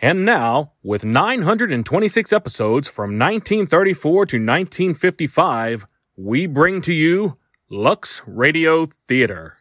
And 0.00 0.24
now, 0.24 0.70
with 0.84 1.04
926 1.04 2.32
episodes 2.32 2.86
from 2.86 3.18
1934 3.18 4.12
to 4.26 4.36
1955, 4.36 5.86
we 6.16 6.46
bring 6.46 6.80
to 6.82 6.92
you 6.92 7.36
Lux 7.68 8.22
Radio 8.24 8.86
Theater. 8.86 9.56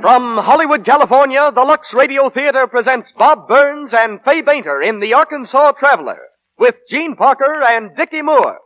From 0.00 0.38
Hollywood, 0.38 0.86
California, 0.86 1.50
the 1.54 1.60
Lux 1.60 1.92
Radio 1.92 2.30
Theater 2.30 2.66
presents 2.66 3.12
Bob 3.18 3.48
Burns 3.48 3.92
and 3.92 4.22
Fay 4.24 4.40
Bainter 4.40 4.80
in 4.80 5.00
The 5.00 5.12
Arkansas 5.12 5.72
Traveler 5.72 6.20
with 6.58 6.74
Jean 6.88 7.16
Parker 7.16 7.62
and 7.68 7.94
Dickie 7.96 8.22
Moore. 8.22 8.60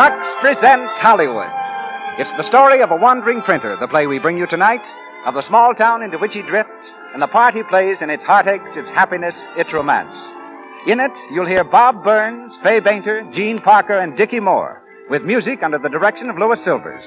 Lux 0.00 0.34
presents 0.40 0.98
Hollywood. 0.98 1.52
It's 2.18 2.32
the 2.38 2.42
story 2.42 2.80
of 2.80 2.90
a 2.90 2.96
wandering 2.96 3.42
printer, 3.42 3.76
the 3.78 3.86
play 3.86 4.06
we 4.06 4.18
bring 4.18 4.38
you 4.38 4.46
tonight, 4.46 4.80
of 5.26 5.34
the 5.34 5.42
small 5.42 5.74
town 5.74 6.02
into 6.02 6.16
which 6.16 6.32
he 6.32 6.40
drifts, 6.40 6.90
and 7.12 7.20
the 7.20 7.26
part 7.26 7.52
he 7.52 7.62
plays 7.64 8.00
in 8.00 8.08
its 8.08 8.24
heartaches, 8.24 8.78
its 8.78 8.88
happiness, 8.88 9.34
its 9.58 9.70
romance. 9.74 10.16
In 10.86 11.00
it, 11.00 11.10
you'll 11.30 11.44
hear 11.46 11.64
Bob 11.64 12.02
Burns, 12.02 12.56
Fay 12.62 12.80
Bainter, 12.80 13.30
Jean 13.34 13.60
Parker, 13.60 13.98
and 13.98 14.16
Dickie 14.16 14.40
Moore, 14.40 14.80
with 15.10 15.20
music 15.24 15.62
under 15.62 15.76
the 15.76 15.90
direction 15.90 16.30
of 16.30 16.38
Louis 16.38 16.64
Silvers. 16.64 17.04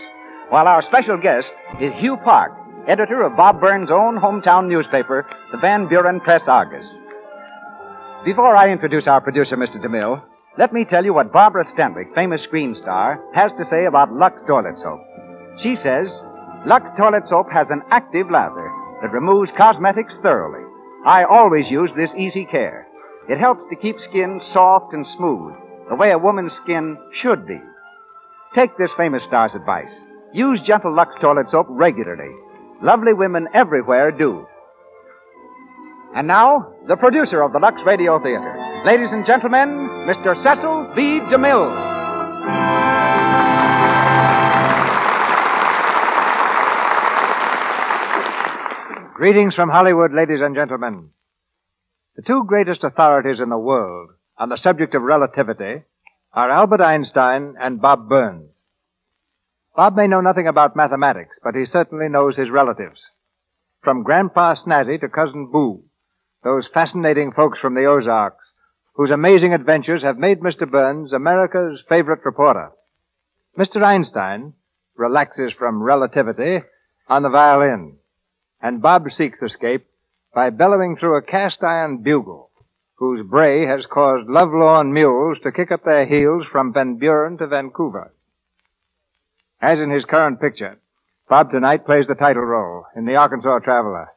While 0.50 0.68
our 0.68 0.84
special 0.84 1.18
guest 1.18 1.52
is 1.82 1.94
Hugh 1.96 2.18
Park, 2.18 2.52
editor 2.88 3.24
of 3.24 3.36
Bob 3.36 3.60
Burns' 3.60 3.90
own 3.90 4.20
hometown 4.20 4.68
newspaper, 4.68 5.26
the 5.52 5.58
Van 5.58 5.88
Buren 5.88 6.20
Press 6.20 6.48
Argus. 6.48 6.94
Before 8.24 8.56
I 8.56 8.70
introduce 8.70 9.08
our 9.08 9.20
producer, 9.20 9.58
Mr. 9.58 9.84
DeMille, 9.84 10.22
let 10.58 10.72
me 10.72 10.86
tell 10.86 11.04
you 11.04 11.14
what 11.14 11.34
Barbara 11.34 11.66
Stanwyck, 11.66 12.14
famous 12.14 12.44
screen 12.44 12.76
star, 12.76 13.24
has 13.34 13.52
to 13.58 13.66
say 13.66 13.86
about 13.86 14.14
Lux 14.14 14.44
toilet 14.46 14.78
soap. 14.78 15.00
She 15.60 15.76
says, 15.76 16.08
Lux 16.66 16.92
toilet 16.98 17.28
soap 17.28 17.52
has 17.52 17.70
an 17.70 17.82
active 17.90 18.30
lather 18.30 18.72
that 19.02 19.12
removes 19.12 19.52
cosmetics 19.58 20.18
thoroughly. 20.22 20.64
I 21.06 21.24
always 21.24 21.70
use 21.70 21.90
this 21.96 22.14
easy 22.16 22.46
care. 22.46 22.88
It 23.28 23.40
helps 23.40 23.66
to 23.70 23.76
keep 23.76 24.00
skin 24.00 24.40
soft 24.42 24.94
and 24.94 25.06
smooth, 25.08 25.54
the 25.90 25.96
way 25.96 26.12
a 26.12 26.18
woman's 26.20 26.54
skin 26.54 26.98
should 27.12 27.48
be. 27.48 27.60
Take 28.54 28.78
this 28.78 28.94
famous 28.96 29.24
star's 29.24 29.56
advice. 29.56 29.94
Use 30.34 30.62
gentle 30.62 30.96
Lux 30.96 31.16
toilet 31.20 31.50
soap 31.50 31.68
regularly. 31.70 32.32
Lovely 32.82 33.14
women 33.14 33.48
everywhere 33.54 34.12
do. 34.12 34.46
And 36.16 36.28
now, 36.28 36.74
the 36.88 36.96
producer 36.96 37.42
of 37.42 37.54
the 37.54 37.60
Lux 37.60 37.82
Radio 37.86 38.22
Theater. 38.22 38.82
Ladies 38.86 39.14
and 39.14 39.26
gentlemen, 39.26 39.93
Mr. 40.04 40.36
Cecil 40.36 40.92
B. 40.98 41.22
DeMille. 41.32 41.94
Greetings 49.16 49.56
from 49.56 49.70
Hollywood, 49.70 50.12
ladies 50.12 50.42
and 50.42 50.56
gentlemen. 50.56 51.12
The 52.18 52.22
two 52.22 52.44
greatest 52.46 52.84
authorities 52.84 53.40
in 53.40 53.48
the 53.48 53.58
world 53.58 54.10
on 54.38 54.50
the 54.50 54.58
subject 54.58 54.94
of 54.94 55.04
relativity 55.04 55.84
are 56.34 56.52
Albert 56.52 56.82
Einstein 56.82 57.56
and 57.58 57.80
Bob 57.80 58.10
Burns. 58.10 58.52
Bob 59.74 59.96
may 59.96 60.08
know 60.08 60.20
nothing 60.20 60.50
about 60.50 60.76
mathematics, 60.76 61.38
but 61.42 61.56
he 61.56 61.64
certainly 61.64 62.10
knows 62.10 62.36
his 62.36 62.50
relatives. 62.50 63.02
From 63.82 64.04
Grandpa 64.04 64.56
Snazzy 64.56 65.00
to 65.00 65.08
Cousin 65.08 65.50
Boo, 65.50 65.84
those 66.44 66.68
fascinating 66.74 67.32
folks 67.32 67.58
from 67.60 67.74
the 67.74 67.86
Ozarks, 67.86 68.43
whose 68.96 69.12
amazing 69.12 69.54
adventures 69.54 70.04
have 70.04 70.18
made 70.18 70.40
Mr. 70.40 70.70
Burns 70.70 71.14
America's 71.14 71.82
favorite 71.90 72.24
reporter. 72.24 72.72
Mr. 73.58 73.84
Einstein 73.84 74.54
relaxes 74.96 75.52
from 75.58 75.82
relativity 75.82 76.60
on 77.08 77.24
the 77.24 77.30
violin, 77.30 77.98
and 78.62 78.82
Bob 78.82 79.10
seeks 79.10 79.42
escape 79.42 79.86
by 80.34 80.50
bellowing 80.50 80.96
through 80.96 81.18
a 81.18 81.22
cast 81.22 81.64
iron 81.64 81.98
bugle, 82.04 82.52
whose 82.96 83.26
bray 83.28 83.66
has 83.66 83.86
caused 83.88 84.30
lovelorn 84.30 84.94
mules 84.94 85.38
to 85.44 85.52
kick 85.52 85.72
up 85.72 85.84
their 85.84 86.06
heels 86.06 86.46
from 86.52 86.74
Van 86.74 86.98
Buren 86.98 87.38
to 87.38 87.48
Vancouver. 87.48 88.14
As 89.62 89.80
in 89.80 89.90
his 89.90 90.06
current 90.06 90.40
picture, 90.40 90.78
Bob 91.28 91.52
tonight 91.52 91.86
plays 91.86 92.06
the 92.08 92.16
title 92.16 92.44
role 92.44 92.86
in 92.96 93.06
The 93.06 93.16
Arkansas 93.16 93.60
Traveler. 93.60 94.10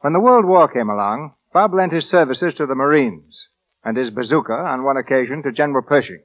When 0.00 0.12
the 0.12 0.20
World 0.20 0.44
War 0.44 0.68
came 0.68 0.90
along, 0.90 1.34
Bob 1.52 1.74
lent 1.74 1.92
his 1.92 2.08
services 2.08 2.54
to 2.54 2.66
the 2.66 2.74
Marines 2.74 3.46
and 3.84 3.96
his 3.96 4.10
bazooka 4.10 4.52
on 4.52 4.84
one 4.84 4.96
occasion 4.96 5.42
to 5.42 5.52
General 5.52 5.82
Pershing. 5.82 6.22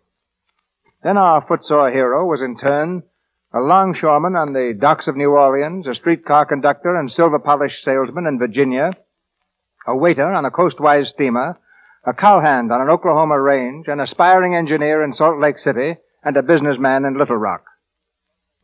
Then 1.04 1.18
our 1.18 1.46
footsore 1.48 1.92
hero 1.92 2.26
was 2.26 2.42
in 2.42 2.58
turn 2.58 3.04
a 3.54 3.60
longshoreman 3.60 4.36
on 4.36 4.54
the 4.54 4.78
docks 4.78 5.08
of 5.08 5.16
New 5.16 5.32
Orleans, 5.32 5.88
a 5.88 5.96
streetcar 5.96 6.46
conductor 6.46 6.96
and 6.96 7.12
silver 7.12 7.40
polish 7.40 7.82
salesman 7.82 8.28
in 8.28 8.38
Virginia, 8.38 8.92
a 9.88 9.96
waiter 9.96 10.32
on 10.32 10.46
a 10.46 10.52
coastwise 10.52 11.10
steamer, 11.10 11.58
a 12.06 12.14
cowhand 12.14 12.72
on 12.72 12.82
an 12.82 12.90
Oklahoma 12.90 13.40
range, 13.40 13.88
an 13.88 14.00
aspiring 14.00 14.54
engineer 14.54 15.04
in 15.04 15.14
Salt 15.14 15.40
Lake 15.40 15.60
City, 15.60 15.96
and 16.24 16.36
a 16.36 16.44
businessman 16.44 17.06
in 17.06 17.18
Little 17.18 17.38
Rock. 17.38 17.66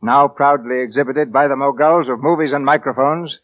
Now 0.02 0.28
proudly 0.28 0.80
exhibited 0.80 1.32
by 1.32 1.48
the 1.48 1.56
moguls 1.56 2.08
of 2.08 2.22
movies 2.22 2.52
and 2.52 2.64
microphones, 2.64 3.38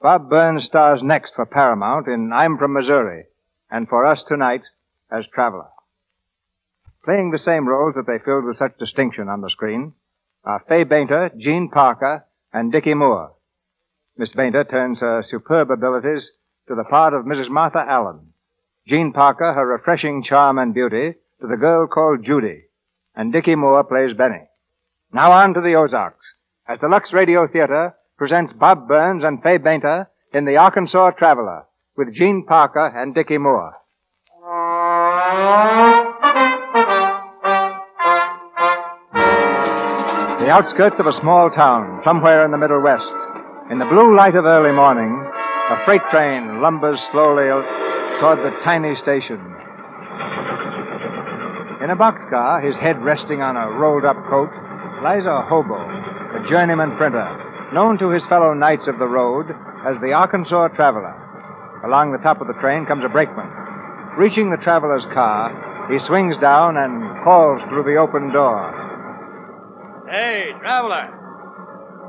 Bob 0.00 0.30
Burns 0.30 0.64
stars 0.64 1.00
next 1.02 1.34
for 1.34 1.44
Paramount 1.44 2.06
in 2.06 2.32
I'm 2.32 2.56
from 2.56 2.72
Missouri, 2.72 3.26
and 3.68 3.88
for 3.88 4.06
us 4.06 4.22
tonight 4.22 4.62
as 5.10 5.24
Traveler. 5.32 5.68
Playing 7.04 7.30
the 7.30 7.38
same 7.38 7.68
roles 7.68 7.94
that 7.94 8.06
they 8.06 8.18
filled 8.24 8.44
with 8.44 8.58
such 8.58 8.76
distinction 8.78 9.28
on 9.28 9.40
the 9.40 9.50
screen 9.50 9.94
are 10.44 10.62
Fay 10.68 10.84
Bainter, 10.84 11.30
Jean 11.38 11.70
Parker, 11.70 12.24
and 12.52 12.72
Dickie 12.72 12.94
Moore. 12.94 13.32
Miss 14.16 14.32
Bainter 14.32 14.64
turns 14.64 15.00
her 15.00 15.24
superb 15.28 15.70
abilities 15.70 16.30
to 16.66 16.74
the 16.74 16.84
part 16.84 17.14
of 17.14 17.24
Mrs. 17.24 17.48
Martha 17.48 17.84
Allen. 17.86 18.32
Jean 18.86 19.12
Parker, 19.12 19.52
her 19.52 19.66
refreshing 19.66 20.22
charm 20.22 20.58
and 20.58 20.74
beauty, 20.74 21.14
to 21.40 21.46
the 21.46 21.56
girl 21.56 21.86
called 21.86 22.24
Judy. 22.24 22.64
And 23.14 23.32
Dickie 23.32 23.54
Moore 23.54 23.84
plays 23.84 24.16
Benny. 24.16 24.48
Now 25.12 25.32
on 25.32 25.54
to 25.54 25.60
the 25.60 25.74
Ozarks, 25.74 26.34
as 26.66 26.80
the 26.80 26.88
Lux 26.88 27.12
Radio 27.12 27.46
Theater 27.46 27.94
presents 28.16 28.52
Bob 28.52 28.88
Burns 28.88 29.24
and 29.24 29.42
Fay 29.42 29.58
Bainter 29.58 30.08
in 30.32 30.44
The 30.44 30.56
Arkansas 30.56 31.12
Traveler 31.12 31.64
with 31.96 32.14
Gene 32.14 32.44
Parker 32.46 32.86
and 32.86 33.14
Dickie 33.14 33.38
Moore. 33.38 33.74
The 40.48 40.50
outskirts 40.50 40.98
of 40.98 41.06
a 41.06 41.12
small 41.12 41.50
town, 41.50 42.00
somewhere 42.02 42.44
in 42.44 42.50
the 42.50 42.58
Middle 42.58 42.82
West. 42.82 43.12
In 43.70 43.78
the 43.78 43.84
blue 43.84 44.16
light 44.16 44.34
of 44.34 44.46
early 44.46 44.72
morning, 44.72 45.12
a 45.12 45.84
freight 45.84 46.00
train 46.10 46.62
lumbers 46.62 46.98
slowly 47.12 47.52
toward 48.18 48.38
the 48.40 48.56
tiny 48.64 48.96
station. 48.96 49.38
In 51.84 51.90
a 51.90 51.96
boxcar, 51.96 52.64
his 52.64 52.76
head 52.78 52.98
resting 53.04 53.42
on 53.42 53.56
a 53.56 53.70
rolled 53.78 54.04
up 54.04 54.16
coat, 54.30 54.50
lies 55.04 55.26
a 55.26 55.42
hobo, 55.46 55.76
a 55.76 56.48
journeyman 56.48 56.96
printer, 56.96 57.28
known 57.74 57.98
to 57.98 58.08
his 58.08 58.26
fellow 58.26 58.54
knights 58.54 58.88
of 58.88 58.98
the 58.98 59.06
road 59.06 59.54
as 59.86 60.00
the 60.00 60.14
Arkansas 60.14 60.68
Traveler. 60.68 61.14
Along 61.84 62.10
the 62.10 62.24
top 62.24 62.40
of 62.40 62.48
the 62.48 62.58
train 62.58 62.86
comes 62.86 63.04
a 63.04 63.08
brakeman. 63.08 63.67
Reaching 64.18 64.50
the 64.50 64.56
traveler's 64.56 65.06
car, 65.14 65.86
he 65.86 65.98
swings 66.00 66.36
down 66.38 66.76
and 66.76 67.22
calls 67.22 67.62
through 67.70 67.84
the 67.84 67.94
open 67.94 68.32
door. 68.32 68.74
Hey, 70.10 70.50
traveler. 70.58 71.06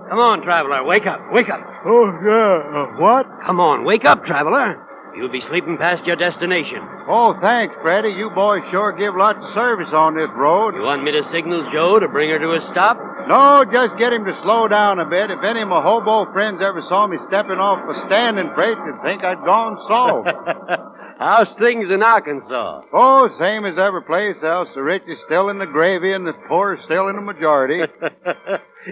Come 0.09 0.17
on, 0.17 0.41
traveler. 0.41 0.83
Wake 0.83 1.05
up. 1.05 1.21
Wake 1.31 1.49
up. 1.49 1.61
Oh, 1.85 2.09
yeah. 2.25 2.65
Uh, 2.65 2.97
what? 2.97 3.29
Come 3.45 3.59
on. 3.59 3.85
Wake 3.85 4.05
up, 4.05 4.25
traveler. 4.25 4.81
You'll 5.15 5.29
be 5.29 5.41
sleeping 5.41 5.77
past 5.77 6.03
your 6.05 6.15
destination. 6.15 6.81
Oh, 7.07 7.37
thanks, 7.41 7.75
Freddy. 7.83 8.09
You 8.09 8.31
boys 8.33 8.63
sure 8.71 8.91
give 8.91 9.13
lots 9.13 9.37
of 9.37 9.53
service 9.53 9.93
on 9.93 10.15
this 10.17 10.33
road. 10.33 10.73
You 10.73 10.81
want 10.81 11.03
me 11.03 11.11
to 11.11 11.23
signal 11.29 11.69
Joe 11.71 11.99
to 11.99 12.07
bring 12.07 12.31
her 12.31 12.39
to 12.39 12.57
a 12.57 12.61
stop? 12.73 12.97
No, 13.27 13.65
just 13.71 13.97
get 14.01 14.13
him 14.13 14.25
to 14.25 14.33
slow 14.41 14.67
down 14.67 14.97
a 14.97 15.05
bit. 15.05 15.29
If 15.29 15.43
any 15.43 15.61
of 15.61 15.69
my 15.69 15.81
hobo 15.83 16.25
friends 16.33 16.57
ever 16.63 16.81
saw 16.89 17.05
me 17.05 17.17
stepping 17.27 17.61
off 17.61 17.85
a 17.85 17.93
standing 18.07 18.49
freight, 18.55 18.77
they'd 18.81 19.01
think 19.05 19.23
I'd 19.23 19.45
gone 19.45 19.77
soft. 19.85 20.89
How's 21.19 21.53
things 21.59 21.91
in 21.91 22.01
Arkansas? 22.01 22.83
Oh, 22.93 23.27
same 23.37 23.65
as 23.65 23.77
every 23.77 24.03
place 24.03 24.37
else. 24.41 24.69
The 24.73 24.81
rich 24.81 25.03
is 25.05 25.19
still 25.25 25.49
in 25.49 25.59
the 25.59 25.65
gravy 25.65 26.13
and 26.13 26.25
the 26.25 26.31
poor 26.47 26.75
is 26.75 26.79
still 26.85 27.09
in 27.09 27.17
the 27.17 27.21
majority. 27.21 27.79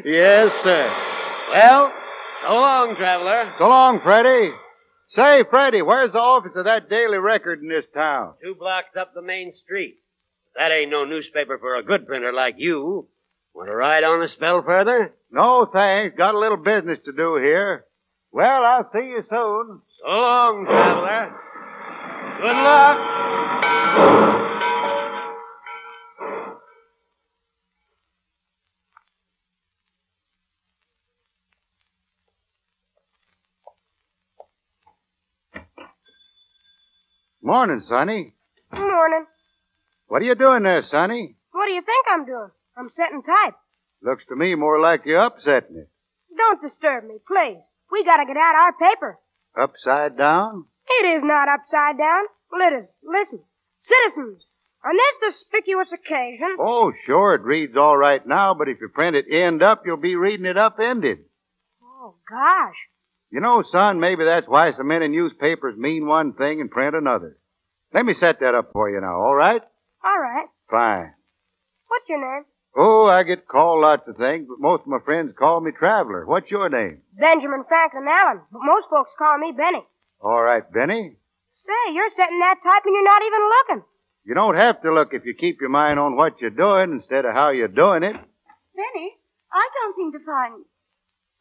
yes, 0.04 0.52
sir. 0.62 0.94
Well, 1.54 1.94
so 2.42 2.50
long, 2.54 2.96
traveler. 2.98 3.54
so 3.58 3.70
long, 3.70 4.02
Freddy. 4.04 4.52
Say, 5.12 5.46
Freddy, 5.50 5.82
where's 5.82 6.12
the 6.12 6.20
office 6.20 6.52
of 6.58 6.66
that 6.66 6.90
daily 6.90 7.18
record 7.18 7.62
in 7.62 7.70
this 7.70 7.86
town? 7.94 8.34
Two 8.44 8.56
blocks 8.56 8.98
up 9.00 9.14
the 9.14 9.22
main 9.22 9.54
street. 9.54 9.96
That 10.58 10.74
ain't 10.74 10.92
no 10.92 11.06
newspaper 11.06 11.58
for 11.60 11.78
a 11.78 11.84
good 11.84 12.06
printer 12.06 12.34
like 12.34 12.56
you. 12.58 13.08
Want 13.56 13.70
to 13.70 13.76
ride 13.76 14.04
on 14.04 14.22
a 14.22 14.28
spell 14.28 14.62
further? 14.64 15.14
No, 15.32 15.66
thanks. 15.72 16.18
Got 16.18 16.36
a 16.36 16.40
little 16.40 16.58
business 16.58 17.00
to 17.06 17.14
do 17.14 17.38
here. 17.38 17.86
Well, 18.34 18.66
I'll 18.66 18.90
see 18.92 19.08
you 19.08 19.24
soon. 19.30 19.82
So 20.04 20.10
long, 20.10 20.66
traveler. 20.66 21.47
Good 22.40 22.56
luck. 22.56 22.98
Morning, 37.42 37.82
Sonny. 37.88 38.34
Morning. 38.72 39.26
What 40.08 40.22
are 40.22 40.26
you 40.26 40.36
doing 40.36 40.64
there, 40.64 40.82
Sonny? 40.84 41.36
What 41.52 41.66
do 41.66 41.72
you 41.72 41.82
think 41.82 42.06
I'm 42.12 42.26
doing? 42.26 42.50
I'm 42.78 42.90
setting 42.96 43.24
type. 43.24 43.56
Looks 44.04 44.24
to 44.30 44.36
me 44.36 44.54
more 44.54 44.80
like 44.80 45.02
you're 45.06 45.24
upsetting 45.26 45.78
it. 45.78 45.90
Don't 46.38 46.62
disturb 46.62 47.04
me, 47.06 47.16
please. 47.28 47.62
We 47.92 48.04
gotta 48.06 48.26
get 48.26 48.38
out 48.38 48.54
our 48.56 48.74
paper. 48.74 49.18
Upside 49.60 50.18
down? 50.18 50.66
It 50.90 51.18
is 51.18 51.24
not 51.24 51.50
upside 51.50 51.98
down. 51.98 52.24
Is. 52.74 52.88
Listen. 53.04 53.40
Citizens, 53.88 54.44
on 54.84 54.96
this 54.96 55.34
conspicuous 55.34 55.88
occasion. 55.94 56.58
Oh, 56.60 56.92
sure, 57.06 57.36
it 57.36 57.42
reads 57.42 57.76
all 57.78 57.98
right 57.98 58.26
now, 58.26 58.54
but 58.54 58.68
if 58.68 58.80
you 58.82 58.90
print 58.90 59.16
it 59.16 59.26
end 59.32 59.64
up, 59.64 59.84
you'll 59.86 59.98
be 59.98 60.16
reading 60.16 60.46
it 60.46 60.58
upended. 60.58 61.20
Oh, 61.82 62.16
gosh. 62.30 62.76
You 63.32 63.42
know, 63.42 63.64
son, 63.70 64.00
maybe 64.00 64.24
that's 64.24 64.48
why 64.48 64.72
so 64.72 64.84
many 64.84 65.08
newspapers 65.08 65.78
mean 65.78 66.08
one 66.08 66.34
thing 66.34 66.62
and 66.62 66.72
print 66.72 66.96
another. 66.96 67.38
Let 67.94 68.06
me 68.06 68.14
set 68.14 68.40
that 68.40 68.56
up 68.56 68.72
for 68.74 68.90
you 68.90 69.00
now, 69.02 69.16
all 69.22 69.36
right? 69.36 69.62
All 70.04 70.20
right. 70.20 70.48
Fine. 70.70 71.14
What's 71.88 72.10
your 72.10 72.20
name? 72.20 72.46
Oh, 72.76 73.08
I 73.08 73.24
get 73.24 73.48
called 73.48 73.82
lots 73.82 74.08
of 74.08 74.18
things, 74.18 74.48
but 74.48 74.60
most 74.60 74.82
of 74.82 74.88
my 74.88 75.00
friends 75.04 75.34
call 75.38 75.62
me 75.62 75.72
Traveler. 75.72 76.26
What's 76.26 76.52
your 76.52 76.70
name? 76.70 77.02
Benjamin 77.20 77.64
Franklin 77.68 78.06
Allen, 78.08 78.42
but 78.52 78.62
most 78.64 78.88
folks 78.90 79.12
call 79.18 79.38
me 79.40 79.54
Benny. 79.56 79.84
All 80.22 80.42
right, 80.42 80.64
Benny. 80.72 81.16
Say, 81.66 81.94
you're 81.94 82.10
setting 82.16 82.40
that 82.40 82.58
type 82.64 82.84
and 82.86 82.94
you're 82.96 83.04
not 83.04 83.22
even 83.26 83.42
looking. 83.42 83.84
You 84.26 84.34
don't 84.34 84.58
have 84.58 84.82
to 84.82 84.94
look 84.94 85.10
if 85.14 85.26
you 85.26 85.34
keep 85.34 85.62
your 85.62 85.70
mind 85.70 86.00
on 86.00 86.16
what 86.16 86.42
you're 86.42 86.50
doing 86.50 86.92
instead 86.92 87.26
of 87.26 87.34
how 87.34 87.50
you're 87.52 87.68
doing 87.68 88.04
it. 88.04 88.16
Benny, 88.76 89.12
I 89.52 89.70
can't 89.74 89.96
seem 89.96 90.12
to 90.14 90.20
find. 90.26 90.66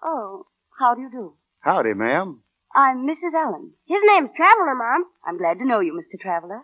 Oh, 0.02 0.46
how 0.78 0.94
do 0.94 1.00
you 1.02 1.10
do? 1.10 1.34
Howdy, 1.60 1.94
ma'am. 1.94 2.40
I'm 2.74 3.06
Mrs. 3.08 3.34
Allen. 3.34 3.72
His 3.86 4.00
name's 4.06 4.30
Traveler, 4.36 4.74
Mom. 4.74 5.06
I'm 5.26 5.38
glad 5.38 5.58
to 5.58 5.66
know 5.66 5.80
you, 5.80 5.94
Mr. 5.94 6.20
Traveler. 6.20 6.62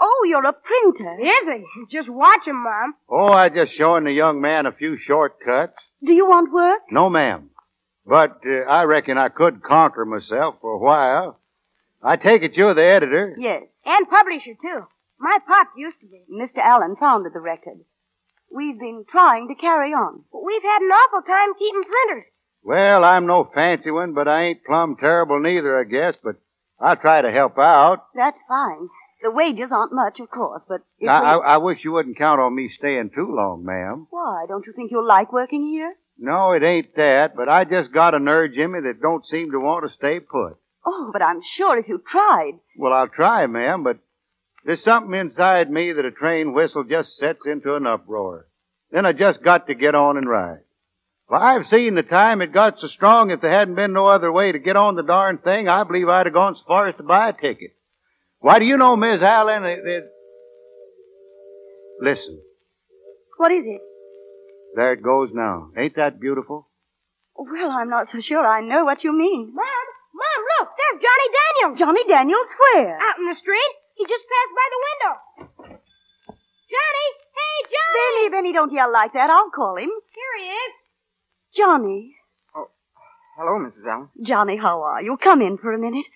Oh, 0.00 0.24
you're 0.26 0.46
a 0.46 0.52
printer. 0.52 1.20
Is 1.20 1.30
he? 1.44 1.96
Just 1.98 2.08
watch 2.08 2.46
him, 2.46 2.62
Mom. 2.62 2.94
Oh, 3.08 3.32
I 3.32 3.48
just 3.50 3.72
showing 3.76 4.04
the 4.04 4.12
young 4.12 4.40
man 4.40 4.64
a 4.66 4.72
few 4.72 4.96
shortcuts. 5.06 5.74
Do 6.04 6.12
you 6.12 6.26
want 6.26 6.52
work? 6.52 6.80
No, 6.90 7.10
ma'am. 7.10 7.50
But 8.10 8.40
uh, 8.44 8.68
I 8.68 8.82
reckon 8.84 9.16
I 9.18 9.28
could 9.28 9.62
conquer 9.62 10.04
myself 10.04 10.56
for 10.60 10.72
a 10.72 10.78
while. 10.78 11.38
I 12.02 12.16
take 12.16 12.42
it 12.42 12.56
you're 12.56 12.74
the 12.74 12.82
editor. 12.82 13.36
Yes. 13.38 13.62
And 13.86 14.08
publisher, 14.10 14.54
too. 14.60 14.80
My 15.20 15.38
pop 15.46 15.68
used 15.76 16.00
to 16.00 16.06
be. 16.06 16.24
Mr. 16.32 16.58
Allen 16.58 16.96
founded 16.98 17.32
the 17.34 17.40
record. 17.40 17.78
We've 18.52 18.78
been 18.78 19.04
trying 19.08 19.46
to 19.48 19.54
carry 19.54 19.92
on. 19.92 20.24
But 20.32 20.42
we've 20.44 20.62
had 20.62 20.82
an 20.82 20.88
awful 20.88 21.22
time 21.22 21.54
keeping 21.56 21.84
printers. 21.84 22.24
Well, 22.64 23.04
I'm 23.04 23.26
no 23.26 23.48
fancy 23.54 23.92
one, 23.92 24.12
but 24.12 24.26
I 24.26 24.42
ain't 24.42 24.64
plumb 24.64 24.96
terrible 24.98 25.38
neither, 25.40 25.78
I 25.78 25.84
guess. 25.84 26.14
But 26.22 26.36
I'll 26.80 26.96
try 26.96 27.22
to 27.22 27.30
help 27.30 27.58
out. 27.58 28.06
That's 28.16 28.38
fine. 28.48 28.88
The 29.22 29.30
wages 29.30 29.68
aren't 29.70 29.92
much, 29.92 30.18
of 30.18 30.30
course, 30.30 30.62
but 30.66 30.80
if 30.98 31.08
I, 31.08 31.20
we- 31.20 31.42
I, 31.42 31.54
I 31.54 31.56
wish 31.58 31.78
you 31.84 31.92
wouldn't 31.92 32.16
count 32.18 32.40
on 32.40 32.54
me 32.56 32.70
staying 32.78 33.10
too 33.14 33.28
long, 33.30 33.64
ma'am. 33.64 34.06
Why, 34.10 34.46
don't 34.48 34.66
you 34.66 34.72
think 34.74 34.90
you'll 34.90 35.06
like 35.06 35.30
working 35.32 35.66
here? 35.66 35.94
No, 36.22 36.52
it 36.52 36.62
ain't 36.62 36.94
that, 36.96 37.34
but 37.34 37.48
I 37.48 37.64
just 37.64 37.94
got 37.94 38.14
a 38.14 38.18
nerve, 38.18 38.52
Jimmy, 38.54 38.80
that 38.82 39.00
don't 39.00 39.26
seem 39.26 39.52
to 39.52 39.58
want 39.58 39.88
to 39.88 39.96
stay 39.96 40.20
put. 40.20 40.58
Oh, 40.84 41.08
but 41.12 41.22
I'm 41.22 41.40
sure 41.56 41.78
if 41.78 41.88
you 41.88 42.02
tried. 42.10 42.60
Well, 42.76 42.92
I'll 42.92 43.08
try, 43.08 43.46
ma'am, 43.46 43.82
but 43.82 43.98
there's 44.66 44.84
something 44.84 45.18
inside 45.18 45.70
me 45.70 45.92
that 45.92 46.04
a 46.04 46.10
train 46.10 46.52
whistle 46.52 46.84
just 46.84 47.16
sets 47.16 47.46
into 47.46 47.74
an 47.74 47.86
uproar. 47.86 48.46
Then 48.92 49.06
I 49.06 49.12
just 49.12 49.42
got 49.42 49.66
to 49.68 49.74
get 49.74 49.94
on 49.94 50.18
and 50.18 50.28
ride. 50.28 50.60
Well, 51.30 51.40
I've 51.40 51.66
seen 51.66 51.94
the 51.94 52.02
time 52.02 52.42
it 52.42 52.52
got 52.52 52.80
so 52.80 52.88
strong 52.88 53.30
if 53.30 53.40
there 53.40 53.50
hadn't 53.50 53.76
been 53.76 53.94
no 53.94 54.06
other 54.06 54.30
way 54.30 54.52
to 54.52 54.58
get 54.58 54.76
on 54.76 54.96
the 54.96 55.02
darn 55.02 55.38
thing, 55.38 55.68
I 55.68 55.84
believe 55.84 56.08
I'd 56.08 56.26
have 56.26 56.34
gone 56.34 56.54
so 56.54 56.62
far 56.66 56.88
as 56.88 56.96
to 56.96 57.02
buy 57.02 57.30
a 57.30 57.32
ticket. 57.32 57.70
Why, 58.40 58.58
do 58.58 58.66
you 58.66 58.76
know, 58.76 58.94
Miss 58.94 59.22
Allen, 59.22 59.64
it, 59.64 59.78
it... 59.86 60.04
Listen, 62.02 62.40
What 63.38 63.52
is 63.52 63.64
it? 63.64 63.80
There 64.76 64.92
it 64.92 65.02
goes 65.02 65.30
now. 65.32 65.70
Ain't 65.76 65.96
that 65.96 66.20
beautiful? 66.20 66.68
Well, 67.36 67.70
I'm 67.70 67.88
not 67.88 68.08
so 68.10 68.20
sure 68.20 68.46
I 68.46 68.60
know 68.60 68.84
what 68.84 69.02
you 69.04 69.12
mean. 69.16 69.52
Mom, 69.54 69.86
Mom, 70.14 70.40
look, 70.60 70.68
there's 70.76 71.02
Johnny 71.02 71.28
Daniels. 71.38 71.78
Johnny 71.78 72.04
Daniels 72.08 72.50
where? 72.74 72.98
Out 73.00 73.18
in 73.18 73.28
the 73.28 73.36
street. 73.36 73.72
He 73.96 74.04
just 74.04 74.24
passed 74.28 74.54
by 74.56 74.66
the 74.70 74.80
window. 74.88 75.80
Johnny! 76.70 77.06
Hey, 77.36 77.56
Johnny! 77.68 77.94
Benny, 77.96 78.30
Benny, 78.30 78.52
don't 78.52 78.72
yell 78.72 78.92
like 78.92 79.12
that. 79.14 79.30
I'll 79.30 79.50
call 79.50 79.76
him. 79.76 79.88
Here 79.90 80.34
he 80.38 80.44
is. 80.46 80.72
Johnny. 81.56 82.14
Oh, 82.54 82.68
hello, 83.36 83.58
Mrs. 83.58 83.86
Allen. 83.86 84.08
Johnny, 84.24 84.56
how 84.56 84.82
are 84.82 85.02
you? 85.02 85.16
Come 85.22 85.42
in 85.42 85.58
for 85.58 85.72
a 85.72 85.78
minute. 85.78 86.06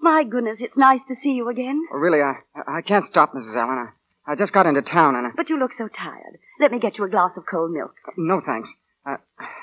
My 0.00 0.24
goodness, 0.24 0.56
it's 0.60 0.76
nice 0.76 1.00
to 1.08 1.14
see 1.22 1.32
you 1.32 1.48
again. 1.48 1.82
Oh, 1.92 1.96
really, 1.98 2.20
I 2.20 2.34
I 2.66 2.82
can't 2.82 3.04
stop, 3.04 3.32
Mrs. 3.32 3.56
Allen. 3.56 3.88
I, 4.26 4.32
I 4.32 4.36
just 4.36 4.52
got 4.52 4.66
into 4.66 4.82
town 4.82 5.16
and 5.16 5.26
I, 5.28 5.30
But 5.34 5.48
you 5.48 5.58
look 5.58 5.72
so 5.78 5.88
tired. 5.88 6.38
Let 6.60 6.70
me 6.70 6.78
get 6.78 6.98
you 6.98 7.04
a 7.04 7.10
glass 7.10 7.32
of 7.36 7.44
cold 7.50 7.72
milk. 7.72 7.94
no 8.16 8.40
thanks. 8.44 8.70
I, 9.06 9.16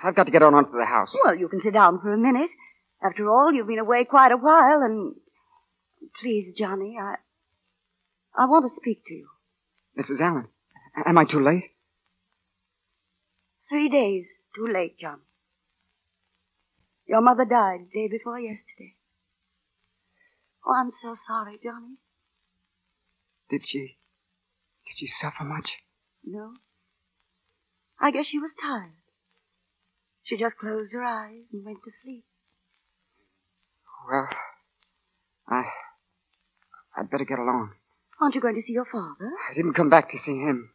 I've 0.04 0.16
got 0.16 0.26
to 0.26 0.32
get 0.32 0.44
on 0.44 0.54
onto 0.54 0.78
the 0.78 0.86
house. 0.86 1.16
Well, 1.24 1.36
you 1.36 1.48
can 1.48 1.62
sit 1.62 1.74
down 1.74 2.00
for 2.02 2.14
a 2.14 2.18
minute. 2.18 2.50
After 3.04 3.30
all, 3.30 3.52
you've 3.52 3.68
been 3.68 3.80
away 3.80 4.06
quite 4.06 4.32
a 4.32 4.38
while, 4.38 4.82
and 4.84 5.16
please, 6.22 6.54
Johnny, 6.58 6.98
I 7.02 7.16
I 8.38 8.46
want 8.46 8.66
to 8.70 8.76
speak 8.76 9.04
to 9.08 9.14
you. 9.14 9.28
Mrs. 9.98 10.22
Allen, 10.22 10.48
am 11.06 11.18
I 11.18 11.26
too 11.26 11.44
late? 11.44 11.72
Three 13.70 13.90
days 13.90 14.26
too 14.56 14.68
late, 14.72 14.98
Johnny. 15.00 15.22
Your 17.08 17.22
mother 17.22 17.46
died 17.46 17.90
day 17.94 18.08
before 18.08 18.40
yesterday. 18.40 18.96
Oh, 20.66 20.74
I'm 20.76 20.92
so 21.02 21.16
sorry, 21.28 21.60
Johnny. 21.64 21.96
Did 23.50 23.66
she? 23.66 23.98
Did 24.86 24.96
she 24.98 25.08
suffer 25.08 25.44
much? 25.44 25.72
No. 26.24 26.54
I 28.02 28.12
guess 28.12 28.26
she 28.26 28.40
was 28.40 28.52
tired. 28.60 28.98
She 30.24 30.38
just 30.38 30.58
closed 30.58 30.92
her 30.94 31.04
eyes 31.04 31.46
and 31.54 31.64
went 31.64 31.78
to 31.86 31.92
sleep. 32.04 32.26
Well, 34.10 34.28
I 35.48 35.64
I'd 36.98 37.10
better 37.10 37.26
get 37.26 37.40
along. 37.40 37.74
Aren't 38.20 38.36
you 38.36 38.42
going 38.42 38.56
to 38.56 38.62
see 38.66 38.74
your 38.74 38.86
father? 38.92 39.32
I 39.50 39.54
didn't 39.54 39.74
come 39.74 39.90
back 39.90 40.10
to 40.10 40.18
see 40.18 40.38
him. 40.38 40.72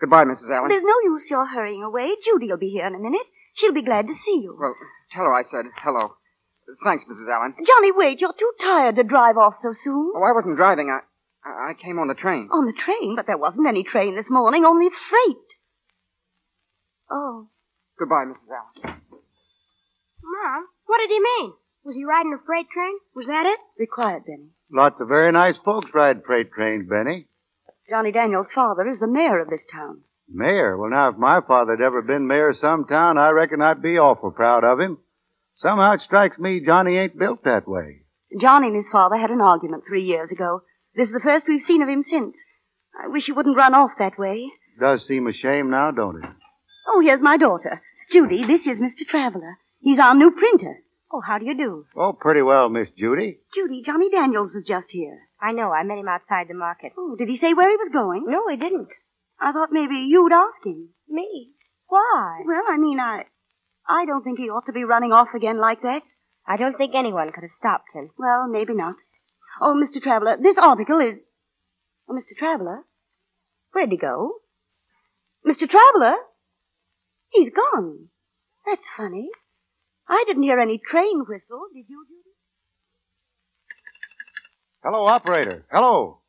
Goodbye, 0.00 0.24
Mrs. 0.24 0.50
Allen. 0.50 0.68
There's 0.68 0.82
no 0.82 0.94
use 1.04 1.26
your 1.30 1.46
hurrying 1.46 1.82
away. 1.82 2.14
Judy'll 2.24 2.58
be 2.58 2.70
here 2.70 2.86
in 2.86 2.94
a 2.94 2.98
minute. 2.98 3.26
She'll 3.54 3.72
be 3.72 3.82
glad 3.82 4.06
to 4.06 4.14
see 4.14 4.42
you. 4.42 4.56
Well, 4.58 4.74
tell 5.10 5.24
her 5.24 5.34
I 5.34 5.42
said 5.42 5.66
hello. 5.82 6.14
Thanks, 6.84 7.04
Mrs. 7.04 7.32
Allen. 7.32 7.54
Johnny, 7.66 7.90
wait. 7.92 8.20
You're 8.20 8.34
too 8.38 8.52
tired 8.60 8.96
to 8.96 9.02
drive 9.02 9.36
off 9.36 9.54
so 9.62 9.74
soon. 9.82 10.12
Oh, 10.14 10.22
I 10.22 10.34
wasn't 10.34 10.56
driving. 10.56 10.90
I 10.90 11.00
I 11.48 11.70
I 11.70 11.74
came 11.74 11.98
on 11.98 12.08
the 12.08 12.14
train. 12.14 12.48
On 12.52 12.66
the 12.66 12.74
train, 12.74 13.16
but 13.16 13.26
there 13.26 13.38
wasn't 13.38 13.66
any 13.66 13.82
train 13.82 14.14
this 14.14 14.28
morning, 14.28 14.64
only 14.64 14.88
freight. 15.10 15.36
Oh, 17.10 17.48
Goodbye, 17.98 18.24
Mrs. 18.26 18.46
Allen. 18.50 19.00
Mom, 20.22 20.66
what 20.86 20.98
did 20.98 21.10
he 21.10 21.18
mean? 21.20 21.52
Was 21.84 21.94
he 21.96 22.04
riding 22.04 22.32
a 22.34 22.44
freight 22.44 22.66
train? 22.72 22.94
Was 23.16 23.26
that 23.26 23.46
it? 23.46 23.58
be 23.78 23.86
quiet, 23.86 24.26
Benny. 24.26 24.50
Lots 24.70 25.00
of 25.00 25.08
very 25.08 25.32
nice 25.32 25.56
folks 25.64 25.88
ride 25.94 26.22
freight 26.24 26.52
trains, 26.52 26.88
Benny. 26.88 27.26
Johnny 27.88 28.12
Daniels' 28.12 28.46
father 28.54 28.86
is 28.88 28.98
the 29.00 29.06
mayor 29.06 29.40
of 29.40 29.48
this 29.48 29.62
town. 29.72 30.02
Mayor? 30.28 30.76
Well, 30.76 30.90
now, 30.90 31.08
if 31.08 31.16
my 31.16 31.40
father 31.46 31.76
had 31.76 31.82
ever 31.84 32.02
been 32.02 32.26
mayor 32.26 32.50
of 32.50 32.58
some 32.58 32.84
town, 32.84 33.16
I 33.16 33.30
reckon 33.30 33.62
I'd 33.62 33.80
be 33.82 33.98
awful 33.98 34.30
proud 34.30 34.62
of 34.62 34.78
him. 34.78 34.98
Somehow 35.56 35.94
it 35.94 36.02
strikes 36.02 36.38
me 36.38 36.60
Johnny 36.64 36.98
ain't 36.98 37.18
built 37.18 37.44
that 37.44 37.66
way. 37.66 38.02
Johnny 38.38 38.66
and 38.68 38.76
his 38.76 38.92
father 38.92 39.16
had 39.16 39.30
an 39.30 39.40
argument 39.40 39.84
three 39.88 40.04
years 40.04 40.30
ago. 40.30 40.62
This 40.94 41.08
is 41.08 41.14
the 41.14 41.20
first 41.20 41.46
we've 41.48 41.66
seen 41.66 41.80
of 41.82 41.88
him 41.88 42.04
since. 42.06 42.34
I 43.02 43.08
wish 43.08 43.24
he 43.24 43.32
wouldn't 43.32 43.56
run 43.56 43.74
off 43.74 43.92
that 43.98 44.18
way. 44.18 44.50
Does 44.78 45.06
seem 45.06 45.26
a 45.26 45.32
shame 45.32 45.70
now, 45.70 45.90
don't 45.90 46.22
it? 46.22 46.30
Oh, 46.88 47.00
here's 47.00 47.20
my 47.20 47.36
daughter. 47.36 47.82
Judy, 48.10 48.46
this 48.46 48.62
is 48.62 48.78
Mr. 48.78 49.06
Traveler. 49.06 49.58
He's 49.80 49.98
our 49.98 50.14
new 50.14 50.30
printer. 50.30 50.78
Oh, 51.12 51.20
how 51.20 51.38
do 51.38 51.44
you 51.44 51.56
do? 51.56 51.84
Oh, 51.94 52.14
pretty 52.18 52.42
well, 52.42 52.68
Miss 52.68 52.88
Judy. 52.96 53.40
Judy, 53.54 53.82
Johnny 53.84 54.10
Daniels 54.10 54.52
was 54.54 54.64
just 54.66 54.86
here. 54.88 55.18
I 55.40 55.52
know. 55.52 55.70
I 55.70 55.82
met 55.82 55.98
him 55.98 56.08
outside 56.08 56.48
the 56.48 56.54
market. 56.54 56.92
Oh, 56.96 57.14
did 57.16 57.28
he 57.28 57.36
say 57.38 57.52
where 57.54 57.70
he 57.70 57.76
was 57.76 57.90
going? 57.92 58.24
No, 58.26 58.48
he 58.48 58.56
didn't. 58.56 58.88
I 59.40 59.52
thought 59.52 59.68
maybe 59.70 59.96
you'd 60.08 60.32
ask 60.32 60.64
him. 60.64 60.88
Me? 61.08 61.50
Why? 61.88 62.40
Well, 62.44 62.64
I 62.68 62.76
mean, 62.78 62.98
I, 63.00 63.24
I 63.88 64.04
don't 64.06 64.22
think 64.24 64.38
he 64.38 64.50
ought 64.50 64.66
to 64.66 64.72
be 64.72 64.84
running 64.84 65.12
off 65.12 65.28
again 65.34 65.60
like 65.60 65.82
that. 65.82 66.02
I 66.46 66.56
don't 66.56 66.76
think 66.76 66.94
anyone 66.94 67.32
could 67.32 67.44
have 67.44 67.58
stopped 67.58 67.88
him. 67.94 68.10
Well, 68.18 68.48
maybe 68.48 68.74
not. 68.74 68.96
Oh, 69.60 69.74
Mr. 69.74 70.02
Traveler, 70.02 70.36
this 70.42 70.56
article 70.58 71.00
is. 71.00 71.18
Oh, 72.08 72.14
Mr. 72.14 72.36
Traveler? 72.38 72.84
Where'd 73.72 73.90
he 73.90 73.98
go? 73.98 74.32
Mr. 75.46 75.68
Traveler? 75.68 76.16
He's 77.30 77.50
gone. 77.50 78.08
That's 78.66 78.82
funny. 78.96 79.28
I 80.08 80.24
didn't 80.26 80.42
hear 80.42 80.58
any 80.58 80.80
train 80.90 81.20
whistle. 81.20 81.66
Did 81.74 81.84
you, 81.88 82.04
Judy? 82.06 82.34
Hello, 84.82 85.06
operator. 85.06 85.64
Hello. 85.70 86.20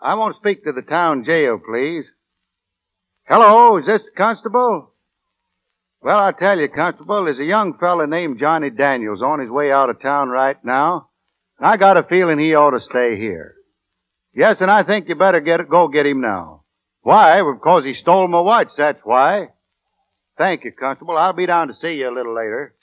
I 0.00 0.14
want 0.14 0.34
to 0.34 0.40
speak 0.40 0.64
to 0.64 0.72
the 0.72 0.82
town 0.82 1.24
jail, 1.24 1.58
please. 1.58 2.04
Hello, 3.26 3.78
is 3.78 3.86
this 3.86 4.02
the 4.02 4.10
constable? 4.16 4.92
Well, 6.02 6.18
I'll 6.18 6.34
tell 6.34 6.58
you, 6.58 6.68
constable, 6.68 7.24
there's 7.24 7.38
a 7.38 7.44
young 7.44 7.78
fella 7.78 8.06
named 8.06 8.38
Johnny 8.38 8.68
Daniels 8.68 9.22
on 9.22 9.40
his 9.40 9.48
way 9.48 9.72
out 9.72 9.88
of 9.88 10.02
town 10.02 10.28
right 10.28 10.62
now. 10.62 11.08
I 11.58 11.78
got 11.78 11.96
a 11.96 12.02
feeling 12.02 12.38
he 12.38 12.54
ought 12.54 12.72
to 12.72 12.80
stay 12.80 13.16
here. 13.16 13.54
Yes, 14.34 14.60
and 14.60 14.70
I 14.70 14.82
think 14.82 15.08
you 15.08 15.14
better 15.14 15.40
get 15.40 15.66
go 15.70 15.88
get 15.88 16.04
him 16.04 16.20
now. 16.20 16.64
Why? 17.00 17.40
Because 17.40 17.84
he 17.84 17.94
stole 17.94 18.28
my 18.28 18.40
watch, 18.40 18.68
that's 18.76 19.00
why. 19.04 19.48
Thank 20.36 20.64
you, 20.64 20.72
constable. 20.72 21.16
I'll 21.16 21.32
be 21.32 21.46
down 21.46 21.68
to 21.68 21.74
see 21.74 21.92
you 21.94 22.08
a 22.08 22.14
little 22.14 22.34
later. 22.34 22.74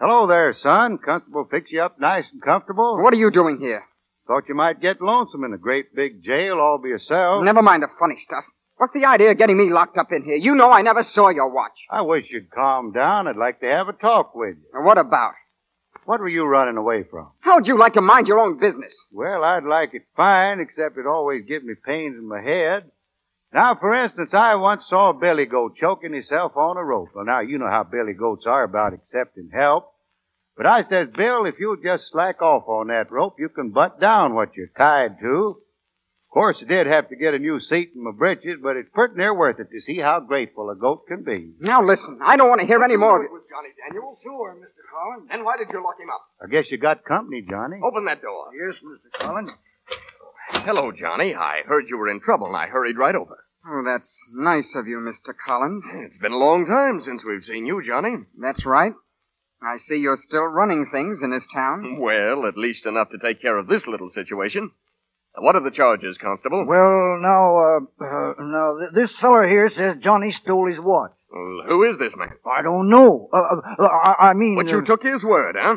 Hello 0.00 0.28
there, 0.28 0.54
son. 0.54 0.98
Constable 1.04 1.48
fix 1.50 1.70
you 1.72 1.82
up 1.82 1.98
nice 2.00 2.24
and 2.32 2.40
comfortable? 2.40 2.98
What 3.02 3.12
are 3.12 3.16
you 3.16 3.32
doing 3.32 3.58
here? 3.60 3.82
Thought 4.28 4.44
you 4.48 4.54
might 4.54 4.80
get 4.80 5.00
lonesome 5.00 5.42
in 5.42 5.52
a 5.52 5.58
great 5.58 5.94
big 5.94 6.22
jail 6.22 6.58
all 6.60 6.78
by 6.78 6.88
yourself. 6.88 7.42
Never 7.42 7.62
mind 7.62 7.82
the 7.82 7.88
funny 7.98 8.14
stuff. 8.16 8.44
What's 8.76 8.92
the 8.94 9.06
idea 9.06 9.32
of 9.32 9.38
getting 9.38 9.58
me 9.58 9.72
locked 9.72 9.98
up 9.98 10.12
in 10.12 10.22
here? 10.22 10.36
You 10.36 10.54
know 10.54 10.70
I 10.70 10.82
never 10.82 11.02
saw 11.02 11.30
your 11.30 11.52
watch. 11.52 11.72
I 11.90 12.02
wish 12.02 12.26
you'd 12.30 12.50
calm 12.50 12.92
down. 12.92 13.26
I'd 13.26 13.36
like 13.36 13.58
to 13.60 13.66
have 13.66 13.88
a 13.88 13.92
talk 13.92 14.36
with 14.36 14.56
you. 14.56 14.80
What 14.84 14.98
about? 14.98 15.32
What 16.08 16.20
were 16.20 16.28
you 16.30 16.46
running 16.46 16.78
away 16.78 17.02
from? 17.02 17.32
How'd 17.40 17.66
you 17.66 17.78
like 17.78 17.92
to 17.92 18.00
mind 18.00 18.28
your 18.28 18.38
own 18.38 18.58
business? 18.58 18.94
Well, 19.12 19.44
I'd 19.44 19.64
like 19.64 19.92
it 19.92 20.06
fine, 20.16 20.58
except 20.58 20.96
it 20.96 21.06
always 21.06 21.44
gives 21.44 21.66
me 21.66 21.74
pains 21.84 22.16
in 22.16 22.26
my 22.26 22.40
head. 22.40 22.90
Now, 23.52 23.76
for 23.78 23.94
instance, 23.94 24.30
I 24.32 24.54
once 24.54 24.84
saw 24.88 25.10
a 25.10 25.20
billy 25.20 25.44
goat 25.44 25.76
choking 25.78 26.14
himself 26.14 26.56
on 26.56 26.78
a 26.78 26.82
rope. 26.82 27.10
Well, 27.14 27.26
now, 27.26 27.40
you 27.40 27.58
know 27.58 27.68
how 27.68 27.84
billy 27.84 28.14
goats 28.14 28.44
are 28.46 28.62
about 28.62 28.94
accepting 28.94 29.50
help. 29.52 29.92
But 30.56 30.64
I 30.64 30.84
says, 30.88 31.08
Bill, 31.14 31.44
if 31.44 31.56
you'll 31.60 31.76
just 31.76 32.10
slack 32.10 32.40
off 32.40 32.66
on 32.68 32.86
that 32.86 33.12
rope, 33.12 33.34
you 33.38 33.50
can 33.50 33.72
butt 33.72 34.00
down 34.00 34.34
what 34.34 34.56
you're 34.56 34.72
tied 34.78 35.20
to. 35.20 35.58
Of 36.28 36.34
course, 36.34 36.62
I 36.62 36.68
did 36.68 36.86
have 36.86 37.08
to 37.08 37.16
get 37.16 37.32
a 37.32 37.38
new 37.38 37.58
seat 37.58 37.92
in 37.96 38.04
my 38.04 38.10
breeches, 38.12 38.58
but 38.62 38.76
it's 38.76 38.90
pretty 38.92 39.14
near 39.16 39.34
worth 39.34 39.58
it 39.60 39.70
to 39.72 39.80
see 39.80 39.98
how 39.98 40.20
grateful 40.20 40.68
a 40.68 40.76
goat 40.76 41.06
can 41.08 41.24
be. 41.24 41.54
Now 41.58 41.82
listen, 41.82 42.20
I 42.22 42.36
don't 42.36 42.50
want 42.50 42.60
to 42.60 42.66
hear 42.66 42.82
any 42.84 42.98
more 42.98 43.18
of 43.20 43.24
it. 43.24 43.32
was 43.32 43.42
Johnny 43.48 43.70
Daniels? 43.88 44.18
Sure, 44.22 44.54
Mr. 44.60 44.84
Collins. 44.92 45.28
Then 45.30 45.42
why 45.42 45.56
did 45.56 45.68
you 45.72 45.82
lock 45.82 45.98
him 45.98 46.10
up? 46.10 46.20
I 46.44 46.48
guess 46.50 46.66
you 46.70 46.76
got 46.76 47.02
company, 47.06 47.40
Johnny. 47.48 47.80
Open 47.82 48.04
that 48.04 48.20
door. 48.20 48.50
Yes, 48.52 48.76
Mr. 48.84 49.24
Collins. 49.24 49.50
Hello, 50.50 50.92
Johnny. 50.92 51.34
I 51.34 51.62
heard 51.66 51.86
you 51.88 51.96
were 51.96 52.10
in 52.10 52.20
trouble, 52.20 52.48
and 52.48 52.56
I 52.56 52.66
hurried 52.66 52.98
right 52.98 53.14
over. 53.14 53.44
Oh, 53.66 53.82
that's 53.84 54.12
nice 54.34 54.74
of 54.76 54.86
you, 54.86 54.98
Mr. 54.98 55.32
Collins. 55.46 55.84
It's 55.94 56.18
been 56.18 56.32
a 56.32 56.36
long 56.36 56.66
time 56.66 57.00
since 57.00 57.22
we've 57.26 57.44
seen 57.44 57.64
you, 57.64 57.82
Johnny. 57.86 58.16
That's 58.38 58.66
right. 58.66 58.92
I 59.62 59.76
see 59.78 59.96
you're 59.96 60.18
still 60.18 60.44
running 60.44 60.88
things 60.92 61.20
in 61.22 61.30
this 61.30 61.46
town. 61.54 61.98
Well, 61.98 62.46
at 62.46 62.56
least 62.56 62.84
enough 62.86 63.08
to 63.10 63.18
take 63.18 63.40
care 63.42 63.56
of 63.56 63.66
this 63.66 63.86
little 63.86 64.10
situation. 64.10 64.70
Now, 65.38 65.44
What 65.44 65.56
are 65.56 65.62
the 65.62 65.70
charges, 65.70 66.16
Constable? 66.18 66.66
Well, 66.66 67.18
now, 67.20 67.58
uh, 67.58 68.04
uh 68.04 68.34
now, 68.40 68.74
th- 68.78 68.94
this 68.94 69.16
feller 69.20 69.46
here 69.46 69.70
says 69.70 69.96
Johnny 70.02 70.32
stole 70.32 70.66
his 70.66 70.78
watch. 70.80 71.12
Well, 71.30 71.62
who 71.68 71.84
is 71.84 71.98
this 71.98 72.14
man? 72.16 72.30
I 72.46 72.62
don't 72.62 72.88
know. 72.88 73.28
Uh, 73.32 73.82
uh, 73.82 73.86
I, 73.86 74.30
I 74.30 74.34
mean. 74.34 74.56
But 74.56 74.70
you 74.70 74.78
uh, 74.78 74.84
took 74.84 75.02
his 75.02 75.22
word, 75.22 75.56
huh? 75.58 75.76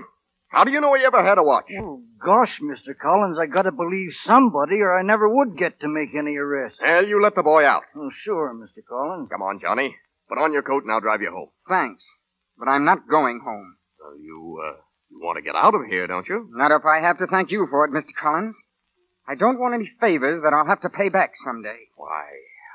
How 0.50 0.64
do 0.64 0.72
you 0.72 0.82
know 0.82 0.94
he 0.94 1.06
ever 1.06 1.24
had 1.24 1.38
a 1.38 1.44
watch? 1.44 1.66
Oh, 1.80 2.02
gosh, 2.24 2.60
Mr. 2.62 2.98
Collins, 3.00 3.38
I 3.40 3.46
gotta 3.46 3.72
believe 3.72 4.12
somebody 4.24 4.82
or 4.82 4.98
I 4.98 5.02
never 5.02 5.30
would 5.30 5.58
get 5.58 5.80
to 5.82 5.88
make 5.88 6.10
any 6.18 6.36
arrests. 6.38 6.80
Well, 6.82 7.06
you 7.06 7.22
let 7.22 7.36
the 7.36 7.44
boy 7.44 7.64
out. 7.66 7.84
Oh, 7.96 8.10
sure, 8.24 8.54
Mr. 8.54 8.84
Collins. 8.88 9.30
Come 9.32 9.42
on, 9.42 9.60
Johnny. 9.62 9.96
Put 10.28 10.40
on 10.40 10.52
your 10.54 10.62
coat 10.64 10.84
and 10.84 10.92
I'll 10.92 11.00
drive 11.02 11.22
you 11.22 11.32
home. 11.32 11.50
Thanks. 11.70 12.04
But 12.58 12.68
I'm 12.68 12.84
not 12.84 13.08
going 13.10 13.42
home. 13.44 13.76
Well, 14.00 14.18
you, 14.20 14.62
uh, 14.62 14.82
you 15.10 15.20
want 15.22 15.38
to 15.38 15.42
get 15.42 15.56
out 15.56 15.76
of 15.76 15.82
here, 15.90 16.08
don't 16.08 16.28
you? 16.28 16.50
Not 16.52 16.72
if 16.72 16.86
I 16.86 17.00
have 17.00 17.20
to 17.20 17.28
thank 17.28 17.52
you 17.52 17.68
for 17.70 17.86
it, 17.86 17.92
Mr. 17.92 18.12
Collins. 18.20 18.56
I 19.32 19.36
don't 19.36 19.60
want 19.60 19.74
any 19.74 19.90
favors 20.02 20.44
that 20.44 20.52
I'll 20.52 20.66
have 20.66 20.82
to 20.82 20.90
pay 20.90 21.08
back 21.08 21.32
someday. 21.46 21.88
Why, 21.96 22.26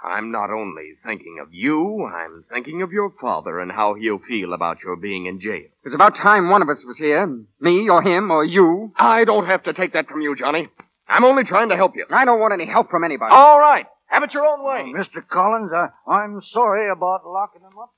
I'm 0.02 0.32
not 0.32 0.48
only 0.48 0.94
thinking 1.04 1.36
of 1.42 1.52
you, 1.52 2.06
I'm 2.06 2.46
thinking 2.50 2.80
of 2.80 2.92
your 2.92 3.12
father 3.20 3.60
and 3.60 3.70
how 3.70 3.92
he'll 3.92 4.20
feel 4.26 4.54
about 4.54 4.82
your 4.82 4.96
being 4.96 5.26
in 5.26 5.38
jail. 5.38 5.66
It's 5.84 5.94
about 5.94 6.16
time 6.16 6.48
one 6.48 6.62
of 6.62 6.70
us 6.70 6.82
was 6.86 6.96
here. 6.96 7.26
Me 7.60 7.90
or 7.90 8.00
him 8.00 8.30
or 8.30 8.42
you. 8.42 8.90
I 8.96 9.26
don't 9.26 9.44
have 9.44 9.64
to 9.64 9.74
take 9.74 9.92
that 9.92 10.08
from 10.08 10.22
you, 10.22 10.34
Johnny. 10.34 10.68
I'm 11.06 11.24
only 11.24 11.44
trying 11.44 11.68
to 11.68 11.76
help 11.76 11.92
you. 11.94 12.06
I 12.10 12.24
don't 12.24 12.40
want 12.40 12.54
any 12.54 12.64
help 12.64 12.88
from 12.88 13.04
anybody. 13.04 13.34
All 13.34 13.60
right. 13.60 13.84
Have 14.06 14.22
it 14.22 14.32
your 14.32 14.46
own 14.46 14.64
way. 14.64 14.94
Oh, 14.96 14.98
Mr. 14.98 15.28
Collins, 15.28 15.72
I, 15.74 15.88
I'm 16.10 16.40
sorry 16.54 16.90
about 16.90 17.26
locking 17.26 17.60
him 17.60 17.78
up 17.78 17.92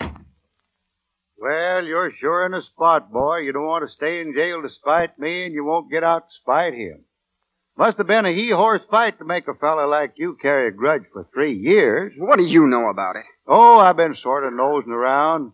that 0.00 0.06
way. 0.06 0.12
Well, 1.36 1.84
you're 1.84 2.12
sure 2.18 2.46
in 2.46 2.54
a 2.54 2.62
spot, 2.62 3.12
boy. 3.12 3.40
You 3.40 3.52
don't 3.52 3.66
want 3.66 3.86
to 3.86 3.94
stay 3.94 4.22
in 4.22 4.32
jail 4.34 4.62
to 4.62 4.70
spite 4.70 5.18
me, 5.18 5.44
and 5.44 5.52
you 5.52 5.64
won't 5.66 5.90
get 5.90 6.02
out 6.02 6.20
to 6.20 6.34
spite 6.40 6.72
him. 6.72 7.04
Must 7.78 7.96
have 7.98 8.08
been 8.08 8.26
a 8.26 8.34
he-horse 8.34 8.82
fight 8.90 9.18
to 9.18 9.24
make 9.24 9.46
a 9.46 9.54
fella 9.54 9.86
like 9.86 10.14
you 10.16 10.36
carry 10.42 10.66
a 10.66 10.72
grudge 10.72 11.04
for 11.12 11.28
three 11.32 11.56
years. 11.56 12.12
What 12.18 12.38
do 12.38 12.42
you 12.42 12.66
know 12.66 12.88
about 12.88 13.14
it? 13.14 13.24
Oh, 13.46 13.78
I've 13.78 13.96
been 13.96 14.16
sort 14.20 14.44
of 14.44 14.52
nosing 14.52 14.90
around. 14.90 15.52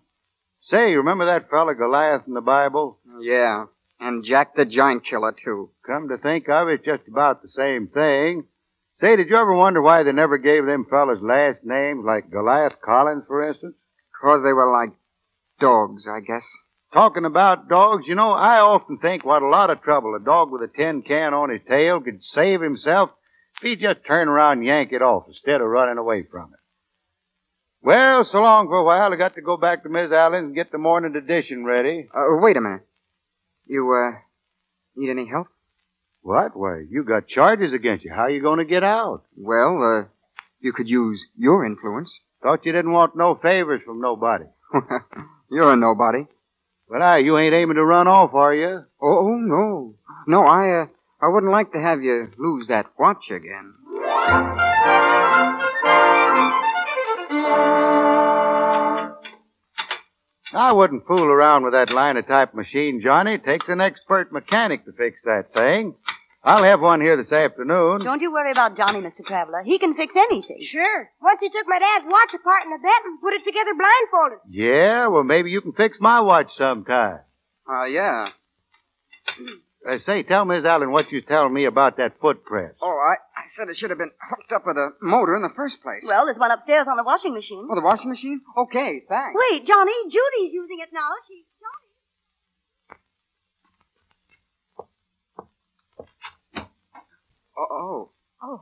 Say, 0.62 0.94
remember 0.94 1.26
that 1.26 1.50
fella 1.50 1.74
Goliath 1.74 2.22
in 2.26 2.32
the 2.32 2.40
Bible? 2.40 2.98
Yeah. 3.20 3.66
And 4.00 4.24
Jack 4.24 4.56
the 4.56 4.64
Giant 4.64 5.04
Killer, 5.04 5.34
too. 5.44 5.68
Come 5.86 6.08
to 6.08 6.16
think 6.16 6.48
of 6.48 6.68
it, 6.68 6.82
just 6.82 7.02
about 7.06 7.42
the 7.42 7.50
same 7.50 7.88
thing. 7.88 8.44
Say, 8.94 9.16
did 9.16 9.28
you 9.28 9.36
ever 9.36 9.54
wonder 9.54 9.82
why 9.82 10.02
they 10.02 10.12
never 10.12 10.38
gave 10.38 10.64
them 10.64 10.86
fellas 10.88 11.18
last 11.20 11.58
names, 11.62 12.06
like 12.06 12.30
Goliath 12.30 12.80
Collins, 12.82 13.24
for 13.26 13.46
instance? 13.46 13.74
Because 14.12 14.40
they 14.42 14.54
were 14.54 14.72
like 14.72 14.96
dogs, 15.60 16.04
I 16.08 16.20
guess. 16.20 16.46
Talking 16.94 17.24
about 17.24 17.68
dogs, 17.68 18.04
you 18.06 18.14
know, 18.14 18.30
I 18.30 18.60
often 18.60 18.98
think 18.98 19.24
what 19.24 19.42
a 19.42 19.48
lot 19.48 19.68
of 19.68 19.82
trouble 19.82 20.14
a 20.14 20.24
dog 20.24 20.52
with 20.52 20.62
a 20.62 20.68
tin 20.68 21.02
can 21.02 21.34
on 21.34 21.50
his 21.50 21.60
tail 21.68 22.00
could 22.00 22.22
save 22.22 22.60
himself 22.60 23.10
if 23.56 23.68
he 23.68 23.74
just 23.74 24.06
turn 24.06 24.28
around 24.28 24.58
and 24.58 24.66
yank 24.66 24.92
it 24.92 25.02
off 25.02 25.24
instead 25.26 25.60
of 25.60 25.66
running 25.66 25.98
away 25.98 26.22
from 26.30 26.52
it. 26.52 26.60
Well, 27.82 28.24
so 28.24 28.38
long 28.38 28.68
for 28.68 28.78
a 28.78 28.84
while. 28.84 29.12
I 29.12 29.16
got 29.16 29.34
to 29.34 29.42
go 29.42 29.56
back 29.56 29.82
to 29.82 29.88
Miss 29.88 30.12
Allen's 30.12 30.46
and 30.46 30.54
get 30.54 30.70
the 30.70 30.78
morning 30.78 31.16
edition 31.16 31.64
ready. 31.64 32.08
Uh, 32.14 32.38
wait 32.40 32.56
a 32.56 32.60
minute. 32.60 32.86
You, 33.66 33.92
uh, 33.92 34.18
need 34.94 35.10
any 35.10 35.28
help? 35.28 35.48
What? 36.22 36.56
Why, 36.56 36.84
you 36.88 37.02
got 37.02 37.26
charges 37.26 37.72
against 37.72 38.04
you. 38.04 38.12
How 38.14 38.28
you 38.28 38.40
going 38.40 38.60
to 38.60 38.64
get 38.64 38.84
out? 38.84 39.24
Well, 39.36 39.82
uh, 39.82 40.08
you 40.60 40.72
could 40.72 40.88
use 40.88 41.22
your 41.36 41.66
influence. 41.66 42.16
Thought 42.40 42.64
you 42.64 42.72
didn't 42.72 42.92
want 42.92 43.16
no 43.16 43.34
favors 43.34 43.82
from 43.84 44.00
nobody. 44.00 44.44
You're 45.50 45.72
a 45.72 45.76
nobody. 45.76 46.26
But 46.94 47.02
I, 47.02 47.18
you 47.18 47.36
ain't 47.36 47.52
aiming 47.52 47.74
to 47.74 47.84
run 47.84 48.06
off, 48.06 48.34
are 48.34 48.54
you? 48.54 48.84
Oh, 49.02 49.36
no. 49.36 49.96
No, 50.28 50.46
I, 50.46 50.82
uh, 50.82 50.86
I 51.20 51.26
wouldn't 51.26 51.50
like 51.50 51.72
to 51.72 51.80
have 51.80 52.04
you 52.04 52.28
lose 52.38 52.68
that 52.68 52.86
watch 52.96 53.32
again. 53.32 53.74
I 60.52 60.70
wouldn't 60.72 61.04
fool 61.08 61.24
around 61.24 61.64
with 61.64 61.72
that 61.72 61.90
linotype 61.90 62.54
machine, 62.54 63.00
Johnny. 63.02 63.34
It 63.34 63.44
takes 63.44 63.68
an 63.68 63.80
expert 63.80 64.30
mechanic 64.30 64.84
to 64.84 64.92
fix 64.92 65.20
that 65.24 65.52
thing. 65.52 65.96
I'll 66.44 66.62
have 66.62 66.80
one 66.80 67.00
here 67.00 67.16
this 67.16 67.32
afternoon. 67.32 68.04
Don't 68.04 68.20
you 68.20 68.30
worry 68.30 68.52
about 68.52 68.76
Johnny, 68.76 69.00
Mr. 69.00 69.24
Traveler. 69.26 69.62
He 69.64 69.78
can 69.78 69.94
fix 69.94 70.12
anything. 70.14 70.58
Sure. 70.62 71.08
Once 71.22 71.40
he 71.40 71.48
took 71.48 71.66
my 71.66 71.78
dad's 71.78 72.04
watch 72.06 72.28
apart 72.38 72.64
in 72.64 72.70
the 72.70 72.78
bed 72.78 73.00
and 73.06 73.20
put 73.20 73.32
it 73.32 73.44
together 73.44 73.70
blindfolded. 73.72 74.38
Yeah, 74.50 75.06
well, 75.08 75.24
maybe 75.24 75.50
you 75.50 75.62
can 75.62 75.72
fix 75.72 75.96
my 76.00 76.20
watch 76.20 76.48
sometime. 76.56 77.20
Uh, 77.68 77.84
yeah. 77.84 78.28
Uh, 79.88 79.98
say, 79.98 80.22
tell 80.22 80.44
Miss 80.44 80.64
Allen 80.64 80.90
what 80.92 81.10
you 81.12 81.22
telling 81.22 81.52
me 81.52 81.64
about 81.64 81.96
that 81.96 82.20
foot 82.20 82.44
press. 82.44 82.76
Oh, 82.82 82.88
I, 82.88 83.16
I 83.40 83.44
said 83.56 83.68
it 83.68 83.76
should 83.76 83.90
have 83.90 83.98
been 83.98 84.12
hooked 84.30 84.52
up 84.52 84.64
with 84.66 84.76
a 84.76 84.90
motor 85.00 85.36
in 85.36 85.42
the 85.42 85.52
first 85.56 85.80
place. 85.82 86.04
Well, 86.06 86.26
there's 86.26 86.38
one 86.38 86.50
upstairs 86.50 86.86
on 86.88 86.96
the 86.96 87.04
washing 87.04 87.32
machine. 87.32 87.68
Oh, 87.70 87.74
the 87.74 87.80
washing 87.84 88.10
machine? 88.10 88.40
Okay, 88.56 89.02
thanks. 89.08 89.32
Wait, 89.36 89.66
Johnny, 89.66 89.92
Judy's 90.08 90.52
using 90.52 90.80
it 90.80 90.88
now. 90.92 91.08
She's 91.28 91.44
Oh, 97.56 97.66
oh. 97.70 98.10
Oh. 98.42 98.60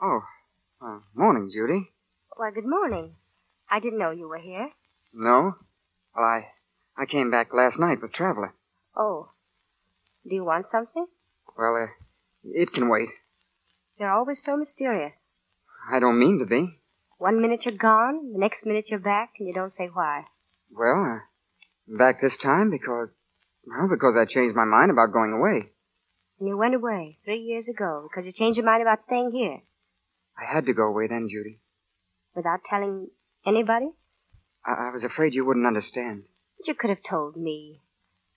Oh. 0.00 0.20
Uh, 0.80 1.00
morning, 1.14 1.50
Judy. 1.52 1.90
Why, 2.36 2.50
good 2.52 2.66
morning. 2.66 3.14
I 3.70 3.80
didn't 3.80 3.98
know 3.98 4.10
you 4.10 4.28
were 4.28 4.38
here. 4.38 4.70
No? 5.12 5.56
Well, 6.14 6.24
I 6.24 6.46
I 6.96 7.06
came 7.06 7.30
back 7.30 7.52
last 7.52 7.78
night 7.78 7.98
with 8.00 8.12
Traveler. 8.12 8.54
Oh. 8.96 9.30
Do 10.28 10.34
you 10.34 10.44
want 10.44 10.66
something? 10.70 11.06
Well, 11.56 11.76
uh, 11.76 11.86
it 12.44 12.72
can 12.72 12.88
wait. 12.88 13.08
You're 13.98 14.10
always 14.10 14.42
so 14.42 14.56
mysterious. 14.56 15.12
I 15.90 15.98
don't 15.98 16.20
mean 16.20 16.38
to 16.38 16.46
be. 16.46 16.78
One 17.18 17.42
minute 17.42 17.64
you're 17.64 17.76
gone, 17.76 18.32
the 18.32 18.38
next 18.38 18.64
minute 18.64 18.86
you're 18.88 19.00
back, 19.00 19.32
and 19.38 19.48
you 19.48 19.54
don't 19.54 19.72
say 19.72 19.88
why. 19.92 20.24
Well, 20.70 21.18
uh, 21.18 21.96
back 21.98 22.20
this 22.20 22.36
time 22.36 22.70
because, 22.70 23.08
well, 23.66 23.88
because 23.88 24.16
I 24.16 24.24
changed 24.26 24.54
my 24.54 24.64
mind 24.64 24.92
about 24.92 25.12
going 25.12 25.32
away. 25.32 25.70
And 26.38 26.48
you 26.48 26.56
went 26.56 26.74
away 26.74 27.18
three 27.24 27.40
years 27.40 27.68
ago 27.68 28.08
because 28.08 28.24
you 28.26 28.32
changed 28.32 28.56
your 28.56 28.66
mind 28.66 28.82
about 28.82 29.00
staying 29.06 29.32
here 29.32 29.58
I 30.38 30.54
had 30.54 30.66
to 30.66 30.72
go 30.72 30.84
away 30.84 31.08
then, 31.08 31.28
Judy. 31.28 31.58
without 32.34 32.60
telling 32.68 33.08
anybody. 33.44 33.90
I, 34.64 34.88
I 34.88 34.90
was 34.92 35.02
afraid 35.02 35.34
you 35.34 35.44
wouldn't 35.44 35.66
understand. 35.66 36.24
But 36.56 36.68
you 36.68 36.74
could 36.74 36.90
have 36.90 37.02
told 37.08 37.36
me. 37.36 37.80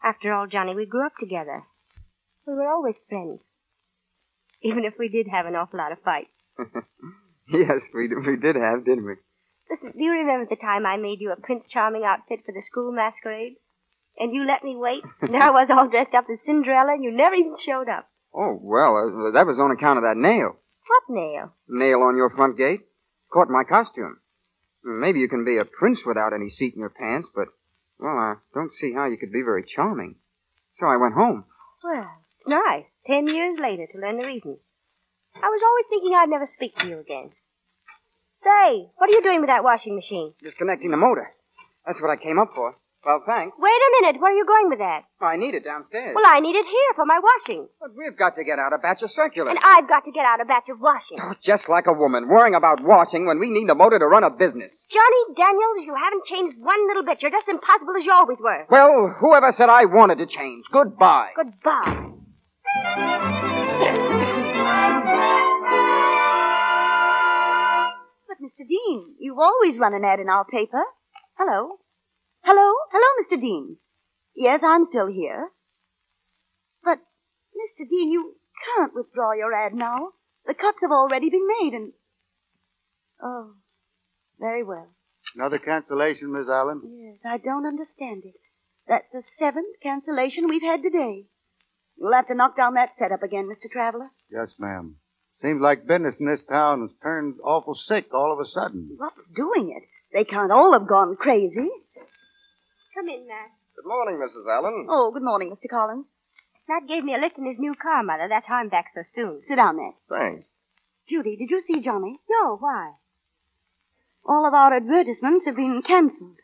After 0.04 0.34
all, 0.34 0.48
Johnny, 0.48 0.74
we 0.74 0.88
grew 0.88 1.06
up 1.06 1.14
together. 1.20 1.64
We 2.48 2.54
were 2.54 2.68
always 2.68 2.96
friends. 3.08 3.40
Even 4.64 4.84
if 4.84 4.94
we 4.98 5.10
did 5.10 5.28
have 5.28 5.46
an 5.46 5.56
awful 5.56 5.78
lot 5.78 5.92
of 5.92 6.02
fights. 6.02 6.34
yes, 7.54 7.82
we, 7.94 8.10
we 8.10 8.36
did 8.38 8.56
have, 8.56 8.84
didn't 8.86 9.06
we? 9.06 9.16
Listen, 9.70 9.92
do 9.96 10.04
you 10.04 10.12
remember 10.12 10.48
the 10.50 10.56
time 10.56 10.86
I 10.88 10.98
made 10.98 11.22
you 11.22 11.32
a 11.32 11.36
Prince 11.40 11.66
Charming 11.70 12.04
outfit 12.04 12.40
for 12.46 12.52
the 12.52 12.64
school 12.64 12.92
masquerade? 12.92 13.58
And 14.22 14.36
you 14.36 14.46
let 14.46 14.64
me 14.64 14.78
wait? 14.78 15.02
And 15.22 15.34
there 15.34 15.42
I 15.42 15.50
was 15.50 15.68
all 15.72 15.90
dressed 15.90 16.14
up 16.14 16.26
as 16.32 16.38
Cinderella, 16.46 16.94
and 16.94 17.04
you 17.04 17.12
never 17.12 17.34
even 17.34 17.56
showed 17.58 17.90
up. 17.90 18.06
Oh, 18.34 18.54
well, 18.62 18.94
uh, 18.94 19.32
that 19.34 19.50
was 19.50 19.58
on 19.58 19.72
account 19.74 19.98
of 19.98 20.04
that 20.06 20.16
nail. 20.16 20.62
What 20.86 21.04
nail? 21.10 21.58
Nail 21.68 22.06
on 22.06 22.16
your 22.16 22.30
front 22.30 22.56
gate. 22.56 22.82
Caught 23.34 23.50
my 23.50 23.64
costume. 23.68 24.22
Maybe 24.84 25.20
you 25.20 25.28
can 25.28 25.44
be 25.44 25.58
a 25.58 25.66
prince 25.66 26.02
without 26.06 26.34
any 26.34 26.50
seat 26.50 26.74
in 26.76 26.82
your 26.82 26.94
pants, 26.94 27.30
but, 27.34 27.48
well, 27.98 28.14
I 28.14 28.36
don't 28.54 28.72
see 28.72 28.94
how 28.94 29.08
you 29.08 29.18
could 29.18 29.32
be 29.32 29.42
very 29.42 29.66
charming. 29.66 30.16
So 30.74 30.86
I 30.86 30.98
went 30.98 31.16
home. 31.16 31.46
Well, 31.84 32.08
nice. 32.46 32.86
Ten 33.08 33.26
years 33.26 33.58
later 33.60 33.88
to 33.92 33.98
learn 34.00 34.18
the 34.18 34.28
reason. 34.28 34.58
I 35.36 35.50
was 35.50 35.62
always 35.66 35.86
thinking 35.90 36.14
I'd 36.14 36.30
never 36.30 36.46
speak 36.46 36.76
to 36.78 36.88
you 36.88 37.00
again. 37.00 37.32
Say, 38.44 38.90
what 38.98 39.10
are 39.10 39.14
you 39.14 39.24
doing 39.24 39.42
with 39.42 39.50
that 39.50 39.64
washing 39.64 39.96
machine? 39.96 40.34
Disconnecting 40.44 40.92
the 40.92 40.98
motor. 40.98 41.34
That's 41.86 42.02
what 42.02 42.12
I 42.12 42.22
came 42.22 42.38
up 42.38 42.52
for. 42.54 42.76
Well, 43.04 43.24
thanks. 43.26 43.58
Wait 43.58 43.82
a 43.82 43.92
minute. 44.02 44.22
Where 44.22 44.32
are 44.32 44.36
you 44.36 44.46
going 44.46 44.70
with 44.70 44.78
that? 44.78 45.02
I 45.20 45.36
need 45.36 45.56
it 45.56 45.64
downstairs. 45.66 46.14
Well, 46.14 46.26
I 46.28 46.40
need 46.40 46.56
it 46.56 46.66
here 46.66 46.92
for 46.96 47.06
my 47.06 47.18
washing. 47.18 47.68
But 47.80 47.98
we've 47.98 48.18
got 48.18 48.36
to 48.36 48.44
get 48.44 48.60
out 48.60 48.74
a 48.74 48.78
batch 48.78 49.02
of 49.02 49.10
circulars. 49.10 49.58
And 49.58 49.58
I've 49.58 49.90
got 49.90 50.06
to 50.06 50.12
get 50.12 50.24
out 50.24 50.40
a 50.40 50.46
batch 50.46 50.70
of 50.70 50.80
washing. 50.80 51.18
Oh, 51.20 51.34
just 51.42 51.68
like 51.68 51.88
a 51.88 51.94
woman, 51.94 52.30
worrying 52.30 52.54
about 52.54 52.84
washing 52.84 53.26
when 53.26 53.40
we 53.40 53.50
need 53.50 53.68
the 53.68 53.74
motor 53.74 53.98
to 53.98 54.06
run 54.06 54.24
a 54.24 54.30
business. 54.30 54.72
Johnny 54.90 55.34
Daniels, 55.36 55.82
you 55.82 55.96
haven't 55.98 56.26
changed 56.26 56.54
one 56.62 56.88
little 56.88 57.04
bit. 57.04 57.22
You're 57.24 57.32
just 57.32 57.50
as 57.50 57.54
impossible 57.58 57.94
as 57.98 58.06
you 58.06 58.14
always 58.14 58.38
were. 58.40 58.66
Well, 58.70 59.16
whoever 59.20 59.52
said 59.52 59.70
I 59.70 59.86
wanted 59.86 60.20
to 60.20 60.28
change? 60.28 60.66
Goodbye. 60.72 61.32
Goodbye. 61.36 62.06
But, 68.28 68.38
Mr. 68.42 68.68
Dean, 68.68 69.16
you've 69.20 69.40
always 69.40 69.78
run 69.80 69.94
an 69.94 70.06
ad 70.06 70.20
in 70.20 70.30
our 70.30 70.46
paper. 70.46 70.84
Hello? 71.38 71.80
Hello? 72.44 72.74
Hello, 72.92 73.24
Mr. 73.24 73.40
Dean. 73.40 73.78
Yes, 74.36 74.62
I'm 74.64 74.88
still 74.90 75.08
here. 75.08 75.50
But, 76.84 77.00
Mr. 77.00 77.88
Dean, 77.90 78.12
you 78.12 78.36
can't 78.78 78.96
withdraw 78.96 79.34
your 79.34 79.54
ad 79.54 79.74
now. 79.74 80.10
The 80.46 80.54
cuts 80.54 80.80
have 80.82 80.92
already 80.92 81.30
been 81.30 81.48
made 81.62 81.74
and. 81.74 81.94
Oh, 83.22 83.54
very 84.40 84.64
well. 84.64 84.90
Another 85.36 85.60
cancellation, 85.60 86.32
Miss 86.32 86.48
Allen? 86.50 86.82
Yes, 86.84 87.20
I 87.24 87.38
don't 87.38 87.68
understand 87.68 88.24
it. 88.26 88.34
That's 88.88 89.06
the 89.14 89.22
seventh 89.40 89.80
cancellation 89.84 90.48
we've 90.48 90.64
had 90.64 90.82
today. 90.82 91.26
You'll 91.98 92.14
have 92.14 92.28
to 92.28 92.36
knock 92.36 92.58
down 92.58 92.74
that 92.74 92.98
setup 92.98 93.22
again, 93.22 93.48
Mr. 93.48 93.70
Traveler. 93.72 94.10
Yes, 94.32 94.50
ma'am. 94.58 94.96
Seems 95.42 95.62
like 95.62 95.88
business 95.88 96.16
in 96.20 96.26
this 96.26 96.42
town 96.50 96.82
has 96.82 96.90
turned 97.02 97.36
awful 97.44 97.76
sick 97.76 98.14
all 98.14 98.34
of 98.34 98.40
a 98.40 98.50
sudden. 98.50 98.90
What's 98.98 99.16
doing 99.36 99.74
it? 99.78 99.84
They 100.14 100.24
can't 100.26 100.52
all 100.52 100.74
have 100.74 100.88
gone 100.88 101.16
crazy. 101.16 101.70
Come 102.94 103.08
in, 103.10 103.28
Matt. 103.28 103.52
Good 103.76 103.88
morning, 103.88 104.20
Mrs. 104.20 104.46
Allen. 104.50 104.88
Oh, 104.90 105.12
good 105.14 105.24
morning, 105.24 105.50
Mr. 105.52 105.70
Collins. 105.70 106.06
Matt 106.68 106.88
gave 106.88 107.04
me 107.04 107.16
a 107.16 107.18
lift 107.20 107.38
in 107.38 107.46
his 107.46 107.58
new 107.60 107.74
car, 107.82 108.04
Mother. 108.04 108.28
That's 108.30 108.46
how 108.48 108.56
I'm 108.56 108.70
back 108.70 108.88
so 108.94 109.02
soon. 109.16 109.42
Sit 109.48 109.56
down, 109.56 109.78
Matt. 109.78 109.94
Thanks. 110.10 110.46
Judy, 111.10 111.36
did 111.36 111.50
you 111.50 111.64
see 111.68 111.82
Johnny? 111.82 112.20
No, 112.30 112.58
why? 112.58 112.94
All 114.26 114.46
of 114.46 114.54
our 114.54 114.74
advertisements 114.76 115.46
have 115.46 115.56
been 115.56 115.82
cancelled. 115.86 116.38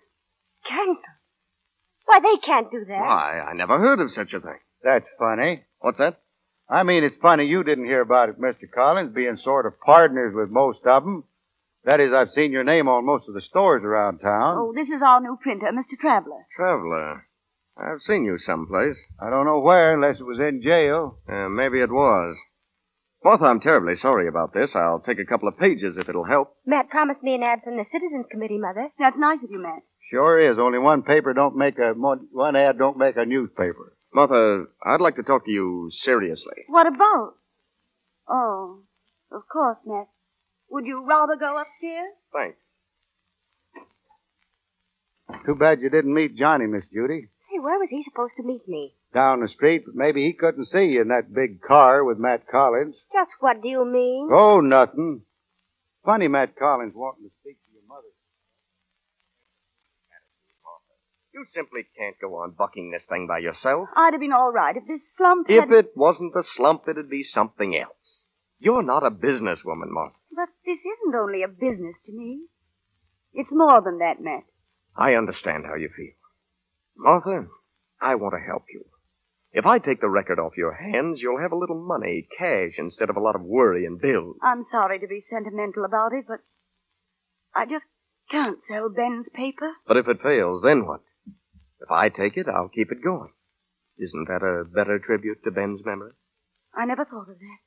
Cancelled? 0.67 1.05
Why, 2.05 2.19
they 2.19 2.37
can't 2.45 2.71
do 2.71 2.85
that. 2.87 2.99
Why, 2.99 3.39
I 3.39 3.53
never 3.53 3.77
heard 3.77 3.99
of 3.99 4.11
such 4.11 4.33
a 4.33 4.39
thing. 4.39 4.59
That's 4.83 5.05
funny. 5.19 5.63
What's 5.79 5.97
that? 5.97 6.19
I 6.69 6.83
mean, 6.83 7.03
it's 7.03 7.15
funny 7.21 7.45
you 7.45 7.63
didn't 7.63 7.85
hear 7.85 8.01
about 8.01 8.29
it, 8.29 8.39
Mr. 8.39 8.69
Collins, 8.73 9.13
being 9.13 9.37
sort 9.37 9.65
of 9.65 9.79
partners 9.79 10.33
with 10.35 10.49
most 10.49 10.79
of 10.85 11.03
them. 11.03 11.23
That 11.87 12.01
is, 12.01 12.11
I've 12.11 12.31
seen 12.31 12.51
your 12.51 12.65
name 12.65 12.89
on 12.89 13.05
most 13.05 13.29
of 13.29 13.33
the 13.33 13.39
stores 13.39 13.81
around 13.81 14.19
town. 14.19 14.57
Oh, 14.59 14.73
this 14.75 14.89
is 14.89 15.01
our 15.01 15.21
new 15.21 15.37
printer, 15.41 15.67
Mr. 15.71 15.97
Traveler. 15.97 16.45
Traveler. 16.53 17.25
I've 17.77 18.01
seen 18.01 18.25
you 18.25 18.37
someplace. 18.39 18.97
I 19.21 19.29
don't 19.29 19.45
know 19.45 19.61
where, 19.61 19.93
unless 19.93 20.19
it 20.19 20.25
was 20.25 20.37
in 20.37 20.61
jail. 20.61 21.19
Uh, 21.29 21.47
maybe 21.47 21.79
it 21.79 21.89
was. 21.89 22.35
Martha, 23.23 23.45
I'm 23.45 23.61
terribly 23.61 23.95
sorry 23.95 24.27
about 24.27 24.53
this. 24.53 24.75
I'll 24.75 24.99
take 24.99 25.19
a 25.19 25.25
couple 25.25 25.47
of 25.47 25.57
pages 25.57 25.95
if 25.97 26.09
it'll 26.09 26.25
help. 26.25 26.57
Matt 26.65 26.89
promised 26.89 27.23
me 27.23 27.35
an 27.35 27.43
ad 27.43 27.59
from 27.63 27.77
the 27.77 27.85
Citizens 27.89 28.25
Committee, 28.29 28.59
Mother. 28.59 28.89
That's 28.99 29.17
nice 29.17 29.39
of 29.41 29.49
you, 29.49 29.63
Matt. 29.63 29.83
Sure 30.11 30.51
is. 30.51 30.57
Only 30.59 30.79
one 30.79 31.03
paper 31.03 31.33
don't 31.33 31.55
make 31.55 31.79
a 31.79 31.93
one 31.93 32.27
one 32.33 32.57
ad 32.57 32.77
don't 32.77 32.97
make 32.97 33.15
a 33.15 33.25
newspaper. 33.25 33.95
Martha, 34.13 34.65
I'd 34.85 34.99
like 34.99 35.15
to 35.15 35.23
talk 35.23 35.45
to 35.45 35.51
you 35.51 35.89
seriously. 35.93 36.65
What 36.67 36.87
about? 36.87 37.35
Oh, 38.27 38.81
of 39.31 39.43
course, 39.49 39.77
Matt. 39.85 40.07
Would 40.69 40.85
you 40.85 41.05
rather 41.07 41.35
go 41.35 41.59
upstairs? 41.59 42.13
Thanks. 42.33 42.57
Too 45.45 45.55
bad 45.55 45.81
you 45.81 45.89
didn't 45.89 46.13
meet 46.13 46.35
Johnny, 46.37 46.67
Miss 46.67 46.83
Judy. 46.93 47.29
Hey, 47.49 47.59
where 47.59 47.79
was 47.79 47.89
he 47.89 48.01
supposed 48.01 48.33
to 48.37 48.43
meet 48.43 48.67
me? 48.67 48.93
Down 49.13 49.41
the 49.41 49.47
street, 49.47 49.83
but 49.85 49.95
maybe 49.95 50.23
he 50.23 50.33
couldn't 50.33 50.65
see 50.65 50.85
you 50.85 51.01
in 51.01 51.07
that 51.09 51.33
big 51.33 51.61
car 51.61 52.03
with 52.03 52.17
Matt 52.17 52.47
Collins. 52.47 52.95
Just 53.11 53.31
what 53.39 53.61
do 53.61 53.67
you 53.69 53.85
mean? 53.85 54.29
Oh, 54.31 54.59
nothing. 54.59 55.21
Funny 56.05 56.27
Matt 56.27 56.55
Collins 56.57 56.93
wanting 56.95 57.25
to 57.25 57.31
speak 57.41 57.57
to 57.57 57.73
your 57.73 57.83
mother. 57.87 58.07
You 61.33 61.45
simply 61.53 61.81
can't 61.97 62.15
go 62.19 62.35
on 62.35 62.51
bucking 62.57 62.91
this 62.91 63.05
thing 63.07 63.27
by 63.27 63.39
yourself. 63.39 63.89
I'd 63.95 64.13
have 64.13 64.21
been 64.21 64.33
all 64.33 64.51
right 64.51 64.75
if 64.75 64.87
this 64.87 65.01
slump 65.17 65.47
If 65.49 65.65
had... 65.65 65.71
it 65.71 65.91
wasn't 65.95 66.33
the 66.33 66.43
slump, 66.43 66.83
it'd 66.87 67.09
be 67.09 67.23
something 67.23 67.77
else. 67.77 67.96
You're 68.59 68.83
not 68.83 69.05
a 69.05 69.11
businesswoman, 69.11 69.89
Martha. 69.89 70.15
But 70.35 70.49
this 70.65 70.79
isn't 70.79 71.15
only 71.15 71.43
a 71.43 71.47
business 71.47 71.95
to 72.05 72.11
me. 72.11 72.41
It's 73.33 73.51
more 73.51 73.81
than 73.81 73.99
that, 73.99 74.21
Matt. 74.21 74.43
I 74.95 75.13
understand 75.13 75.65
how 75.65 75.75
you 75.75 75.89
feel. 75.95 76.13
Martha, 76.95 77.47
I 78.01 78.15
want 78.15 78.33
to 78.33 78.45
help 78.45 78.63
you. 78.73 78.85
If 79.51 79.65
I 79.65 79.79
take 79.79 80.01
the 80.01 80.09
record 80.09 80.39
off 80.39 80.57
your 80.57 80.73
hands, 80.73 81.19
you'll 81.21 81.39
have 81.39 81.51
a 81.51 81.57
little 81.57 81.79
money, 81.81 82.27
cash, 82.37 82.73
instead 82.77 83.09
of 83.09 83.17
a 83.17 83.21
lot 83.21 83.35
of 83.35 83.41
worry 83.41 83.85
and 83.85 83.99
bills. 83.99 84.37
I'm 84.41 84.65
sorry 84.71 84.99
to 84.99 85.07
be 85.07 85.23
sentimental 85.29 85.85
about 85.85 86.13
it, 86.13 86.25
but 86.27 86.39
I 87.55 87.65
just 87.65 87.85
can't 88.29 88.59
sell 88.67 88.89
Ben's 88.89 89.27
paper. 89.33 89.71
But 89.87 89.97
if 89.97 90.07
it 90.07 90.21
fails, 90.21 90.63
then 90.63 90.85
what? 90.85 91.01
If 91.79 91.91
I 91.91 92.09
take 92.09 92.37
it, 92.37 92.47
I'll 92.47 92.69
keep 92.69 92.91
it 92.91 93.03
going. 93.03 93.31
Isn't 93.97 94.27
that 94.27 94.43
a 94.43 94.63
better 94.65 94.99
tribute 94.99 95.43
to 95.43 95.51
Ben's 95.51 95.81
memory? 95.85 96.11
I 96.75 96.85
never 96.85 97.05
thought 97.05 97.29
of 97.29 97.39
that. 97.39 97.59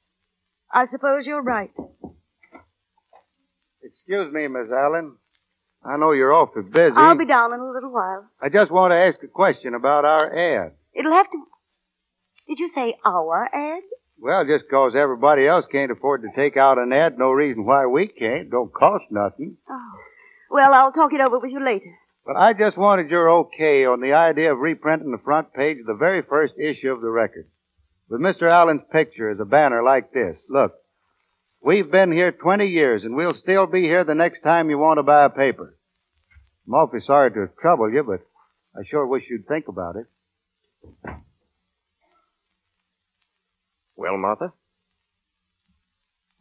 I 0.72 0.86
suppose 0.90 1.24
you're 1.26 1.42
right. 1.42 1.70
Excuse 3.82 4.32
me, 4.32 4.46
Miss 4.48 4.68
Allen. 4.70 5.16
I 5.84 5.96
know 5.96 6.12
you're 6.12 6.32
awfully 6.32 6.62
busy. 6.62 6.94
I'll 6.96 7.16
be 7.16 7.24
down 7.24 7.52
in 7.54 7.60
a 7.60 7.70
little 7.70 7.92
while. 7.92 8.26
I 8.40 8.50
just 8.50 8.70
want 8.70 8.92
to 8.92 8.96
ask 8.96 9.22
a 9.22 9.28
question 9.28 9.74
about 9.74 10.04
our 10.04 10.26
ad. 10.26 10.72
It'll 10.94 11.12
have 11.12 11.26
to. 11.30 11.38
Did 12.48 12.58
you 12.58 12.70
say 12.74 12.94
our 13.04 13.44
ad? 13.44 13.82
Well, 14.20 14.44
just 14.44 14.68
'cause 14.68 14.94
everybody 14.94 15.46
else 15.46 15.64
can't 15.66 15.90
afford 15.90 16.22
to 16.22 16.28
take 16.36 16.58
out 16.58 16.76
an 16.78 16.92
ad, 16.92 17.18
no 17.18 17.30
reason 17.32 17.64
why 17.64 17.86
we 17.86 18.08
can't. 18.08 18.50
Don't 18.50 18.72
cost 18.72 19.04
nothing. 19.10 19.56
Oh. 19.68 19.92
Well, 20.50 20.74
I'll 20.74 20.92
talk 20.92 21.14
it 21.14 21.20
over 21.20 21.38
with 21.38 21.50
you 21.50 21.60
later. 21.60 21.94
But 22.26 22.36
I 22.36 22.52
just 22.52 22.76
wanted 22.76 23.08
your 23.08 23.30
okay 23.30 23.86
on 23.86 24.00
the 24.00 24.12
idea 24.12 24.52
of 24.52 24.58
reprinting 24.58 25.10
the 25.12 25.18
front 25.24 25.54
page 25.54 25.78
of 25.80 25.86
the 25.86 25.94
very 25.94 26.20
first 26.20 26.52
issue 26.58 26.92
of 26.92 27.00
the 27.00 27.08
record. 27.08 27.46
With 28.10 28.20
Mr. 28.20 28.50
Allen's 28.50 28.82
picture 28.90 29.30
as 29.30 29.38
a 29.38 29.44
banner 29.44 29.84
like 29.84 30.12
this. 30.12 30.36
Look, 30.48 30.72
we've 31.62 31.88
been 31.88 32.10
here 32.10 32.32
20 32.32 32.66
years 32.66 33.04
and 33.04 33.14
we'll 33.14 33.34
still 33.34 33.66
be 33.66 33.82
here 33.82 34.02
the 34.02 34.16
next 34.16 34.40
time 34.42 34.68
you 34.68 34.78
want 34.78 34.98
to 34.98 35.04
buy 35.04 35.24
a 35.24 35.30
paper. 35.30 35.76
I'm 36.66 36.74
awfully 36.74 37.02
sorry 37.02 37.30
to 37.30 37.48
trouble 37.62 37.92
you, 37.92 38.02
but 38.02 38.20
I 38.76 38.84
sure 38.84 39.06
wish 39.06 39.22
you'd 39.30 39.46
think 39.46 39.68
about 39.68 39.94
it. 39.94 40.06
Well, 43.94 44.16
Martha? 44.16 44.52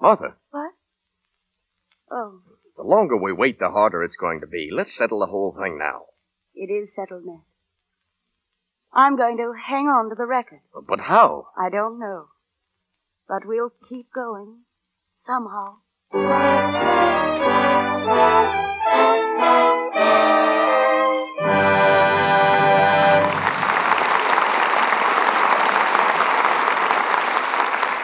Martha, 0.01 0.35
What? 0.49 0.71
Oh. 2.09 2.39
The 2.77 2.83
longer 2.83 3.17
we 3.17 3.33
wait, 3.33 3.59
the 3.59 3.69
harder 3.69 4.01
it's 4.01 4.15
going 4.15 4.39
to 4.39 4.47
be. 4.47 4.69
Let's 4.71 4.95
settle 4.95 5.19
the 5.19 5.27
whole 5.27 5.55
thing 5.61 5.77
now. 5.77 6.05
It 6.55 6.71
is 6.71 6.89
settled, 6.95 7.25
Ned. 7.25 7.41
I'm 8.93 9.17
going 9.17 9.37
to 9.37 9.53
hang 9.67 9.85
on 9.85 10.09
to 10.09 10.15
the 10.15 10.25
record. 10.25 10.61
But 10.87 10.99
how? 10.99 11.47
I 11.57 11.69
don't 11.69 11.99
know. 11.99 12.25
But 13.27 13.45
we'll 13.45 13.71
keep 13.87 14.11
going. 14.13 14.61
Somehow. 15.25 15.77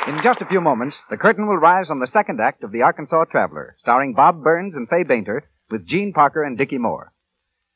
In 0.08 0.22
just 0.22 0.42
a 0.42 0.46
few 0.46 0.62
moments, 0.62 0.96
the 1.10 1.18
curtain 1.18 1.48
will 1.48 1.58
rise 1.58 1.88
on 1.90 2.00
the 2.00 2.08
second 2.08 2.40
act 2.40 2.64
of 2.64 2.72
The 2.72 2.84
Arkansas 2.84 3.26
Traveler, 3.26 3.76
starring 3.80 4.14
Bob 4.14 4.44
Burns 4.44 4.76
and 4.76 4.88
Fay 4.88 5.04
Bainter, 5.04 5.50
with 5.72 5.88
Jean 5.88 6.14
Parker 6.14 6.44
and 6.44 6.58
Dickie 6.58 6.78
Moore. 6.78 7.12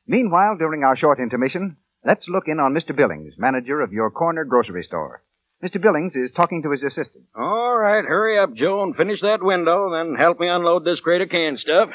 Meanwhile, 0.06 0.58
during 0.58 0.84
our 0.84 0.96
short 0.96 1.20
intermission, 1.20 1.78
let's 2.06 2.28
look 2.28 2.48
in 2.48 2.60
on 2.60 2.74
Mr. 2.74 2.96
Billings, 2.96 3.36
manager 3.38 3.82
of 3.82 3.94
your 3.94 4.12
corner 4.12 4.44
grocery 4.46 4.84
store. 4.84 5.24
Mr. 5.64 5.82
Billings 5.82 6.16
is 6.16 6.32
talking 6.32 6.64
to 6.64 6.72
his 6.72 6.84
assistant. 6.84 7.26
All 7.36 7.78
right, 7.78 8.06
hurry 8.06 8.40
up, 8.40 8.54
Joe, 8.54 8.82
and 8.84 8.96
finish 8.96 9.22
that 9.22 9.44
window, 9.44 9.92
then 9.92 10.16
help 10.16 10.40
me 10.40 10.48
unload 10.48 10.86
this 10.86 11.02
crate 11.02 11.22
of 11.22 11.30
canned 11.30 11.60
stuff. 11.60 11.90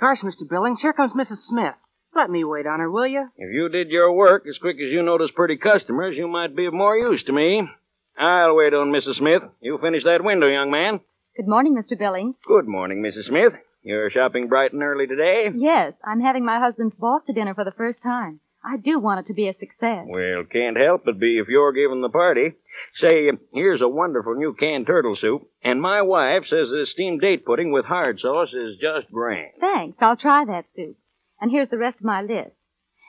Gosh, 0.00 0.20
Mr. 0.22 0.48
Billings, 0.50 0.80
here 0.80 0.92
comes 0.92 1.12
Mrs. 1.12 1.38
Smith. 1.46 1.74
Let 2.16 2.30
me 2.30 2.44
wait 2.44 2.66
on 2.66 2.80
her, 2.80 2.90
will 2.90 3.06
you? 3.06 3.28
If 3.36 3.52
you 3.52 3.68
did 3.68 3.88
your 3.88 4.12
work 4.12 4.44
as 4.48 4.58
quick 4.58 4.76
as 4.76 4.92
you 4.92 5.02
notice 5.02 5.30
pretty 5.34 5.56
customers, 5.56 6.16
you 6.16 6.28
might 6.28 6.56
be 6.56 6.66
of 6.66 6.74
more 6.74 6.96
use 6.96 7.22
to 7.24 7.32
me. 7.32 7.68
I'll 8.16 8.54
wait 8.56 8.74
on 8.74 8.92
Mrs. 8.92 9.16
Smith. 9.16 9.42
You 9.60 9.78
finish 9.78 10.04
that 10.04 10.24
window, 10.24 10.46
young 10.46 10.70
man. 10.70 11.00
Good 11.36 11.48
morning, 11.48 11.74
Mr. 11.74 11.98
Billings. 11.98 12.36
Good 12.46 12.68
morning, 12.68 13.02
Mrs. 13.02 13.24
Smith. 13.24 13.52
You're 13.82 14.10
shopping 14.10 14.48
bright 14.48 14.72
and 14.72 14.82
early 14.82 15.06
today? 15.06 15.48
Yes, 15.54 15.92
I'm 16.04 16.20
having 16.20 16.44
my 16.44 16.58
husband's 16.58 16.94
boss 16.94 17.22
to 17.26 17.32
dinner 17.32 17.54
for 17.54 17.64
the 17.64 17.72
first 17.72 18.00
time. 18.02 18.40
I 18.64 18.78
do 18.78 18.98
want 18.98 19.20
it 19.20 19.26
to 19.26 19.34
be 19.34 19.48
a 19.48 19.54
success. 19.58 20.06
Well, 20.06 20.44
can't 20.50 20.78
help 20.78 21.04
but 21.04 21.20
be 21.20 21.38
if 21.38 21.48
you're 21.48 21.72
giving 21.72 22.00
the 22.00 22.08
party. 22.08 22.54
Say, 22.96 23.30
here's 23.52 23.82
a 23.82 23.88
wonderful 23.88 24.34
new 24.34 24.54
canned 24.54 24.86
turtle 24.86 25.16
soup, 25.16 25.42
and 25.62 25.82
my 25.82 26.00
wife 26.00 26.44
says 26.48 26.70
this 26.70 26.92
steamed 26.92 27.20
date 27.20 27.44
pudding 27.44 27.72
with 27.72 27.84
hard 27.84 28.18
sauce 28.20 28.52
is 28.54 28.78
just 28.80 29.12
grand. 29.12 29.52
Thanks. 29.60 29.98
I'll 30.00 30.16
try 30.16 30.44
that 30.46 30.64
soup. 30.74 30.96
And 31.40 31.50
here's 31.50 31.68
the 31.68 31.78
rest 31.78 31.98
of 31.98 32.04
my 32.04 32.22
list. 32.22 32.56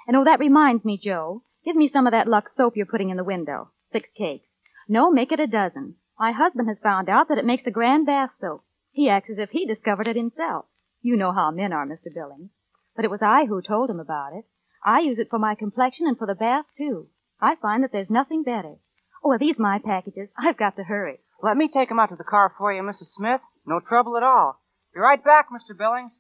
And 0.08 0.18
oh, 0.18 0.26
that 0.26 0.40
reminds 0.40 0.84
me, 0.84 1.00
Joe. 1.02 1.44
Give 1.64 1.76
me 1.76 1.90
some 1.92 2.06
of 2.06 2.12
that 2.12 2.28
Lux 2.28 2.52
soap 2.58 2.76
you're 2.76 2.86
putting 2.86 3.10
in 3.10 3.18
the 3.18 3.24
window. 3.24 3.72
Six 3.92 4.10
cakes. 4.18 4.48
No, 4.88 5.10
make 5.10 5.32
it 5.32 5.40
a 5.40 5.48
dozen. 5.48 5.96
My 6.20 6.32
husband 6.32 6.68
has 6.68 6.78
found 6.84 7.10
out 7.10 7.30
that 7.30 7.38
it 7.38 7.46
makes 7.46 7.66
a 7.66 7.72
grand 7.72 8.06
bath 8.06 8.30
soap. 8.40 8.64
He 8.92 9.10
acts 9.10 9.30
as 9.32 9.40
if 9.40 9.50
he 9.50 9.66
discovered 9.66 10.08
it 10.08 10.16
himself. 10.16 10.66
You 11.02 11.18
know 11.18 11.32
how 11.32 11.52
men 11.52 11.74
are, 11.74 11.88
Mr. 11.88 12.14
Billings. 12.14 12.52
But 12.96 13.06
it 13.06 13.12
was 13.12 13.22
I 13.22 13.46
who 13.46 13.62
told 13.62 13.90
him 13.90 14.00
about 14.00 14.34
it. 14.34 14.46
I 14.86 15.00
use 15.00 15.18
it 15.18 15.32
for 15.32 15.40
my 15.40 15.56
complexion 15.56 16.06
and 16.06 16.16
for 16.16 16.28
the 16.28 16.36
bath, 16.36 16.66
too. 16.78 17.08
I 17.42 17.56
find 17.56 17.84
that 17.84 17.92
there's 17.92 18.10
nothing 18.10 18.44
better. 18.44 18.76
Oh, 19.24 19.32
are 19.32 19.40
these 19.40 19.58
my 19.58 19.80
packages? 19.84 20.30
I've 20.38 20.58
got 20.58 20.76
to 20.76 20.84
hurry. 20.84 21.18
Let 21.42 21.58
me 21.58 21.68
take 21.68 21.90
'em 21.90 22.00
out 22.00 22.10
to 22.10 22.16
the 22.16 22.24
car 22.24 22.54
for 22.56 22.72
you, 22.72 22.84
Mrs. 22.84 23.08
Smith. 23.16 23.42
No 23.66 23.80
trouble 23.80 24.16
at 24.16 24.24
all. 24.24 24.62
Be 24.94 25.00
right 25.00 25.22
back, 25.24 25.48
Mr. 25.50 25.76
Billings. 25.76 26.14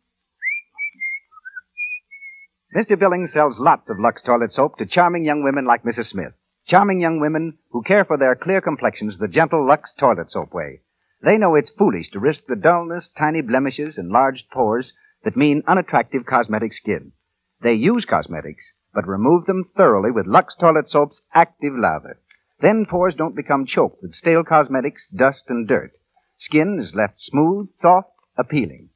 Mr. 2.76 2.98
Billings 3.00 3.32
sells 3.32 3.60
lots 3.60 3.90
of 3.90 4.00
Lux 4.00 4.24
toilet 4.24 4.52
soap 4.52 4.78
to 4.78 4.86
charming 4.86 5.24
young 5.24 5.44
women 5.44 5.66
like 5.66 5.84
Mrs. 5.84 6.08
Smith. 6.08 6.34
Charming 6.66 7.00
young 7.00 7.20
women 7.20 7.60
who 7.70 7.84
care 7.84 8.04
for 8.04 8.18
their 8.18 8.36
clear 8.36 8.62
complexions 8.62 9.18
the 9.20 9.28
gentle 9.28 9.66
Lux 9.66 9.94
toilet 9.94 10.32
soap 10.32 10.54
way. 10.54 10.82
They 11.22 11.38
know 11.38 11.54
it's 11.54 11.70
foolish 11.70 12.10
to 12.12 12.20
risk 12.20 12.42
the 12.48 12.56
dullness, 12.56 13.12
tiny 13.16 13.42
blemishes, 13.42 13.98
and 13.98 14.08
enlarged 14.08 14.50
pores 14.52 14.94
that 15.24 15.38
mean 15.38 15.64
unattractive 15.68 16.26
cosmetic 16.26 16.74
skin. 16.74 17.12
They 17.62 17.74
use 17.74 18.06
cosmetics, 18.06 18.64
but 18.94 19.08
remove 19.08 19.46
them 19.46 19.70
thoroughly 19.76 20.12
with 20.12 20.28
Lux 20.28 20.56
Toilet 20.56 20.90
Soap's 20.90 21.22
active 21.34 21.74
lather. 21.78 22.20
Then 22.62 22.86
pores 22.86 23.16
don't 23.16 23.36
become 23.36 23.66
choked 23.66 24.02
with 24.02 24.14
stale 24.14 24.44
cosmetics, 24.44 25.08
dust, 25.10 25.46
and 25.50 25.68
dirt. 25.68 25.92
Skin 26.38 26.80
is 26.82 26.96
left 26.96 27.16
smooth, 27.20 27.70
soft, 27.76 28.10
appealing. 28.38 28.90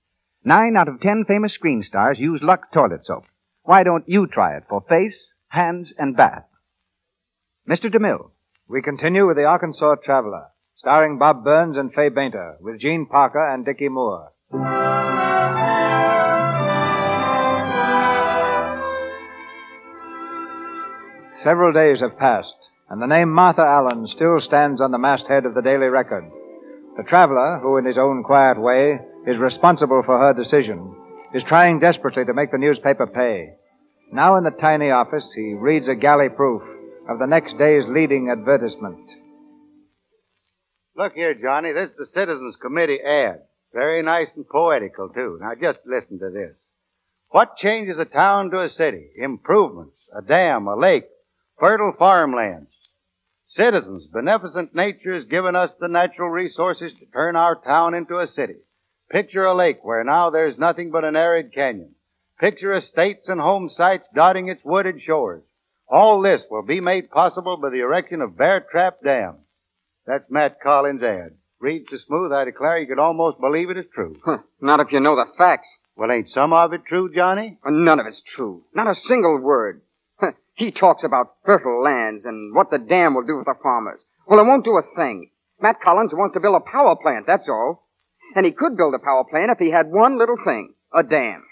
Nine 0.43 0.75
out 0.77 0.87
of 0.87 1.01
ten 1.01 1.25
famous 1.27 1.53
screen 1.53 1.83
stars 1.83 2.17
use 2.19 2.41
Lux 2.41 2.67
Toilet 2.73 3.05
Soap. 3.05 3.25
Why 3.63 3.83
don't 3.83 4.07
you 4.07 4.27
try 4.27 4.55
it 4.55 4.63
for 4.69 4.81
face, 4.87 5.33
hands, 5.49 5.93
and 5.97 6.15
bath? 6.15 6.45
Mr. 7.67 7.93
DeMille. 7.93 8.31
We 8.67 8.81
continue 8.81 9.27
with 9.27 9.37
the 9.37 9.45
Arkansas 9.45 9.95
Traveler, 10.03 10.47
starring 10.75 11.17
Bob 11.17 11.43
Burns 11.43 11.77
and 11.77 11.93
Fay 11.93 12.09
Bainter, 12.09 12.57
with 12.61 12.79
Jean 12.79 13.05
Parker 13.05 13.45
and 13.45 13.65
Dickie 13.65 13.89
Moore. 13.89 14.31
Several 21.43 21.71
days 21.71 22.01
have 22.01 22.17
passed, 22.17 22.57
and 22.89 23.01
the 23.01 23.07
name 23.07 23.31
Martha 23.31 23.61
Allen 23.61 24.07
still 24.07 24.41
stands 24.41 24.81
on 24.81 24.91
the 24.91 24.97
masthead 24.97 25.45
of 25.45 25.53
the 25.53 25.61
Daily 25.61 25.87
Record. 25.87 26.29
The 26.97 27.03
traveler, 27.03 27.59
who 27.59 27.77
in 27.77 27.85
his 27.85 27.97
own 27.97 28.23
quiet 28.23 28.59
way 28.59 28.99
is 29.25 29.37
responsible 29.37 30.03
for 30.05 30.19
her 30.19 30.33
decision, 30.33 30.93
is 31.33 31.43
trying 31.43 31.79
desperately 31.79 32.25
to 32.25 32.33
make 32.33 32.51
the 32.51 32.57
newspaper 32.57 33.07
pay. 33.07 33.53
Now 34.11 34.35
in 34.35 34.43
the 34.43 34.51
tiny 34.51 34.91
office, 34.91 35.31
he 35.33 35.53
reads 35.53 35.87
a 35.87 35.95
galley 35.95 36.27
proof 36.27 36.61
of 37.07 37.19
the 37.19 37.27
next 37.27 37.57
day's 37.57 37.85
leading 37.87 38.29
advertisement. 38.29 39.09
Look 40.97 41.13
here, 41.13 41.35
Johnny. 41.35 41.71
This 41.71 41.91
is 41.91 41.95
the 41.95 42.05
Citizens 42.05 42.57
Committee 42.61 42.99
ad. 42.99 43.43
Very 43.73 44.03
nice 44.03 44.35
and 44.35 44.45
poetical, 44.45 45.07
too. 45.07 45.39
Now 45.39 45.51
just 45.55 45.79
listen 45.85 46.19
to 46.19 46.31
this. 46.31 46.65
What 47.29 47.55
changes 47.55 47.97
a 47.97 48.03
town 48.03 48.51
to 48.51 48.59
a 48.59 48.67
city? 48.67 49.11
Improvements, 49.15 49.95
a 50.13 50.21
dam, 50.21 50.67
a 50.67 50.75
lake, 50.75 51.05
fertile 51.59 51.93
farmlands. 51.97 52.69
Citizens, 53.45 54.07
beneficent 54.07 54.75
nature 54.75 55.15
has 55.15 55.25
given 55.25 55.55
us 55.55 55.71
the 55.79 55.87
natural 55.87 56.29
resources 56.29 56.93
to 56.93 57.05
turn 57.07 57.35
our 57.35 57.55
town 57.55 57.93
into 57.95 58.19
a 58.19 58.27
city. 58.27 58.57
Picture 59.09 59.45
a 59.45 59.55
lake 59.55 59.79
where 59.83 60.03
now 60.03 60.29
there's 60.29 60.57
nothing 60.57 60.91
but 60.91 61.03
an 61.03 61.15
arid 61.15 61.53
canyon. 61.53 61.95
Picture 62.39 62.73
estates 62.73 63.27
and 63.27 63.41
home 63.41 63.69
sites 63.69 64.05
dotting 64.13 64.47
its 64.49 64.61
wooded 64.63 65.01
shores. 65.01 65.43
All 65.87 66.21
this 66.21 66.43
will 66.49 66.61
be 66.61 66.79
made 66.79 67.09
possible 67.09 67.57
by 67.57 67.69
the 67.71 67.79
erection 67.79 68.21
of 68.21 68.37
Bear 68.37 68.63
Trap 68.71 68.97
Dam. 69.03 69.37
That's 70.05 70.29
Matt 70.29 70.61
Collins' 70.61 71.01
ad. 71.01 71.31
Reads 71.59 71.89
so 71.89 71.97
smooth, 71.97 72.31
I 72.31 72.45
declare 72.45 72.77
you 72.77 72.87
could 72.87 72.99
almost 72.99 73.41
believe 73.41 73.69
it 73.69 73.77
is 73.77 73.85
true. 73.93 74.15
Huh, 74.23 74.37
not 74.61 74.79
if 74.79 74.91
you 74.91 74.99
know 74.99 75.15
the 75.15 75.25
facts. 75.37 75.67
Well, 75.97 76.11
ain't 76.11 76.29
some 76.29 76.53
of 76.53 76.71
it 76.71 76.85
true, 76.87 77.13
Johnny? 77.13 77.57
None 77.65 77.99
of 77.99 78.05
it's 78.05 78.21
true. 78.21 78.63
Not 78.73 78.89
a 78.89 78.95
single 78.95 79.39
word. 79.39 79.81
He 80.59 80.71
talks 80.71 81.05
about 81.05 81.35
fertile 81.45 81.81
lands 81.81 82.25
and 82.25 82.53
what 82.53 82.69
the 82.69 82.79
dam 82.79 83.15
will 83.15 83.23
do 83.23 83.41
for 83.41 83.45
the 83.47 83.59
farmers. 83.63 84.03
Well, 84.27 84.41
it 84.41 84.45
won't 84.45 84.65
do 84.65 84.77
a 84.77 84.83
thing. 84.93 85.31
Matt 85.61 85.79
Collins 85.81 86.11
wants 86.13 86.33
to 86.33 86.41
build 86.41 86.61
a 86.61 86.71
power 86.71 86.97
plant, 87.01 87.25
that's 87.25 87.47
all. 87.47 87.87
And 88.35 88.45
he 88.45 88.51
could 88.51 88.75
build 88.75 88.93
a 88.93 88.99
power 88.99 89.23
plant 89.23 89.51
if 89.51 89.57
he 89.57 89.71
had 89.71 89.87
one 89.89 90.19
little 90.19 90.35
thing, 90.43 90.73
a 90.93 91.01
dam. 91.01 91.43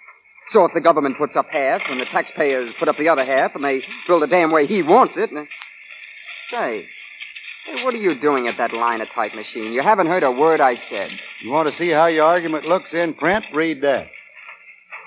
So 0.51 0.65
if 0.65 0.71
the 0.73 0.81
government 0.81 1.17
puts 1.17 1.37
up 1.37 1.45
half 1.49 1.81
and 1.89 2.01
the 2.01 2.05
taxpayers 2.11 2.73
put 2.79 2.89
up 2.89 2.97
the 2.99 3.07
other 3.07 3.25
half 3.25 3.55
and 3.55 3.63
they 3.63 3.81
build 4.07 4.23
a 4.23 4.27
dam 4.27 4.51
where 4.51 4.67
he 4.67 4.83
wants 4.83 5.13
it. 5.15 5.31
And... 5.31 5.47
Say, 6.51 6.85
hey, 7.65 7.83
what 7.85 7.93
are 7.93 8.03
you 8.03 8.19
doing 8.19 8.49
at 8.49 8.57
that 8.57 8.73
linotype 8.73 9.35
machine? 9.35 9.71
You 9.71 9.83
haven't 9.83 10.07
heard 10.07 10.23
a 10.23 10.31
word 10.31 10.59
I 10.59 10.75
said. 10.75 11.11
You 11.43 11.51
want 11.51 11.71
to 11.71 11.77
see 11.77 11.91
how 11.91 12.07
your 12.07 12.25
argument 12.25 12.65
looks 12.65 12.93
in 12.93 13.13
print? 13.13 13.45
Read 13.53 13.81
that. 13.83 14.07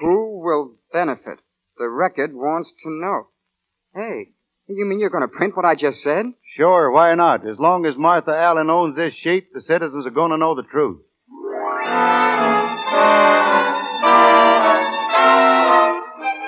Who 0.01 0.41
will 0.43 0.77
benefit? 0.91 1.39
The 1.77 1.89
record 1.89 2.33
wants 2.33 2.73
to 2.83 2.91
know. 2.91 3.29
Hey, 3.95 4.29
you 4.69 4.87
mean 4.87 5.01
you're 5.01 5.11
going 5.11 5.29
to 5.29 5.37
print 5.37 5.57
what 5.57 5.65
I 5.65 5.75
just 5.75 6.03
said? 6.03 6.27
Sure, 6.57 6.93
why 6.93 7.15
not? 7.17 7.49
As 7.49 7.59
long 7.59 7.87
as 7.87 7.97
Martha 7.97 8.31
Allen 8.31 8.71
owns 8.71 8.95
this 8.95 9.15
sheet, 9.15 9.53
the 9.53 9.61
citizens 9.61 10.07
are 10.07 10.11
going 10.11 10.31
to 10.31 10.39
know 10.39 10.55
the 10.55 10.63
truth. 10.63 11.01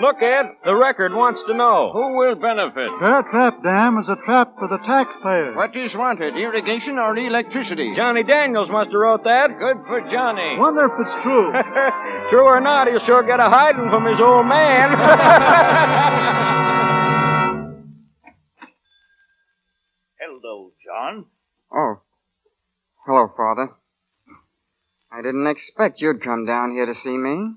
Look, 0.02 0.20
Ed, 0.20 0.56
the 0.64 0.74
record 0.74 1.14
wants 1.14 1.44
to 1.46 1.54
know 1.54 1.90
who 1.92 2.16
will 2.18 2.34
benefit. 2.34 2.90
Bear 2.98 3.22
Trap 3.22 3.62
Dam 3.62 3.98
is 3.98 4.08
a 4.08 4.16
trap 4.26 4.58
for 4.58 4.66
the 4.66 4.78
taxpayer. 4.78 5.54
What 5.54 5.76
is 5.76 5.94
wanted, 5.94 6.36
irrigation 6.36 6.98
or 6.98 7.16
electricity? 7.16 7.94
Johnny 7.94 8.24
Daniels 8.24 8.68
must 8.70 8.90
have 8.90 8.98
wrote 8.98 9.22
that. 9.24 9.56
Good 9.58 9.76
for 9.86 10.00
Johnny. 10.10 10.58
Wonder 10.58 10.86
if 10.86 10.92
it's 11.06 11.14
true. 11.22 11.52
true 12.30 12.44
or 12.46 12.58
not, 12.60 12.88
he'll 12.88 12.98
sure 13.06 13.22
get 13.22 13.38
a 13.38 13.48
hiding 13.50 13.90
from 13.90 14.04
his 14.06 14.18
old 14.18 14.46
man. 14.46 16.58
John. 21.02 21.26
Oh. 21.72 22.00
Hello, 23.06 23.28
Father. 23.36 23.70
I 25.10 25.20
didn't 25.22 25.46
expect 25.46 26.00
you'd 26.00 26.22
come 26.22 26.46
down 26.46 26.70
here 26.72 26.86
to 26.86 26.94
see 26.94 27.16
me. 27.16 27.54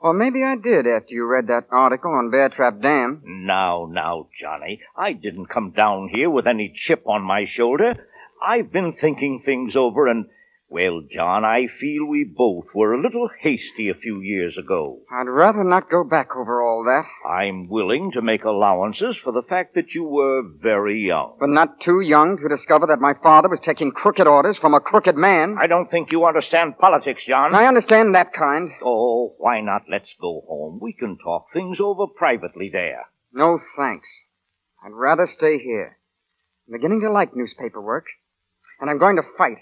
Or 0.00 0.14
maybe 0.14 0.44
I 0.44 0.54
did 0.56 0.86
after 0.86 1.10
you 1.10 1.26
read 1.26 1.48
that 1.48 1.66
article 1.70 2.12
on 2.12 2.30
Bear 2.30 2.48
Trap 2.48 2.80
Dam. 2.80 3.22
Now, 3.24 3.88
now, 3.90 4.28
Johnny. 4.40 4.80
I 4.96 5.12
didn't 5.12 5.50
come 5.50 5.72
down 5.72 6.08
here 6.12 6.30
with 6.30 6.46
any 6.46 6.72
chip 6.74 7.02
on 7.06 7.22
my 7.22 7.46
shoulder. 7.50 8.06
I've 8.42 8.72
been 8.72 8.94
thinking 8.98 9.42
things 9.44 9.74
over 9.76 10.06
and, 10.06 10.26
Well, 10.70 11.00
John, 11.10 11.46
I 11.46 11.66
feel 11.80 12.04
we 12.04 12.24
both 12.24 12.66
were 12.74 12.92
a 12.92 13.00
little 13.00 13.30
hasty 13.40 13.88
a 13.88 13.94
few 13.94 14.20
years 14.20 14.58
ago. 14.58 15.00
I'd 15.10 15.26
rather 15.26 15.64
not 15.64 15.90
go 15.90 16.04
back 16.04 16.36
over 16.36 16.62
all 16.62 16.84
that. 16.84 17.04
I'm 17.26 17.68
willing 17.68 18.10
to 18.12 18.20
make 18.20 18.44
allowances 18.44 19.16
for 19.24 19.32
the 19.32 19.46
fact 19.48 19.74
that 19.76 19.94
you 19.94 20.04
were 20.04 20.42
very 20.60 21.06
young. 21.06 21.38
But 21.40 21.48
not 21.48 21.80
too 21.80 22.00
young 22.00 22.36
to 22.36 22.48
discover 22.54 22.86
that 22.88 23.00
my 23.00 23.14
father 23.22 23.48
was 23.48 23.60
taking 23.60 23.92
crooked 23.92 24.26
orders 24.26 24.58
from 24.58 24.74
a 24.74 24.80
crooked 24.80 25.16
man. 25.16 25.56
I 25.58 25.68
don't 25.68 25.90
think 25.90 26.12
you 26.12 26.26
understand 26.26 26.76
politics, 26.78 27.22
John. 27.26 27.54
I 27.54 27.64
understand 27.64 28.14
that 28.14 28.34
kind. 28.34 28.70
Oh, 28.84 29.36
why 29.38 29.62
not? 29.62 29.84
Let's 29.90 30.10
go 30.20 30.44
home. 30.46 30.80
We 30.82 30.92
can 30.92 31.16
talk 31.16 31.46
things 31.54 31.78
over 31.80 32.06
privately 32.06 32.68
there. 32.70 33.06
No 33.32 33.58
thanks. 33.74 34.08
I'd 34.84 34.92
rather 34.92 35.26
stay 35.26 35.58
here. 35.58 35.96
I'm 36.68 36.74
beginning 36.74 37.00
to 37.00 37.10
like 37.10 37.34
newspaper 37.34 37.80
work. 37.80 38.04
And 38.80 38.90
I'm 38.90 38.98
going 38.98 39.16
to 39.16 39.22
fight. 39.38 39.56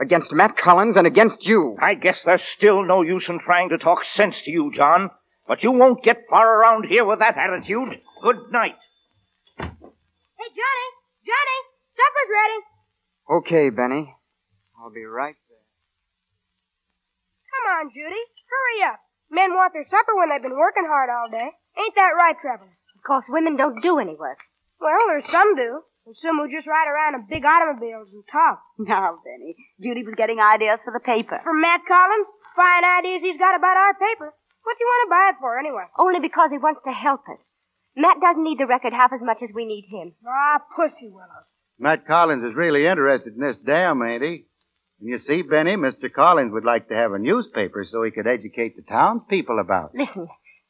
Against 0.00 0.32
Matt 0.32 0.56
Collins 0.56 0.96
and 0.96 1.06
against 1.06 1.46
you. 1.46 1.76
I 1.80 1.94
guess 1.94 2.20
there's 2.24 2.42
still 2.42 2.84
no 2.84 3.02
use 3.02 3.28
in 3.28 3.40
trying 3.40 3.70
to 3.70 3.78
talk 3.78 4.04
sense 4.04 4.40
to 4.42 4.50
you, 4.50 4.70
John. 4.74 5.10
But 5.48 5.62
you 5.62 5.72
won't 5.72 6.04
get 6.04 6.18
far 6.30 6.60
around 6.60 6.84
here 6.84 7.04
with 7.04 7.18
that 7.18 7.36
attitude. 7.36 8.00
Good 8.22 8.52
night. 8.52 8.76
Hey, 9.58 10.50
Johnny! 10.54 10.88
Johnny! 11.26 11.58
Supper's 11.96 12.30
ready! 12.30 12.58
Okay, 13.38 13.70
Benny. 13.70 14.14
I'll 14.78 14.92
be 14.92 15.04
right 15.04 15.34
there. 15.48 15.66
Come 17.50 17.66
on, 17.74 17.90
Judy. 17.90 18.22
Hurry 18.48 18.92
up. 18.92 19.00
Men 19.30 19.52
want 19.52 19.72
their 19.72 19.86
supper 19.90 20.14
when 20.16 20.28
they've 20.28 20.42
been 20.42 20.56
working 20.56 20.86
hard 20.86 21.10
all 21.10 21.28
day. 21.30 21.50
Ain't 21.78 21.94
that 21.96 22.14
right, 22.16 22.36
Trevor? 22.40 22.64
Of 22.64 23.02
course, 23.04 23.24
women 23.28 23.56
don't 23.56 23.82
do 23.82 23.98
any 23.98 24.14
work. 24.14 24.38
Well, 24.80 25.06
there's 25.08 25.30
some 25.30 25.56
do. 25.56 25.82
And 26.08 26.16
some 26.24 26.40
who 26.40 26.48
just 26.48 26.64
ride 26.64 26.88
around 26.88 27.20
in 27.20 27.28
big 27.28 27.44
automobiles 27.44 28.08
and 28.08 28.24
talk. 28.32 28.64
Now, 28.80 29.20
Benny, 29.20 29.52
Judy 29.76 30.08
was 30.08 30.16
getting 30.16 30.40
ideas 30.40 30.80
for 30.80 30.92
the 30.96 31.04
paper. 31.04 31.36
From 31.44 31.60
Matt 31.60 31.84
Collins? 31.84 32.24
Fine 32.56 32.84
ideas 33.04 33.20
he's 33.20 33.36
got 33.36 33.52
about 33.54 33.76
our 33.76 33.92
paper. 33.92 34.32
What 34.64 34.72
do 34.72 34.80
you 34.80 34.88
want 34.88 35.02
to 35.04 35.10
buy 35.12 35.24
it 35.28 35.36
for, 35.38 35.58
anyway? 35.60 35.84
Only 36.00 36.20
because 36.20 36.48
he 36.50 36.56
wants 36.56 36.80
to 36.88 36.92
help 36.96 37.20
us. 37.28 37.36
Matt 37.94 38.24
doesn't 38.24 38.42
need 38.42 38.58
the 38.58 38.66
record 38.66 38.94
half 38.96 39.12
as 39.12 39.20
much 39.20 39.44
as 39.44 39.50
we 39.54 39.66
need 39.68 39.84
him. 39.90 40.14
Ah, 40.26 40.64
pussy 40.74 41.12
willows. 41.12 41.44
Matt 41.78 42.06
Collins 42.06 42.42
is 42.42 42.56
really 42.56 42.86
interested 42.86 43.34
in 43.34 43.40
this 43.40 43.56
dam, 43.66 44.00
ain't 44.00 44.22
he? 44.22 44.46
And 45.00 45.08
you 45.08 45.18
see, 45.18 45.42
Benny, 45.42 45.76
Mr. 45.76 46.10
Collins 46.10 46.52
would 46.52 46.64
like 46.64 46.88
to 46.88 46.94
have 46.94 47.12
a 47.12 47.18
newspaper 47.18 47.84
so 47.84 48.02
he 48.02 48.10
could 48.10 48.26
educate 48.26 48.76
the 48.76 48.82
townspeople 48.82 49.58
about 49.60 49.90
it. 49.94 50.00
Listen, 50.08 50.28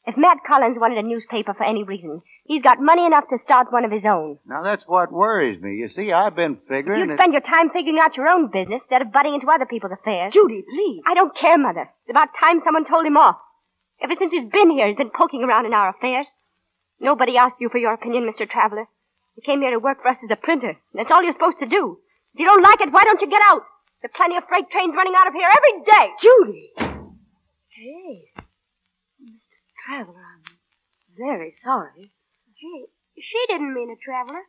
if 0.09 0.17
Matt 0.17 0.39
Collins 0.45 0.77
wanted 0.79 0.97
a 0.97 1.07
newspaper 1.07 1.53
for 1.53 1.63
any 1.63 1.83
reason, 1.83 2.21
he's 2.45 2.63
got 2.63 2.81
money 2.81 3.05
enough 3.05 3.25
to 3.29 3.37
start 3.45 3.71
one 3.71 3.85
of 3.85 3.91
his 3.91 4.03
own. 4.05 4.39
Now, 4.47 4.63
that's 4.63 4.83
what 4.87 5.11
worries 5.11 5.61
me. 5.61 5.75
You 5.75 5.87
see, 5.87 6.11
I've 6.11 6.35
been 6.35 6.57
figuring 6.67 7.01
You 7.01 7.07
that... 7.07 7.17
spend 7.17 7.33
your 7.33 7.43
time 7.43 7.69
figuring 7.69 7.99
out 7.99 8.17
your 8.17 8.27
own 8.27 8.49
business 8.49 8.81
instead 8.81 9.03
of 9.03 9.11
butting 9.11 9.35
into 9.35 9.47
other 9.47 9.67
people's 9.67 9.93
affairs. 9.93 10.33
Judy, 10.33 10.63
please. 10.67 11.03
I 11.05 11.13
don't 11.13 11.35
care, 11.37 11.57
Mother. 11.59 11.89
It's 12.05 12.09
about 12.09 12.29
time 12.39 12.61
someone 12.65 12.85
told 12.85 13.05
him 13.05 13.17
off. 13.17 13.37
Ever 14.01 14.15
since 14.17 14.31
he's 14.33 14.49
been 14.49 14.71
here, 14.71 14.87
he's 14.87 14.95
been 14.95 15.11
poking 15.15 15.43
around 15.43 15.67
in 15.67 15.73
our 15.73 15.89
affairs. 15.89 16.27
Nobody 16.99 17.37
asked 17.37 17.59
you 17.59 17.69
for 17.69 17.77
your 17.77 17.93
opinion, 17.93 18.23
Mr. 18.25 18.49
Traveler. 18.49 18.87
You 19.35 19.43
came 19.45 19.61
here 19.61 19.71
to 19.71 19.79
work 19.79 20.01
for 20.01 20.09
us 20.09 20.17
as 20.23 20.31
a 20.31 20.35
printer. 20.35 20.75
That's 20.93 21.11
all 21.11 21.21
you're 21.23 21.33
supposed 21.33 21.59
to 21.59 21.67
do. 21.67 21.99
If 22.33 22.39
you 22.39 22.45
don't 22.45 22.63
like 22.63 22.81
it, 22.81 22.91
why 22.91 23.03
don't 23.03 23.21
you 23.21 23.29
get 23.29 23.41
out? 23.45 23.61
There 24.01 24.09
are 24.09 24.17
plenty 24.17 24.37
of 24.37 24.43
freight 24.49 24.65
trains 24.71 24.95
running 24.95 25.13
out 25.15 25.27
of 25.27 25.33
here 25.33 25.49
every 25.49 25.83
day. 25.85 26.11
Judy! 26.19 26.71
Hey, 27.69 28.23
Mr. 28.35 28.38
Traveler, 29.89 30.21
I'm 30.21 30.43
very 31.17 31.51
sorry. 31.63 32.11
Gee, 32.61 32.85
she 33.17 33.45
didn't 33.47 33.73
mean 33.73 33.89
a 33.89 33.95
Traveler. 34.05 34.43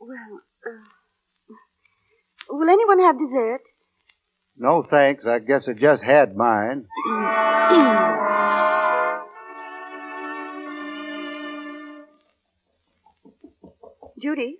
Well, 0.00 0.40
uh, 0.66 0.78
will 2.48 2.70
anyone 2.70 3.00
have 3.00 3.18
dessert? 3.18 3.60
No, 4.56 4.82
thanks. 4.90 5.26
I 5.26 5.40
guess 5.40 5.68
I 5.68 5.74
just 5.74 6.02
had 6.02 6.34
mine. 6.34 6.86
Judy? 14.22 14.56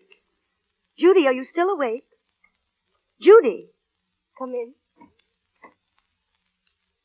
Judy, 0.99 1.27
are 1.27 1.33
you 1.33 1.47
still 1.51 1.71
awake? 1.71 2.05
Judy! 3.19 3.71
Come 4.39 4.51
in. 4.51 4.75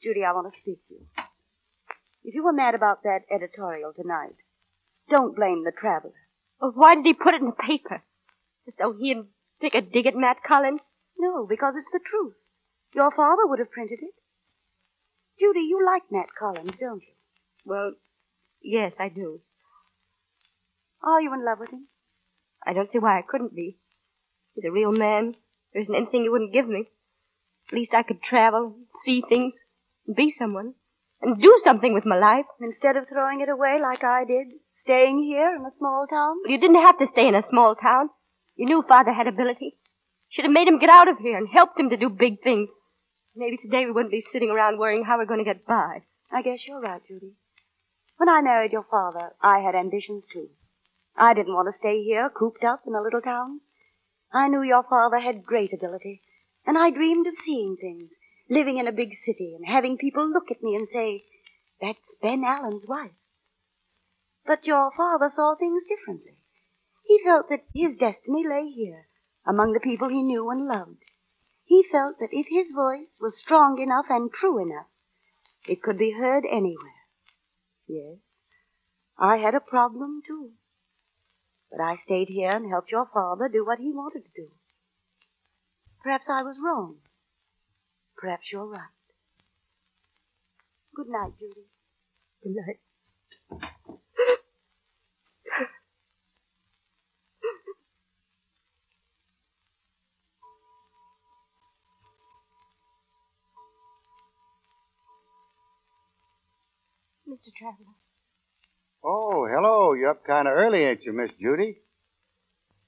Judy, 0.04 0.26
I 0.26 0.34
want 0.34 0.54
to 0.54 0.60
speak 0.60 0.86
to 0.90 0.94
you. 0.96 1.06
If 2.28 2.36
you 2.36 2.44
were 2.44 2.52
mad 2.52 2.76
about 2.76 3.04
that 3.04 3.22
editorial 3.34 3.94
tonight, 3.94 4.36
don't 5.10 5.34
blame 5.34 5.64
the 5.64 5.72
traveler. 5.72 6.12
Well, 6.60 6.74
why 6.76 6.94
did 6.94 7.06
he 7.06 7.14
put 7.14 7.34
it 7.34 7.40
in 7.40 7.48
the 7.48 7.54
paper? 7.54 8.04
Just 8.66 8.78
so 8.80 8.92
he'd 9.00 9.24
take 9.62 9.76
a 9.76 9.82
dig 9.82 10.08
at 10.08 10.14
Matt 10.14 10.44
Collins? 10.46 10.82
No, 11.18 11.48
because 11.48 11.76
it's 11.78 11.88
the 11.94 12.02
truth. 12.06 12.34
Your 12.94 13.12
father 13.12 13.48
would 13.48 13.60
have 13.60 13.72
printed 13.72 14.00
it. 14.02 14.14
Judy, 15.40 15.62
you 15.62 15.80
like 15.86 16.04
Matt 16.12 16.28
Collins, 16.38 16.76
don't 16.78 17.02
you? 17.02 17.14
Well, 17.64 17.94
yes, 18.62 18.92
I 19.00 19.08
do. 19.08 19.40
Are 21.02 21.22
you 21.22 21.34
in 21.34 21.46
love 21.46 21.60
with 21.62 21.70
him? 21.70 21.88
I 22.66 22.74
don't 22.74 22.92
see 22.92 23.00
why 23.00 23.18
I 23.18 23.24
couldn't 23.26 23.56
be. 23.56 23.78
He's 24.54 24.66
a 24.66 24.72
real 24.72 24.92
man. 24.92 25.34
There 25.72 25.82
isn't 25.82 25.96
anything 25.96 26.24
he 26.24 26.30
wouldn't 26.30 26.52
give 26.52 26.68
me. 26.68 26.90
At 27.70 27.74
least 27.76 27.94
I 27.94 28.04
could 28.04 28.22
travel, 28.22 28.76
see 29.06 29.24
things, 29.30 29.54
and 30.06 30.14
be 30.14 30.36
someone, 30.38 30.74
and 31.22 31.42
do 31.42 31.60
something 31.64 31.94
with 31.94 32.06
my 32.06 32.18
life. 32.18 32.46
Instead 32.60 32.98
of 32.98 33.08
throwing 33.08 33.42
it 33.42 33.50
away 33.50 33.80
like 33.82 34.04
I 34.04 34.26
did, 34.26 34.48
staying 34.82 35.24
here 35.24 35.56
in 35.56 35.66
a 35.66 35.78
small 35.78 36.06
town? 36.08 36.38
You 36.46 36.60
didn't 36.60 36.82
have 36.82 36.98
to 37.00 37.08
stay 37.12 37.28
in 37.28 37.36
a 37.36 37.48
small 37.50 37.76
town. 37.76 38.10
You 38.56 38.66
knew 38.66 38.84
Father 38.88 39.14
had 39.14 39.28
ability. 39.28 39.76
Should 40.30 40.46
have 40.46 40.54
made 40.54 40.68
him 40.68 40.80
get 40.80 40.90
out 40.90 41.08
of 41.08 41.20
here 41.20 41.38
and 41.38 41.48
helped 41.48 41.80
him 41.80 41.90
to 41.90 41.98
do 41.98 42.10
big 42.10 42.42
things. 42.42 42.70
Maybe 43.36 43.58
today 43.58 43.86
we 43.86 43.92
wouldn't 43.92 44.12
be 44.12 44.26
sitting 44.32 44.50
around 44.50 44.80
worrying 44.80 45.06
how 45.06 45.18
we're 45.18 45.26
going 45.26 45.44
to 45.44 45.54
get 45.54 45.66
by. 45.66 46.04
I 46.32 46.42
guess 46.42 46.66
you're 46.68 46.82
right, 46.82 47.02
Judy. 47.08 47.34
When 48.18 48.30
I 48.30 48.42
married 48.42 48.72
your 48.72 48.86
father, 48.90 49.34
I 49.42 49.60
had 49.60 49.76
ambitions 49.76 50.26
too. 50.32 50.50
I 51.16 51.34
didn't 51.34 51.54
want 51.54 51.68
to 51.68 51.78
stay 51.78 52.04
here, 52.04 52.30
cooped 52.30 52.64
up 52.64 52.82
in 52.88 52.96
a 52.96 53.02
little 53.02 53.22
town. 53.22 53.62
I 54.34 54.48
knew 54.48 54.62
your 54.62 54.84
father 54.84 55.20
had 55.20 55.46
great 55.46 55.72
ability, 55.72 56.22
and 56.66 56.78
I 56.78 56.90
dreamed 56.90 57.28
of 57.28 57.36
seeing 57.44 57.78
things, 57.80 58.10
living 58.50 58.78
in 58.78 58.88
a 58.88 58.92
big 58.92 59.16
city 59.26 59.54
and 59.56 59.66
having 59.66 59.98
people 59.98 60.28
look 60.28 60.52
at 60.52 60.64
me 60.64 60.76
and 60.76 60.88
say, 60.92 61.24
that's 61.82 62.00
Ben 62.22 62.44
Allen's 62.44 62.88
wife. 62.88 63.12
But 64.46 64.66
your 64.66 64.92
father 64.96 65.32
saw 65.36 65.56
things 65.56 65.84
differently. 65.88 66.38
He 67.04 67.22
felt 67.24 67.50
that 67.50 67.66
his 67.74 67.98
destiny 67.98 68.46
lay 68.48 68.70
here, 68.70 69.08
among 69.46 69.74
the 69.74 69.80
people 69.80 70.10
he 70.10 70.24
knew 70.24 70.50
and 70.50 70.68
loved. 70.68 71.04
He 71.66 71.84
felt 71.92 72.20
that 72.20 72.30
if 72.32 72.48
his 72.48 72.74
voice 72.74 73.18
was 73.20 73.38
strong 73.38 73.80
enough 73.80 74.06
and 74.10 74.32
true 74.32 74.62
enough, 74.62 74.88
it 75.68 75.82
could 75.82 75.98
be 75.98 76.12
heard 76.12 76.46
anywhere. 76.50 77.04
Yes, 77.88 78.18
I 79.18 79.38
had 79.38 79.56
a 79.56 79.60
problem 79.60 80.22
too. 80.26 80.52
But 81.70 81.82
I 81.82 81.98
stayed 81.98 82.30
here 82.30 82.52
and 82.52 82.70
helped 82.70 82.92
your 82.92 83.10
father 83.14 83.50
do 83.50 83.66
what 83.66 83.80
he 83.80 83.92
wanted 83.92 84.24
to 84.24 84.42
do. 84.42 84.48
Perhaps 86.02 86.26
I 86.30 86.44
was 86.44 86.60
wrong. 86.64 86.98
Perhaps 88.18 88.46
you're 88.52 88.66
right. 88.66 88.82
Good 90.96 91.08
night, 91.08 91.34
Judy. 91.40 91.68
Good 92.44 92.56
night. 92.56 92.80
Mr. 107.30 107.54
Traveler. 107.56 107.94
Oh, 109.04 109.46
hello. 109.48 109.94
You're 109.94 110.12
up 110.12 110.26
kind 110.26 110.48
of 110.48 110.54
early, 110.56 110.84
ain't 110.86 111.04
you, 111.04 111.14
Miss 111.14 111.30
Judy? 111.40 111.78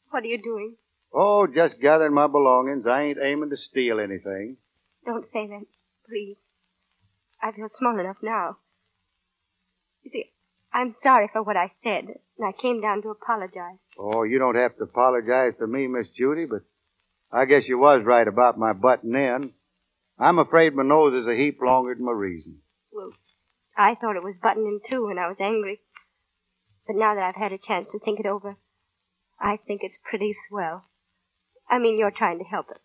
What 0.10 0.24
are 0.24 0.28
you 0.28 0.42
doing? 0.42 0.76
Oh, 1.14 1.46
just 1.46 1.80
gathering 1.80 2.14
my 2.14 2.28
belongings. 2.28 2.88
I 2.88 3.04
ain't 3.04 3.20
aiming 3.22 3.52
to 3.52 3.58
steal 3.58 4.00
anything. 4.00 4.58
Don't 5.10 5.26
say 5.26 5.48
that, 5.48 5.66
please. 6.08 6.38
I 7.42 7.52
feel 7.52 7.68
small 7.72 8.00
enough 8.00 8.18
now. 8.22 8.58
You 10.04 10.12
see, 10.12 10.26
I'm 10.72 10.94
sorry 11.02 11.28
for 11.34 11.42
what 11.42 11.58
I 11.58 11.72
said, 11.84 12.04
and 12.38 12.48
I 12.48 12.52
came 12.52 12.80
down 12.80 13.02
to 13.02 13.10
apologize. 13.10 13.80
Oh, 13.98 14.22
you 14.22 14.38
don't 14.38 14.54
have 14.54 14.78
to 14.78 14.84
apologize 14.84 15.54
to 15.58 15.66
me, 15.66 15.88
Miss 15.88 16.10
Judy, 16.16 16.46
but 16.46 16.62
I 17.32 17.46
guess 17.46 17.64
you 17.68 17.80
was 17.80 18.04
right 18.06 18.28
about 18.28 18.60
my 18.60 18.74
butting 18.74 19.16
in. 19.16 19.52
I'm 20.20 20.38
afraid 20.38 20.76
my 20.76 20.84
nose 20.84 21.16
is 21.16 21.28
a 21.28 21.36
heap 21.36 21.58
longer 21.60 21.96
than 21.96 22.06
my 22.06 22.12
reason. 22.12 22.60
Well, 22.92 23.10
I 23.76 23.96
thought 23.96 24.16
it 24.16 24.24
was 24.24 24.36
buttoning 24.44 24.80
too, 24.88 25.08
and 25.08 25.20
I 25.20 25.28
was 25.28 25.38
angry. 25.40 25.80
But 26.86 26.98
now 26.98 27.16
that 27.16 27.24
I've 27.24 27.42
had 27.42 27.52
a 27.52 27.58
chance 27.58 27.90
to 27.90 28.00
think 28.00 28.20
it 28.20 28.28
over, 28.28 28.58
I 29.42 29.58
think 29.66 29.82
it's 29.82 29.98
pretty 30.08 30.36
swell. 30.48 30.86
I 31.68 31.80
mean, 31.80 31.98
you're 31.98 32.12
trying 32.12 32.38
to 32.38 32.46
help 32.46 32.70
us. 32.70 32.78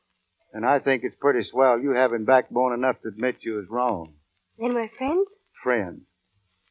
And 0.55 0.65
I 0.65 0.79
think 0.79 1.03
it's 1.03 1.17
pretty 1.21 1.43
swell 1.51 1.81
you 1.81 1.91
having 1.91 2.25
backbone 2.25 2.73
enough 2.75 2.97
to 3.03 3.09
admit 3.09 3.39
you 3.41 3.55
was 3.55 3.67
wrong. 3.69 4.15
Then 4.57 4.73
we're 4.73 4.89
friends? 4.97 5.27
Friends. 5.65 6.03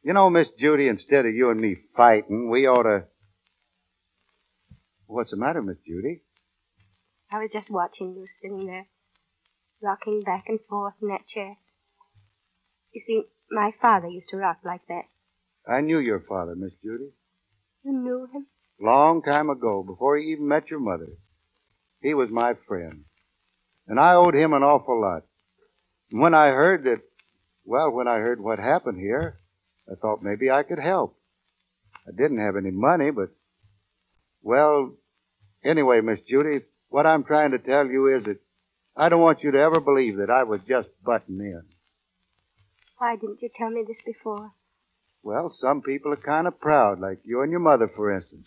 You 0.02 0.14
know, 0.14 0.30
Miss 0.30 0.48
Judy, 0.58 0.88
instead 0.88 1.26
of 1.26 1.34
you 1.34 1.50
and 1.50 1.60
me 1.60 1.76
fighting, 1.94 2.50
we 2.50 2.66
ought 2.66 2.84
to. 2.84 3.04
What's 5.06 5.32
the 5.32 5.36
matter, 5.36 5.60
Miss 5.60 5.76
Judy? 5.86 6.22
I 7.30 7.40
was 7.40 7.50
just 7.52 7.70
watching 7.70 8.14
you 8.14 8.26
sitting 8.40 8.66
there. 8.66 8.86
rocking 9.82 10.20
back 10.20 10.44
and 10.48 10.58
forth 10.68 10.94
in 11.02 11.08
that 11.08 11.26
chair. 11.28 11.56
You 12.92 13.02
see, 13.06 13.22
my 13.50 13.72
father 13.82 14.08
used 14.08 14.28
to 14.30 14.38
rock 14.38 14.58
like 14.64 14.86
that. 14.88 15.04
I 15.68 15.82
knew 15.82 15.98
your 15.98 16.20
father, 16.20 16.54
Miss 16.56 16.72
Judy. 16.82 17.10
You 17.84 17.92
knew 17.92 18.28
him? 18.32 18.46
Long 18.80 19.20
time 19.22 19.50
ago, 19.50 19.82
before 19.82 20.16
he 20.16 20.24
even 20.32 20.48
met 20.48 20.70
your 20.70 20.80
mother. 20.80 21.08
He 22.00 22.14
was 22.14 22.30
my 22.30 22.54
friend. 22.66 23.04
And 23.86 24.00
I 24.00 24.14
owed 24.14 24.34
him 24.34 24.52
an 24.52 24.62
awful 24.62 25.00
lot. 25.00 25.24
And 26.10 26.20
when 26.20 26.34
I 26.34 26.48
heard 26.48 26.84
that, 26.84 27.00
well, 27.64 27.90
when 27.90 28.08
I 28.08 28.16
heard 28.16 28.40
what 28.40 28.58
happened 28.58 28.98
here, 28.98 29.38
I 29.90 29.94
thought 29.94 30.22
maybe 30.22 30.50
I 30.50 30.62
could 30.62 30.78
help. 30.78 31.16
I 32.06 32.10
didn't 32.10 32.38
have 32.38 32.56
any 32.56 32.70
money, 32.70 33.10
but, 33.10 33.30
well, 34.42 34.92
anyway, 35.64 36.00
Miss 36.00 36.20
Judy, 36.28 36.64
what 36.88 37.06
I'm 37.06 37.24
trying 37.24 37.52
to 37.52 37.58
tell 37.58 37.86
you 37.86 38.16
is 38.16 38.24
that 38.24 38.38
I 38.96 39.08
don't 39.08 39.20
want 39.20 39.42
you 39.42 39.50
to 39.50 39.58
ever 39.58 39.80
believe 39.80 40.18
that 40.18 40.30
I 40.30 40.44
was 40.44 40.60
just 40.68 40.88
butting 41.04 41.40
in. 41.40 41.62
Why 42.98 43.16
didn't 43.16 43.42
you 43.42 43.50
tell 43.56 43.70
me 43.70 43.84
this 43.86 44.00
before? 44.04 44.52
Well, 45.22 45.50
some 45.50 45.82
people 45.82 46.12
are 46.12 46.16
kind 46.16 46.46
of 46.46 46.60
proud, 46.60 47.00
like 47.00 47.20
you 47.24 47.42
and 47.42 47.50
your 47.50 47.60
mother, 47.60 47.90
for 47.94 48.14
instance. 48.14 48.46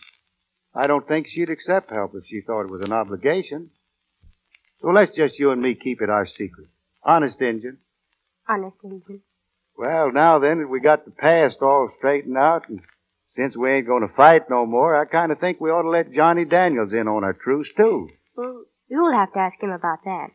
I 0.74 0.86
don't 0.86 1.06
think 1.06 1.26
she'd 1.28 1.50
accept 1.50 1.90
help 1.90 2.12
if 2.14 2.24
she 2.26 2.40
thought 2.40 2.62
it 2.62 2.70
was 2.70 2.82
an 2.82 2.92
obligation. 2.92 3.70
So 4.80 4.88
let's 4.88 5.14
just 5.16 5.38
you 5.38 5.50
and 5.50 5.60
me 5.60 5.74
keep 5.74 6.00
it 6.00 6.10
our 6.10 6.26
secret. 6.26 6.68
Honest, 7.02 7.40
Injun. 7.40 7.78
Honest, 8.48 8.76
Injun. 8.84 9.20
Well, 9.76 10.12
now 10.12 10.38
then, 10.38 10.58
that 10.58 10.68
we 10.68 10.80
got 10.80 11.04
the 11.04 11.10
past 11.10 11.56
all 11.62 11.90
straightened 11.98 12.36
out, 12.36 12.68
and 12.68 12.80
since 13.36 13.56
we 13.56 13.70
ain't 13.70 13.86
going 13.86 14.06
to 14.06 14.14
fight 14.14 14.50
no 14.50 14.66
more, 14.66 15.00
I 15.00 15.04
kind 15.04 15.30
of 15.30 15.38
think 15.38 15.60
we 15.60 15.70
ought 15.70 15.82
to 15.82 15.90
let 15.90 16.12
Johnny 16.12 16.44
Daniels 16.44 16.92
in 16.92 17.06
on 17.06 17.22
our 17.22 17.32
truce, 17.32 17.68
too. 17.76 18.08
Well, 18.36 18.64
you'll 18.88 19.12
have 19.12 19.32
to 19.32 19.38
ask 19.38 19.62
him 19.62 19.70
about 19.70 19.98
that. 20.04 20.28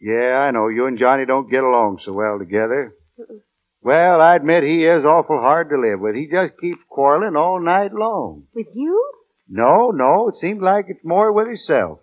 Yeah, 0.00 0.46
I 0.46 0.50
know. 0.50 0.68
You 0.68 0.86
and 0.86 0.98
Johnny 0.98 1.26
don't 1.26 1.50
get 1.50 1.62
along 1.62 2.00
so 2.04 2.12
well 2.12 2.38
together. 2.38 2.94
Mm-mm. 3.18 3.40
Well, 3.82 4.20
I 4.20 4.36
admit 4.36 4.62
he 4.62 4.84
is 4.84 5.04
awful 5.04 5.38
hard 5.38 5.70
to 5.70 5.80
live 5.80 6.00
with. 6.00 6.14
He 6.14 6.26
just 6.26 6.58
keeps 6.60 6.80
quarreling 6.88 7.36
all 7.36 7.60
night 7.60 7.92
long. 7.92 8.44
With 8.54 8.68
you? 8.74 9.10
No, 9.48 9.90
no, 9.90 10.28
it 10.28 10.36
seems 10.36 10.62
like 10.62 10.86
it's 10.88 11.04
more 11.04 11.32
with 11.32 11.48
himself. 11.48 12.00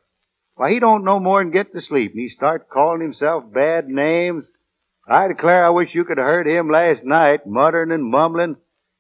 Why, 0.58 0.72
he 0.72 0.80
don't 0.80 1.06
no 1.06 1.20
more 1.20 1.42
than 1.42 1.52
get 1.52 1.72
to 1.74 1.82
sleep, 1.82 2.12
and 2.12 2.20
he 2.20 2.30
start 2.30 2.68
calling 2.68 3.00
himself 3.00 3.44
bad 3.54 3.88
names. 3.88 4.44
I 5.08 5.28
declare 5.28 5.66
I 5.66 5.70
wish 5.70 5.94
you 5.94 6.04
could 6.04 6.18
have 6.18 6.26
heard 6.26 6.48
him 6.48 6.70
last 6.70 7.04
night, 7.04 7.46
muttering 7.46 7.92
and 7.92 8.04
mumbling. 8.04 8.58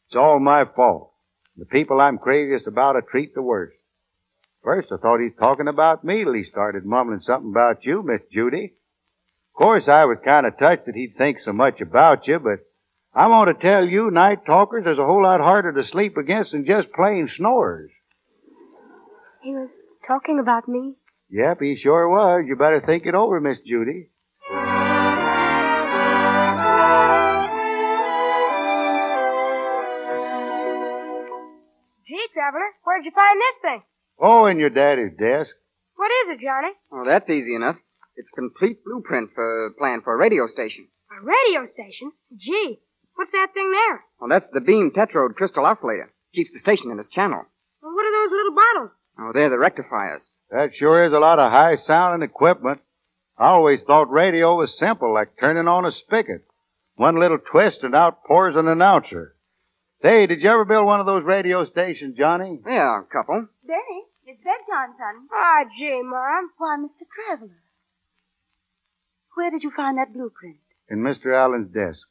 It's 0.07 0.15
all 0.15 0.39
my 0.39 0.65
fault. 0.75 1.11
The 1.57 1.65
people 1.65 1.99
I'm 1.99 2.19
craziest 2.19 2.67
about 2.67 2.95
I 2.95 2.99
treat 3.01 3.33
the 3.33 3.41
worst. 3.41 3.75
First, 4.63 4.89
I 4.91 4.97
thought 4.97 5.19
he 5.19 5.25
was 5.25 5.39
talking 5.39 5.67
about 5.67 6.03
me 6.03 6.23
till 6.23 6.33
he 6.33 6.43
started 6.43 6.85
mumbling 6.85 7.21
something 7.21 7.49
about 7.49 7.83
you, 7.83 8.03
Miss 8.03 8.21
Judy. 8.31 8.73
Of 9.55 9.57
course, 9.57 9.87
I 9.87 10.05
was 10.05 10.19
kind 10.23 10.45
of 10.45 10.59
touched 10.59 10.85
that 10.85 10.95
he'd 10.95 11.15
think 11.17 11.39
so 11.43 11.53
much 11.53 11.81
about 11.81 12.27
you, 12.27 12.37
but 12.37 12.59
I 13.15 13.25
want 13.27 13.49
to 13.49 13.67
tell 13.67 13.83
you, 13.83 14.11
night 14.11 14.45
talkers 14.45 14.85
is 14.85 14.99
a 14.99 15.05
whole 15.05 15.23
lot 15.23 15.39
harder 15.39 15.73
to 15.73 15.87
sleep 15.87 16.17
against 16.17 16.51
than 16.51 16.67
just 16.67 16.91
plain 16.93 17.27
snorers. 17.35 17.89
He 19.41 19.53
was 19.53 19.69
talking 20.05 20.37
about 20.39 20.67
me. 20.67 20.93
Yep, 21.29 21.57
he 21.61 21.77
sure 21.81 22.07
was. 22.09 22.45
You 22.47 22.55
better 22.55 22.81
think 22.85 23.05
it 23.05 23.13
over, 23.15 23.39
Miss 23.41 23.57
Judy. 23.65 24.09
Gee, 32.07 32.27
Traveler, 32.33 32.69
where'd 32.83 33.03
you 33.05 33.11
find 33.11 33.37
this 33.39 33.57
thing? 33.61 33.81
Oh, 34.19 34.45
in 34.45 34.59
your 34.59 34.69
daddy's 34.69 35.11
desk. 35.19 35.51
What 35.95 36.11
is 36.23 36.37
it, 36.37 36.39
Johnny? 36.39 36.71
Oh, 36.91 37.03
that's 37.05 37.29
easy 37.29 37.53
enough. 37.55 37.75
It's 38.15 38.29
a 38.31 38.35
complete 38.39 38.83
blueprint 38.85 39.31
for 39.35 39.73
plan 39.77 40.01
for 40.03 40.13
a 40.13 40.17
radio 40.17 40.47
station. 40.47 40.87
A 41.11 41.19
radio 41.21 41.67
station? 41.73 42.11
Gee, 42.35 42.79
what's 43.15 43.31
that 43.33 43.53
thing 43.53 43.69
there? 43.71 44.03
Well, 44.19 44.29
that's 44.29 44.49
the 44.53 44.61
beam 44.61 44.91
tetrode 44.95 45.35
crystal 45.35 45.65
oscillator. 45.65 46.11
Keeps 46.33 46.53
the 46.53 46.59
station 46.59 46.91
in 46.91 46.99
its 46.99 47.09
channel. 47.09 47.43
Well, 47.81 47.93
what 47.93 48.05
are 48.05 48.15
those 48.15 48.31
little 48.31 48.55
bottles? 48.55 48.91
Oh, 49.19 49.31
they're 49.33 49.49
the 49.49 49.59
rectifiers. 49.59 50.29
That 50.51 50.71
sure 50.75 51.05
is 51.05 51.13
a 51.13 51.19
lot 51.19 51.39
of 51.39 51.51
high 51.51 51.75
sounding 51.75 52.27
equipment. 52.27 52.81
I 53.37 53.49
always 53.49 53.81
thought 53.83 54.09
radio 54.09 54.55
was 54.55 54.77
simple, 54.77 55.13
like 55.13 55.37
turning 55.39 55.67
on 55.67 55.85
a 55.85 55.91
spigot. 55.91 56.45
One 56.95 57.19
little 57.19 57.37
twist 57.37 57.79
and 57.83 57.93
out 57.93 58.23
pours 58.23 58.55
an 58.55 58.67
announcer. 58.67 59.35
Say, 60.01 60.25
did 60.25 60.41
you 60.41 60.49
ever 60.49 60.65
build 60.65 60.85
one 60.85 60.99
of 60.99 61.05
those 61.05 61.23
radio 61.23 61.65
stations, 61.65 62.17
Johnny? 62.17 62.59
Yeah, 62.65 63.01
a 63.01 63.03
couple. 63.03 63.47
Benny, 63.65 64.03
it's 64.25 64.43
bedtime, 64.43 64.93
son. 64.97 65.27
Ah, 65.31 65.63
gee, 65.77 66.01
Mom. 66.03 66.51
Why, 66.57 66.77
Mr. 66.79 67.05
Traveler. 67.13 67.61
Where 69.35 69.51
did 69.51 69.63
you 69.63 69.71
find 69.75 69.97
that 69.97 70.13
blueprint? 70.13 70.57
In 70.89 70.99
Mr. 70.99 71.35
Allen's 71.35 71.73
desk. 71.73 72.01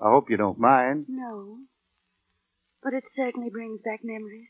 I 0.00 0.10
hope 0.10 0.30
you 0.30 0.36
don't 0.36 0.58
mind. 0.58 1.06
No. 1.08 1.58
But 2.82 2.94
it 2.94 3.04
certainly 3.14 3.50
brings 3.50 3.80
back 3.84 4.00
memories. 4.02 4.48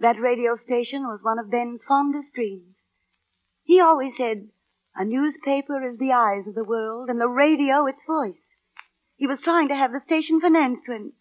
That 0.00 0.20
radio 0.20 0.56
station 0.64 1.04
was 1.04 1.20
one 1.22 1.38
of 1.38 1.50
Ben's 1.50 1.80
fondest 1.86 2.34
dreams. 2.34 2.76
He 3.62 3.80
always 3.80 4.12
said, 4.16 4.48
a 4.96 5.04
newspaper 5.04 5.88
is 5.88 5.98
the 5.98 6.12
eyes 6.12 6.46
of 6.46 6.54
the 6.54 6.64
world 6.64 7.08
and 7.08 7.20
the 7.20 7.28
radio 7.28 7.86
its 7.86 7.98
voice. 8.06 8.38
He 9.16 9.26
was 9.26 9.40
trying 9.40 9.68
to 9.68 9.74
have 9.74 9.92
the 9.92 10.00
station 10.00 10.40
financed 10.40 10.84
when, 10.86 11.12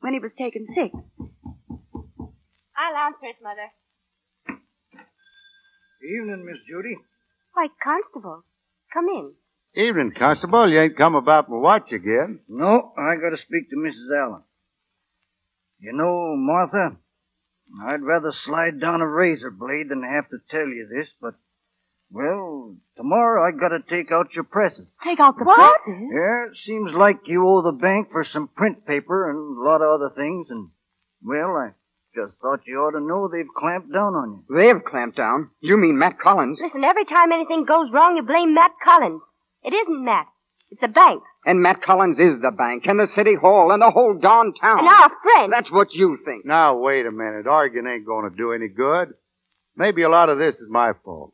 when 0.00 0.12
he 0.12 0.18
was 0.18 0.32
taken 0.38 0.66
sick. 0.72 0.92
I'll 2.76 2.96
answer 2.96 3.26
it, 3.26 3.36
Mother. 3.42 3.70
Evening, 6.02 6.44
Miss 6.44 6.58
Judy. 6.68 6.96
Why, 7.54 7.68
Constable, 7.82 8.44
come 8.92 9.06
in. 9.08 9.32
Evening, 9.74 10.12
Constable. 10.18 10.68
You 10.70 10.80
ain't 10.80 10.96
come 10.96 11.14
about 11.14 11.48
my 11.48 11.56
watch 11.56 11.92
again. 11.92 12.40
No, 12.48 12.92
I 12.98 13.14
gotta 13.16 13.36
speak 13.36 13.70
to 13.70 13.76
Mrs. 13.76 14.20
Allen. 14.20 14.42
You 15.78 15.92
know, 15.92 16.34
Martha, 16.36 16.96
I'd 17.86 18.02
rather 18.02 18.32
slide 18.32 18.80
down 18.80 19.00
a 19.00 19.06
razor 19.08 19.50
blade 19.50 19.86
than 19.88 20.02
have 20.02 20.28
to 20.30 20.38
tell 20.50 20.66
you 20.66 20.88
this, 20.94 21.08
but, 21.20 21.34
well, 22.10 22.76
tomorrow 22.96 23.46
I 23.46 23.52
gotta 23.58 23.80
take 23.88 24.12
out 24.12 24.34
your 24.34 24.44
presses. 24.44 24.86
Take 25.02 25.20
out 25.20 25.38
the 25.38 25.44
What? 25.44 25.82
presses? 25.84 26.02
Yeah, 26.12 26.46
it 26.50 26.56
seems 26.66 26.92
like 26.92 27.20
you 27.26 27.46
owe 27.46 27.62
the 27.62 27.72
bank 27.72 28.10
for 28.12 28.24
some 28.24 28.48
print 28.48 28.84
paper 28.86 29.30
and 29.30 29.56
a 29.56 29.62
lot 29.62 29.80
of 29.80 29.88
other 29.88 30.10
things, 30.14 30.48
and, 30.50 30.68
well, 31.24 31.56
I 31.56 31.70
just 32.14 32.38
thought 32.42 32.66
you 32.66 32.78
ought 32.78 32.90
to 32.92 33.00
know 33.00 33.28
they've 33.28 33.48
clamped 33.56 33.90
down 33.90 34.14
on 34.14 34.44
you. 34.48 34.54
They've 34.54 34.84
clamped 34.84 35.16
down. 35.16 35.50
You 35.60 35.78
mean 35.78 35.98
Matt 35.98 36.18
Collins? 36.20 36.58
Listen, 36.62 36.84
every 36.84 37.06
time 37.06 37.32
anything 37.32 37.64
goes 37.64 37.90
wrong, 37.90 38.16
you 38.16 38.22
blame 38.22 38.52
Matt 38.52 38.72
Collins. 38.84 39.22
It 39.62 39.72
isn't 39.72 40.04
Matt. 40.04 40.26
It's 40.70 40.80
the 40.82 40.88
bank. 40.88 41.22
And 41.44 41.60
Matt 41.60 41.82
Collins 41.82 42.18
is 42.20 42.40
the 42.40 42.52
bank, 42.52 42.84
and 42.86 43.00
the 43.00 43.08
city 43.14 43.34
hall, 43.34 43.72
and 43.72 43.82
the 43.82 43.90
whole 43.90 44.14
darn 44.16 44.54
town. 44.54 44.78
And 44.78 44.88
our 44.88 45.10
friend. 45.22 45.52
That's 45.52 45.70
what 45.72 45.92
you 45.92 46.18
think. 46.24 46.46
Now, 46.46 46.76
wait 46.78 47.04
a 47.04 47.10
minute. 47.10 47.48
Arguing 47.48 47.86
ain't 47.88 48.06
going 48.06 48.30
to 48.30 48.36
do 48.36 48.52
any 48.52 48.68
good. 48.68 49.14
Maybe 49.76 50.02
a 50.02 50.08
lot 50.08 50.28
of 50.28 50.38
this 50.38 50.54
is 50.56 50.68
my 50.70 50.92
fault. 51.04 51.32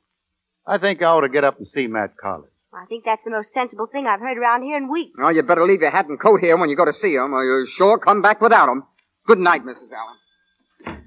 I 0.67 0.79
think 0.79 1.03
I 1.03 1.07
ought 1.07 1.23
to 1.23 1.29
get 1.29 1.45
up 1.45 1.59
and 1.59 1.69
see 1.69 1.87
Matt 1.87 2.17
Collins. 2.17 2.53
I 2.73 2.87
think 2.87 3.05
that's 3.05 3.23
the 3.25 3.31
most 3.31 3.53
sensible 3.53 3.87
thing 3.87 4.07
I've 4.07 4.21
heard 4.21 4.39
around 4.39 4.63
here 4.63 4.77
in 4.77 4.91
weeks. 4.91 5.13
Well, 5.19 5.33
you 5.35 5.43
better 5.43 5.67
leave 5.67 5.81
your 5.81 5.91
hat 5.91 6.07
and 6.07 6.21
coat 6.21 6.41
here 6.41 6.57
when 6.57 6.69
you 6.71 6.77
go 6.77 6.85
to 6.85 6.93
see 6.93 7.15
him, 7.15 7.35
or 7.35 7.45
you'll 7.45 7.67
sure 7.77 7.99
come 7.99 8.23
back 8.23 8.41
without 8.41 8.69
'em. 8.71 8.85
Good 9.27 9.39
night, 9.39 9.63
Mrs. 9.63 9.91
Allen. 9.93 11.05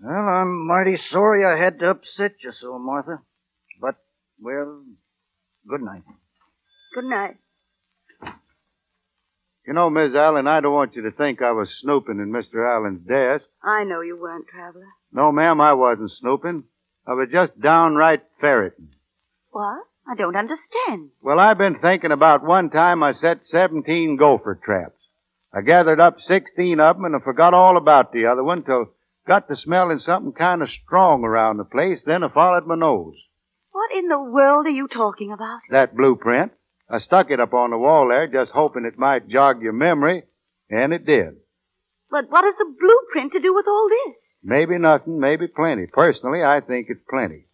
Well, 0.00 0.28
I'm 0.28 0.66
mighty 0.66 0.96
sorry 0.96 1.44
I 1.44 1.56
had 1.56 1.78
to 1.80 1.90
upset 1.90 2.32
you 2.42 2.52
so, 2.60 2.78
Martha. 2.78 3.20
But, 3.80 3.96
well, 4.40 4.82
good 5.68 5.82
night. 5.82 6.02
Good 6.94 7.04
night. 7.04 7.36
You 9.66 9.72
know, 9.72 9.88
Miss 9.88 10.14
Allen, 10.14 10.46
I 10.46 10.60
don't 10.60 10.74
want 10.74 10.94
you 10.94 11.02
to 11.02 11.10
think 11.10 11.40
I 11.40 11.52
was 11.52 11.78
snooping 11.80 12.18
in 12.20 12.30
Mr. 12.30 12.68
Allen's 12.70 13.06
desk. 13.06 13.44
I 13.62 13.84
know 13.84 14.02
you 14.02 14.20
weren't, 14.20 14.46
Traveler. 14.48 14.88
No, 15.12 15.32
ma'am, 15.32 15.60
I 15.60 15.72
wasn't 15.72 16.10
snooping. 16.10 16.64
I 17.06 17.12
was 17.12 17.28
just 17.32 17.58
downright 17.60 18.22
ferreting. 18.40 18.90
What? 19.50 19.84
I 20.06 20.14
don't 20.16 20.36
understand. 20.36 21.10
Well, 21.22 21.40
I've 21.40 21.56
been 21.56 21.78
thinking 21.78 22.12
about 22.12 22.44
one 22.44 22.68
time 22.68 23.02
I 23.02 23.12
set 23.12 23.44
17 23.44 24.16
gopher 24.16 24.60
traps. 24.62 24.98
I 25.52 25.62
gathered 25.62 26.00
up 26.00 26.20
16 26.20 26.78
of 26.80 26.96
'em 26.96 27.04
and 27.06 27.16
I 27.16 27.20
forgot 27.20 27.54
all 27.54 27.78
about 27.78 28.12
the 28.12 28.26
other 28.26 28.44
one 28.44 28.64
till 28.64 28.90
got 29.26 29.48
to 29.48 29.56
smelling 29.56 30.00
something 30.00 30.32
kind 30.32 30.62
of 30.62 30.68
strong 30.68 31.24
around 31.24 31.56
the 31.56 31.64
place. 31.64 32.02
Then 32.04 32.22
I 32.22 32.28
followed 32.28 32.66
my 32.66 32.74
nose. 32.74 33.14
What 33.72 33.92
in 33.92 34.08
the 34.08 34.20
world 34.20 34.66
are 34.66 34.70
you 34.70 34.88
talking 34.88 35.32
about? 35.32 35.60
That 35.70 35.96
blueprint. 35.96 36.52
I 36.88 36.98
stuck 36.98 37.30
it 37.30 37.40
up 37.40 37.54
on 37.54 37.70
the 37.70 37.78
wall 37.78 38.08
there 38.08 38.26
just 38.26 38.52
hoping 38.52 38.84
it 38.84 38.98
might 38.98 39.28
jog 39.28 39.62
your 39.62 39.72
memory, 39.72 40.24
and 40.68 40.92
it 40.92 41.06
did. 41.06 41.36
But 42.10 42.30
what 42.30 42.44
has 42.44 42.54
the 42.58 42.74
blueprint 42.78 43.32
to 43.32 43.40
do 43.40 43.54
with 43.54 43.66
all 43.66 43.88
this? 43.88 44.16
Maybe 44.42 44.78
nothing, 44.78 45.18
maybe 45.18 45.46
plenty. 45.48 45.86
Personally, 45.86 46.42
I 46.42 46.60
think 46.60 46.86
it's 46.90 47.00
plenty. 47.08 47.46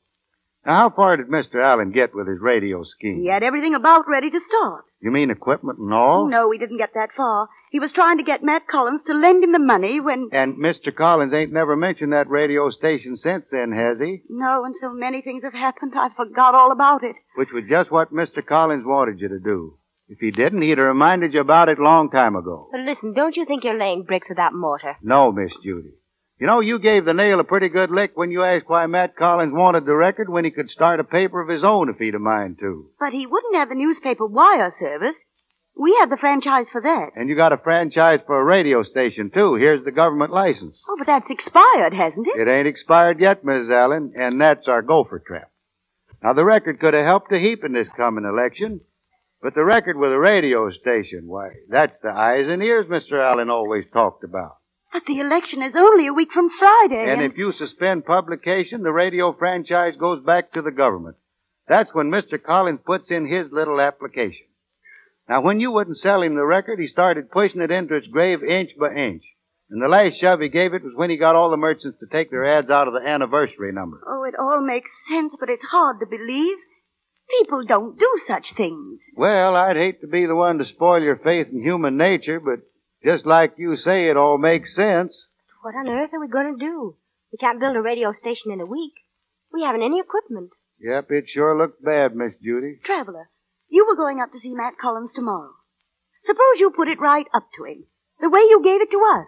Now, 0.66 0.74
how 0.74 0.91
far 0.91 1.16
did 1.16 1.28
Mr. 1.28 1.62
Allen 1.62 1.93
get 1.93 2.14
with 2.14 2.26
his 2.28 2.41
radio 2.41 2.83
scheme? 2.85 3.20
He 3.22 3.28
had 3.28 3.43
everything 3.43 3.74
about 3.74 4.09
ready 4.09 4.31
to 4.31 4.41
start. 4.49 4.85
You 5.01 5.11
mean 5.11 5.31
equipment 5.31 5.78
and 5.78 5.95
all? 5.95 6.28
No, 6.28 6.49
we 6.49 6.59
didn't 6.59 6.78
get 6.78 6.91
that 6.95 7.11
far. 7.16 7.49
He 7.71 7.79
was 7.79 7.93
trying 7.93 8.18
to 8.18 8.25
get 8.25 8.43
Matt 8.43 8.66
Collins 8.66 9.03
to 9.07 9.14
lend 9.14 9.45
him 9.45 9.53
the 9.53 9.61
money 9.61 10.01
when. 10.01 10.29
And 10.33 10.57
Mr. 10.57 10.93
Collins 10.95 11.33
ain't 11.33 11.53
never 11.53 11.77
mentioned 11.77 12.12
that 12.12 12.29
radio 12.29 12.68
station 12.71 13.16
since 13.16 13.47
then, 13.53 13.71
has 13.71 14.01
he? 14.01 14.23
No, 14.29 14.64
and 14.64 14.75
so 14.81 14.93
many 14.93 15.23
things 15.23 15.45
have 15.45 15.53
happened, 15.53 15.93
I 15.95 16.09
forgot 16.16 16.57
all 16.57 16.73
about 16.73 17.05
it. 17.05 17.14
Which 17.37 17.51
was 17.55 17.64
just 17.71 17.93
what 17.93 18.12
Mr. 18.12 18.45
Collins 18.45 18.83
wanted 18.85 19.21
you 19.21 19.29
to 19.29 19.39
do. 19.39 19.79
If 20.09 20.18
he 20.18 20.33
didn't, 20.33 20.62
he'd 20.62 20.79
have 20.79 20.89
reminded 20.89 21.33
you 21.33 21.41
about 21.41 21.68
it 21.68 21.79
long 21.79 22.11
time 22.11 22.35
ago. 22.35 22.68
But 22.73 22.81
listen, 22.81 23.14
don't 23.14 23.37
you 23.37 23.45
think 23.45 23.62
you're 23.62 23.79
laying 23.79 24.03
bricks 24.03 24.29
without 24.29 24.53
mortar? 24.53 24.97
No, 25.01 25.31
Miss 25.31 25.53
Judy. 25.62 25.93
You 26.41 26.49
know, 26.49 26.59
you 26.59 26.81
gave 26.81 27.05
the 27.05 27.14
nail 27.14 27.39
a 27.39 27.45
pretty 27.45 27.68
good 27.68 27.93
lick 27.93 28.12
when 28.16 28.33
you 28.33 28.43
asked 28.43 28.64
why 28.66 28.87
Matt 28.87 29.14
Collins 29.14 29.53
wanted 29.55 29.85
the 29.87 29.95
record 29.95 30.29
when 30.29 30.45
he 30.45 30.51
could 30.51 30.71
start 30.71 30.99
a 30.99 31.05
paper 31.05 31.41
of 31.41 31.49
his 31.49 31.62
own 31.62 31.89
if 31.89 31.99
he'd 31.99 32.16
a 32.16 32.18
mind 32.18 32.59
to. 32.59 32.89
But 32.99 33.12
he 33.12 33.27
wouldn't 33.27 33.55
have 33.55 33.68
the 33.68 33.77
newspaper 33.77 34.27
wire 34.27 34.75
service. 34.81 35.14
We 35.77 35.97
have 36.01 36.11
the 36.11 36.16
franchise 36.16 36.66
for 36.73 36.81
that. 36.83 37.11
And 37.16 37.29
you 37.29 37.37
got 37.37 37.53
a 37.53 37.57
franchise 37.57 38.21
for 38.27 38.41
a 38.41 38.45
radio 38.45 38.83
station, 38.83 39.31
too. 39.31 39.55
Here's 39.55 39.85
the 39.85 39.93
government 39.93 40.33
license. 40.33 40.77
Oh, 40.89 40.97
but 40.99 41.07
that's 41.07 41.31
expired, 41.31 41.95
hasn't 41.95 42.27
it? 42.27 42.37
It 42.39 42.51
ain't 42.51 42.68
expired 42.68 43.21
yet, 43.21 43.45
Miss 43.45 43.71
Allen, 43.71 44.12
and 44.16 44.41
that's 44.41 44.68
our 44.68 44.83
gopher 44.83 45.23
trap. 45.25 45.51
Now, 46.23 46.35
the 46.35 46.45
record 46.45 46.81
could 46.81 46.93
have 46.95 47.05
helped 47.05 47.33
a 47.33 47.39
heap 47.39 47.64
in 47.64 47.73
this 47.73 47.89
coming 47.97 48.25
election, 48.25 48.81
but 49.43 49.55
the 49.55 49.64
record 49.64 49.97
with 49.97 50.12
a 50.12 50.18
radio 50.18 50.71
station, 50.71 51.23
why, 51.27 51.51
that's 51.71 51.97
the 52.03 52.11
eyes 52.11 52.47
and 52.47 52.62
ears 52.62 52.87
Mr. 52.87 53.12
Allen 53.25 53.49
always 53.49 53.85
talked 53.93 54.23
about. 54.23 54.59
But 54.93 55.07
the 55.07 55.21
election 55.21 55.62
is 55.62 55.75
only 55.77 56.09
a 56.09 56.12
week 56.12 56.33
from 56.33 56.51
Friday. 56.59 57.11
And 57.11 57.23
if 57.23 57.39
you 57.39 57.53
suspend 57.53 58.05
publication, 58.05 58.83
the 58.83 58.93
radio 58.93 59.33
franchise 59.33 59.95
goes 59.99 60.23
back 60.23 60.53
to 60.53 60.62
the 60.62 60.73
government. 60.73 61.16
That's 61.68 61.95
when 61.95 62.11
Mr. 62.11 62.43
Collins 62.43 62.81
puts 62.85 63.11
in 63.11 63.27
his 63.27 63.51
little 63.53 63.81
application. 63.81 64.47
Now, 65.31 65.43
when 65.43 65.61
you 65.61 65.70
wouldn't 65.70 65.97
sell 65.97 66.22
him 66.22 66.35
the 66.35 66.45
record, 66.45 66.81
he 66.81 66.89
started 66.89 67.31
pushing 67.31 67.61
it 67.61 67.70
into 67.70 67.95
its 67.95 68.09
grave 68.09 68.43
inch 68.43 68.70
by 68.76 68.93
inch. 68.93 69.22
And 69.70 69.81
the 69.81 69.87
last 69.87 70.18
shove 70.18 70.41
he 70.41 70.49
gave 70.49 70.74
it 70.74 70.83
was 70.83 70.93
when 70.97 71.09
he 71.09 71.16
got 71.16 71.37
all 71.37 71.51
the 71.51 71.57
merchants 71.57 72.01
to 72.01 72.07
take 72.11 72.33
their 72.33 72.45
ads 72.45 72.68
out 72.68 72.89
of 72.89 72.95
the 72.95 73.09
anniversary 73.09 73.72
number. 73.72 74.01
Oh, 74.05 74.24
it 74.24 74.35
all 74.37 74.61
makes 74.61 74.91
sense, 75.09 75.33
but 75.39 75.49
it's 75.49 75.64
hard 75.70 76.01
to 76.01 76.07
believe. 76.07 76.57
People 77.39 77.64
don't 77.64 77.97
do 77.97 78.20
such 78.26 78.55
things. 78.55 78.99
Well, 79.14 79.55
I'd 79.55 79.76
hate 79.76 80.01
to 80.01 80.09
be 80.09 80.26
the 80.26 80.35
one 80.35 80.59
to 80.59 80.64
spoil 80.64 81.01
your 81.01 81.18
faith 81.18 81.47
in 81.53 81.62
human 81.62 81.97
nature, 81.97 82.41
but 82.41 82.66
just 83.05 83.24
like 83.24 83.55
you 83.57 83.76
say, 83.76 84.11
it 84.11 84.16
all 84.16 84.37
makes 84.37 84.74
sense. 84.74 85.16
What 85.62 85.76
on 85.76 85.89
earth 85.89 86.11
are 86.12 86.20
we 86.20 86.26
going 86.26 86.59
to 86.59 86.64
do? 86.64 86.97
We 87.31 87.39
can't 87.39 87.61
build 87.61 87.76
a 87.76 87.81
radio 87.81 88.11
station 88.11 88.51
in 88.51 88.61
a 88.61 88.66
week. 88.66 88.95
We 89.53 89.62
haven't 89.62 89.83
any 89.83 90.01
equipment. 90.01 90.51
Yep, 90.81 91.12
it 91.12 91.26
sure 91.28 91.57
looks 91.57 91.81
bad, 91.81 92.16
Miss 92.16 92.33
Judy. 92.43 92.81
Traveler, 92.85 93.31
you 93.71 93.87
were 93.87 93.97
going 93.97 94.21
up 94.21 94.33
to 94.33 94.41
see 94.41 94.53
Matt 94.55 94.75
Collins 94.81 95.12
tomorrow. 95.14 95.53
Suppose 96.25 96.59
you 96.59 96.71
put 96.71 96.89
it 96.89 97.01
right 97.01 97.27
up 97.33 97.49
to 97.57 97.64
him, 97.64 97.85
the 98.21 98.29
way 98.29 98.41
you 98.41 98.61
gave 98.62 98.81
it 98.83 98.91
to 98.91 99.03
us. 99.14 99.27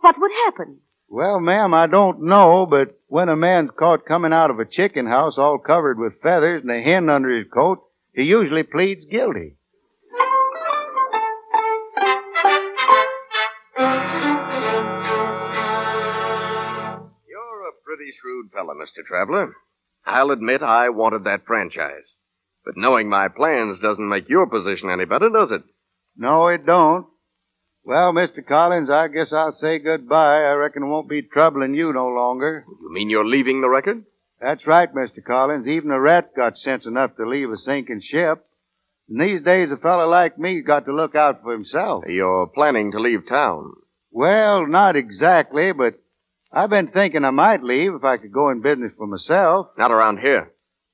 What 0.00 0.16
would 0.18 0.32
happen? 0.44 0.80
Well, 1.08 1.38
ma'am, 1.38 1.72
I 1.72 1.86
don't 1.86 2.22
know, 2.22 2.66
but 2.68 2.98
when 3.06 3.28
a 3.28 3.36
man's 3.36 3.70
caught 3.78 4.06
coming 4.06 4.32
out 4.32 4.50
of 4.50 4.58
a 4.58 4.64
chicken 4.64 5.06
house 5.06 5.38
all 5.38 5.58
covered 5.58 5.98
with 5.98 6.20
feathers 6.20 6.62
and 6.62 6.70
a 6.70 6.82
hen 6.82 7.08
under 7.08 7.30
his 7.36 7.46
coat, 7.52 7.78
he 8.12 8.24
usually 8.24 8.64
pleads 8.64 9.04
guilty. 9.10 9.56
You're 17.28 17.68
a 17.68 17.72
pretty 17.84 18.10
shrewd 18.20 18.50
fellow, 18.52 18.74
Mr. 18.74 19.06
Traveler. 19.06 19.54
I'll 20.04 20.30
admit 20.30 20.62
I 20.62 20.88
wanted 20.88 21.24
that 21.24 21.46
franchise. 21.46 22.15
But 22.66 22.76
knowing 22.76 23.08
my 23.08 23.28
plans 23.28 23.78
doesn't 23.80 24.08
make 24.08 24.28
your 24.28 24.48
position 24.48 24.90
any 24.90 25.04
better, 25.04 25.30
does 25.30 25.52
it? 25.52 25.62
No, 26.16 26.48
it 26.48 26.66
don't. 26.66 27.06
Well, 27.84 28.12
Mr. 28.12 28.44
Collins, 28.44 28.90
I 28.90 29.06
guess 29.06 29.32
I'll 29.32 29.52
say 29.52 29.78
goodbye. 29.78 30.42
I 30.42 30.52
reckon 30.54 30.82
it 30.82 30.86
won't 30.86 31.08
be 31.08 31.22
troubling 31.22 31.74
you 31.74 31.92
no 31.92 32.08
longer. 32.08 32.64
You 32.66 32.92
mean 32.92 33.08
you're 33.08 33.24
leaving 33.24 33.60
the 33.60 33.70
record? 33.70 34.04
That's 34.40 34.66
right, 34.66 34.92
Mr. 34.92 35.24
Collins. 35.24 35.68
Even 35.68 35.92
a 35.92 36.00
rat 36.00 36.34
got 36.34 36.58
sense 36.58 36.84
enough 36.84 37.14
to 37.16 37.28
leave 37.28 37.50
a 37.52 37.56
sinking 37.56 38.02
ship. 38.02 38.44
And 39.08 39.20
these 39.20 39.42
days, 39.44 39.70
a 39.70 39.76
fellow 39.76 40.08
like 40.08 40.36
me's 40.36 40.66
got 40.66 40.86
to 40.86 40.92
look 40.92 41.14
out 41.14 41.42
for 41.44 41.52
himself. 41.52 42.04
You're 42.08 42.48
planning 42.48 42.90
to 42.90 42.98
leave 42.98 43.28
town. 43.28 43.72
Well, 44.10 44.66
not 44.66 44.96
exactly, 44.96 45.72
but 45.72 45.94
I've 46.52 46.70
been 46.70 46.88
thinking 46.88 47.24
I 47.24 47.30
might 47.30 47.62
leave 47.62 47.94
if 47.94 48.02
I 48.02 48.16
could 48.16 48.32
go 48.32 48.50
in 48.50 48.60
business 48.60 48.92
for 48.96 49.06
myself. 49.06 49.68
Not 49.78 49.92
around 49.92 50.18
here. 50.18 50.50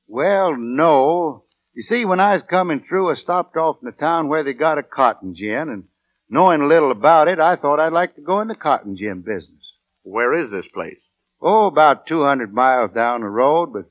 Well, 0.07 0.55
no. 0.59 1.45
You 1.75 1.83
see, 1.83 2.05
when 2.05 2.20
I 2.20 2.35
was 2.35 2.43
coming 2.43 2.85
through, 2.87 3.11
I 3.11 3.14
stopped 3.14 3.57
off 3.57 3.79
in 3.83 3.87
the 3.87 3.93
town 3.93 4.29
where 4.29 4.45
they 4.45 4.53
got 4.53 4.79
a 4.79 4.83
cotton 4.83 5.35
gin, 5.35 5.70
and 5.70 5.85
knowing 6.29 6.61
a 6.61 6.66
little 6.66 6.91
about 6.91 7.29
it, 7.29 7.39
I 7.39 7.57
thought 7.57 7.81
I'd 7.81 7.95
like 7.95 8.14
to 8.16 8.20
go 8.20 8.41
in 8.41 8.49
the 8.49 8.55
cotton 8.55 8.97
gin 8.97 9.23
business. 9.23 9.73
Where 10.03 10.35
is 10.35 10.51
this 10.51 10.68
place? 10.68 11.01
Oh, 11.41 11.66
about 11.66 12.07
200 12.07 12.53
miles 12.53 12.93
down 12.93 13.23
the 13.23 13.29
road, 13.29 13.73
but 13.73 13.87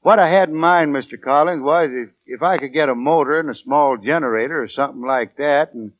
what 0.00 0.18
I 0.18 0.30
had 0.30 0.48
in 0.48 0.54
mind, 0.54 0.94
Mr. 0.94 1.20
Collins, 1.20 1.62
was 1.62 1.90
if, 1.92 2.08
if 2.24 2.42
I 2.42 2.56
could 2.56 2.72
get 2.72 2.88
a 2.88 2.94
motor 2.94 3.38
and 3.38 3.50
a 3.50 3.54
small 3.54 3.98
generator 3.98 4.62
or 4.62 4.68
something 4.68 5.06
like 5.06 5.36
that, 5.36 5.74
and, 5.74 5.92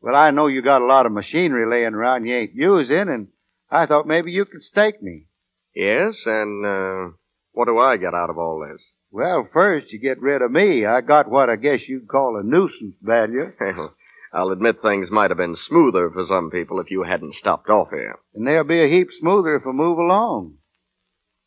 well, 0.00 0.16
I 0.16 0.32
know 0.32 0.48
you 0.48 0.60
got 0.60 0.82
a 0.82 0.86
lot 0.86 1.06
of 1.06 1.12
machinery 1.12 1.70
laying 1.70 1.94
around 1.94 2.26
you 2.26 2.34
ain't 2.34 2.54
using, 2.54 3.08
and 3.08 3.28
I 3.70 3.86
thought 3.86 4.08
maybe 4.08 4.32
you 4.32 4.44
could 4.44 4.62
stake 4.62 5.00
me. 5.00 5.26
Yes, 5.72 6.20
and, 6.26 6.66
uh, 6.66 7.14
what 7.52 7.66
do 7.66 7.78
I 7.78 7.96
get 7.96 8.12
out 8.12 8.30
of 8.30 8.38
all 8.38 8.66
this? 8.68 8.82
Well, 9.10 9.48
first 9.52 9.92
you 9.92 9.98
get 9.98 10.20
rid 10.20 10.42
of 10.42 10.50
me. 10.50 10.84
I 10.84 11.00
got 11.00 11.30
what 11.30 11.48
I 11.48 11.56
guess 11.56 11.80
you'd 11.88 12.08
call 12.08 12.36
a 12.38 12.42
nuisance 12.42 12.96
value. 13.00 13.52
I'll 14.32 14.50
admit 14.50 14.82
things 14.82 15.10
might 15.10 15.30
have 15.30 15.38
been 15.38 15.56
smoother 15.56 16.10
for 16.10 16.26
some 16.26 16.50
people 16.50 16.80
if 16.80 16.90
you 16.90 17.02
hadn't 17.02 17.34
stopped 17.34 17.70
off 17.70 17.88
here. 17.90 18.18
And 18.34 18.46
they'll 18.46 18.64
be 18.64 18.82
a 18.82 18.88
heap 18.88 19.08
smoother 19.20 19.56
if 19.56 19.66
I 19.66 19.72
move 19.72 19.98
along. 19.98 20.56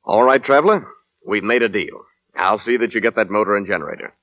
All 0.04 0.24
right, 0.24 0.44
Traveler. 0.44 0.88
We've 1.26 1.44
made 1.44 1.62
a 1.62 1.70
deal. 1.70 2.02
I'll 2.36 2.58
see 2.58 2.78
that 2.78 2.94
you 2.96 3.02
get 3.02 3.16
that 3.16 3.30
motor 3.30 3.56
and 3.56 3.68
generator. 3.68 4.16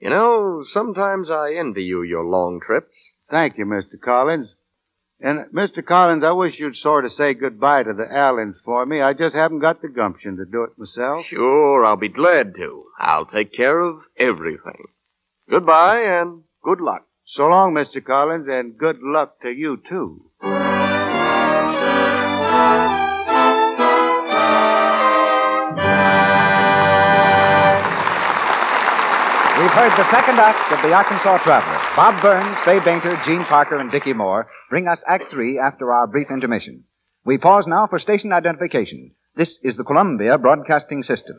You 0.00 0.10
know, 0.10 0.62
sometimes 0.64 1.30
I 1.30 1.54
envy 1.54 1.84
you 1.84 2.02
your 2.02 2.24
long 2.24 2.60
trips. 2.64 2.94
Thank 3.30 3.56
you, 3.58 3.64
Mr. 3.64 4.00
Collins. 4.02 4.48
And, 5.20 5.46
Mr. 5.52 5.84
Collins, 5.84 6.22
I 6.24 6.32
wish 6.32 6.58
you'd 6.58 6.76
sort 6.76 7.06
of 7.06 7.12
say 7.12 7.32
goodbye 7.32 7.84
to 7.84 7.94
the 7.94 8.06
Allens 8.12 8.56
for 8.64 8.84
me. 8.84 9.00
I 9.00 9.14
just 9.14 9.34
haven't 9.34 9.60
got 9.60 9.80
the 9.80 9.88
gumption 9.88 10.36
to 10.36 10.44
do 10.44 10.64
it 10.64 10.78
myself. 10.78 11.24
Sure, 11.24 11.84
I'll 11.84 11.96
be 11.96 12.08
glad 12.08 12.54
to. 12.56 12.84
I'll 12.98 13.24
take 13.24 13.52
care 13.52 13.80
of 13.80 14.00
everything. 14.18 14.84
Goodbye 15.48 16.00
and 16.00 16.42
good 16.62 16.80
luck. 16.80 17.06
So 17.24 17.46
long, 17.48 17.72
Mr. 17.74 18.04
Collins, 18.04 18.46
and 18.48 18.76
good 18.76 18.98
luck 19.00 19.40
to 19.40 19.50
you, 19.50 19.78
too. 19.88 20.25
Heard 29.76 29.92
the 29.92 30.10
second 30.10 30.38
act 30.38 30.72
of 30.72 30.80
The 30.80 30.94
Arkansas 30.94 31.36
Traveler. 31.44 31.78
Bob 31.94 32.22
Burns, 32.22 32.56
Fay 32.64 32.80
Bainter, 32.80 33.14
Jean 33.26 33.44
Parker, 33.44 33.76
and 33.76 33.90
Dickie 33.90 34.14
Moore 34.14 34.48
bring 34.70 34.88
us 34.88 35.04
Act 35.06 35.24
Three 35.30 35.58
after 35.58 35.92
our 35.92 36.06
brief 36.06 36.30
intermission. 36.30 36.84
We 37.26 37.36
pause 37.36 37.66
now 37.66 37.86
for 37.86 37.98
station 37.98 38.32
identification. 38.32 39.10
This 39.36 39.58
is 39.62 39.76
the 39.76 39.84
Columbia 39.84 40.38
Broadcasting 40.38 41.02
System. 41.02 41.36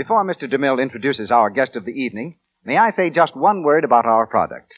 Before 0.00 0.24
Mr. 0.24 0.50
DeMille 0.50 0.80
introduces 0.80 1.30
our 1.30 1.50
guest 1.50 1.76
of 1.76 1.84
the 1.84 1.92
evening, 1.92 2.38
may 2.64 2.78
I 2.78 2.88
say 2.88 3.10
just 3.10 3.36
one 3.36 3.62
word 3.62 3.84
about 3.84 4.06
our 4.06 4.26
product? 4.26 4.72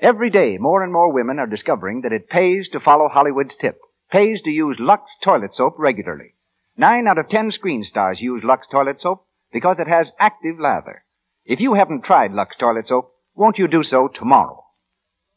Every 0.00 0.30
day, 0.30 0.56
more 0.56 0.84
and 0.84 0.92
more 0.92 1.12
women 1.12 1.40
are 1.40 1.48
discovering 1.48 2.02
that 2.02 2.12
it 2.12 2.28
pays 2.28 2.68
to 2.68 2.78
follow 2.78 3.08
Hollywood's 3.08 3.56
tip, 3.56 3.80
pays 4.12 4.40
to 4.42 4.50
use 4.50 4.76
Lux 4.78 5.16
toilet 5.20 5.52
soap 5.52 5.74
regularly. 5.78 6.36
Nine 6.76 7.08
out 7.08 7.18
of 7.18 7.28
ten 7.28 7.50
screen 7.50 7.82
stars 7.82 8.20
use 8.20 8.44
Lux 8.44 8.68
toilet 8.68 9.00
soap 9.00 9.26
because 9.52 9.80
it 9.80 9.88
has 9.88 10.12
active 10.20 10.60
lather. 10.60 11.02
If 11.44 11.58
you 11.58 11.74
haven't 11.74 12.04
tried 12.04 12.30
Lux 12.30 12.56
toilet 12.56 12.86
soap, 12.86 13.10
won't 13.34 13.58
you 13.58 13.66
do 13.66 13.82
so 13.82 14.06
tomorrow? 14.06 14.64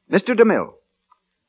Mr. 0.08 0.40
DeMille. 0.40 0.74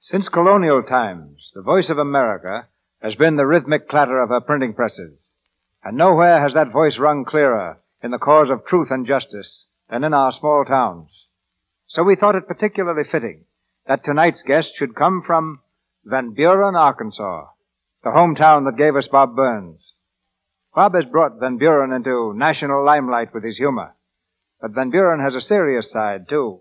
Since 0.01 0.31
colonial 0.31 0.83
times, 0.83 1.51
the 1.55 1.61
voice 1.61 1.91
of 1.91 1.99
America 1.99 2.69
has 3.03 3.17
been 3.17 3.37
the 3.37 3.45
rhythmic 3.45 3.87
clatter 3.87 4.23
of 4.23 4.31
her 4.31 4.41
printing 4.41 4.73
presses. 4.73 5.19
And 5.85 5.99
nowhere 5.99 6.41
has 6.41 6.55
that 6.55 6.73
voice 6.73 6.97
rung 6.97 7.27
clearer 7.27 7.82
in 8.03 8.11
the 8.11 8.19
cause 8.19 8.51
of 8.51 8.67
truth 8.67 8.89
and 8.91 9.07
justice 9.07 9.67
than 9.89 10.05
in 10.05 10.15
our 10.15 10.33
small 10.33 10.65
towns. 10.65 11.09
So 11.87 12.03
we 12.03 12.17
thought 12.17 12.35
it 12.35 12.49
particularly 12.49 13.05
fitting 13.11 13.45
that 13.87 14.05
tonight's 14.05 14.43
guest 14.43 14.73
should 14.77 14.95
come 14.95 15.23
from 15.27 15.61
Van 16.05 16.33
Buren, 16.33 16.75
Arkansas, 16.75 17.47
the 18.03 18.11
hometown 18.11 18.65
that 18.65 18.79
gave 18.79 18.97
us 18.97 19.09
Bob 19.09 19.37
Burns. 19.37 19.81
Bob 20.75 20.95
has 20.95 21.05
brought 21.05 21.39
Van 21.39 21.59
Buren 21.59 21.93
into 21.93 22.33
national 22.35 22.85
limelight 22.85 23.35
with 23.35 23.45
his 23.45 23.59
humor. 23.59 23.95
But 24.61 24.73
Van 24.73 24.91
Buren 24.91 25.21
has 25.21 25.35
a 25.35 25.41
serious 25.41 25.91
side, 25.91 26.29
too. 26.29 26.61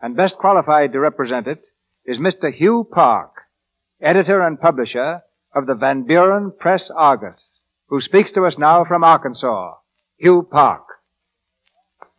And 0.00 0.16
best 0.16 0.36
qualified 0.36 0.92
to 0.92 1.00
represent 1.00 1.46
it 1.46 1.64
is 2.04 2.18
Mr. 2.18 2.52
Hugh 2.52 2.88
Park, 2.90 3.32
editor 4.00 4.40
and 4.40 4.58
publisher 4.58 5.22
of 5.54 5.66
the 5.66 5.74
Van 5.74 6.02
Buren 6.04 6.52
Press 6.58 6.90
Argus, 6.90 7.60
who 7.88 8.00
speaks 8.00 8.32
to 8.32 8.46
us 8.46 8.58
now 8.58 8.84
from 8.84 9.04
Arkansas. 9.04 9.74
Hugh 10.20 10.46
Park. 10.50 10.82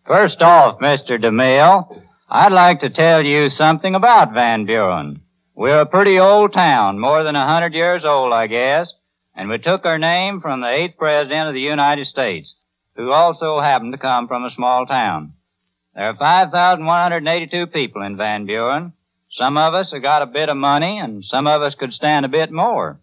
First 0.07 0.41
off, 0.41 0.79
Mr. 0.79 1.23
DeMille, 1.23 2.01
I'd 2.27 2.51
like 2.51 2.79
to 2.79 2.89
tell 2.89 3.23
you 3.23 3.51
something 3.51 3.93
about 3.93 4.33
Van 4.33 4.65
Buren. 4.65 5.21
We're 5.53 5.81
a 5.81 5.85
pretty 5.85 6.17
old 6.17 6.51
town, 6.51 6.97
more 6.97 7.23
than 7.23 7.35
a 7.35 7.45
hundred 7.45 7.75
years 7.75 8.03
old, 8.03 8.33
I 8.33 8.47
guess, 8.47 8.91
and 9.35 9.49
we 9.49 9.59
took 9.59 9.85
our 9.85 9.99
name 9.99 10.41
from 10.41 10.61
the 10.61 10.67
eighth 10.67 10.97
president 10.97 11.49
of 11.49 11.53
the 11.53 11.61
United 11.61 12.07
States, 12.07 12.55
who 12.95 13.11
also 13.11 13.59
happened 13.59 13.91
to 13.91 13.99
come 13.99 14.27
from 14.27 14.45
a 14.45 14.55
small 14.55 14.87
town. 14.87 15.33
There 15.93 16.05
are 16.05 16.17
5,182 16.17 17.67
people 17.67 18.01
in 18.01 18.17
Van 18.17 18.47
Buren. 18.47 18.93
Some 19.29 19.57
of 19.57 19.75
us 19.75 19.91
have 19.91 20.01
got 20.01 20.23
a 20.23 20.25
bit 20.25 20.49
of 20.49 20.57
money, 20.57 20.97
and 20.97 21.23
some 21.23 21.45
of 21.45 21.61
us 21.61 21.75
could 21.75 21.93
stand 21.93 22.25
a 22.25 22.29
bit 22.29 22.51
more. 22.51 22.99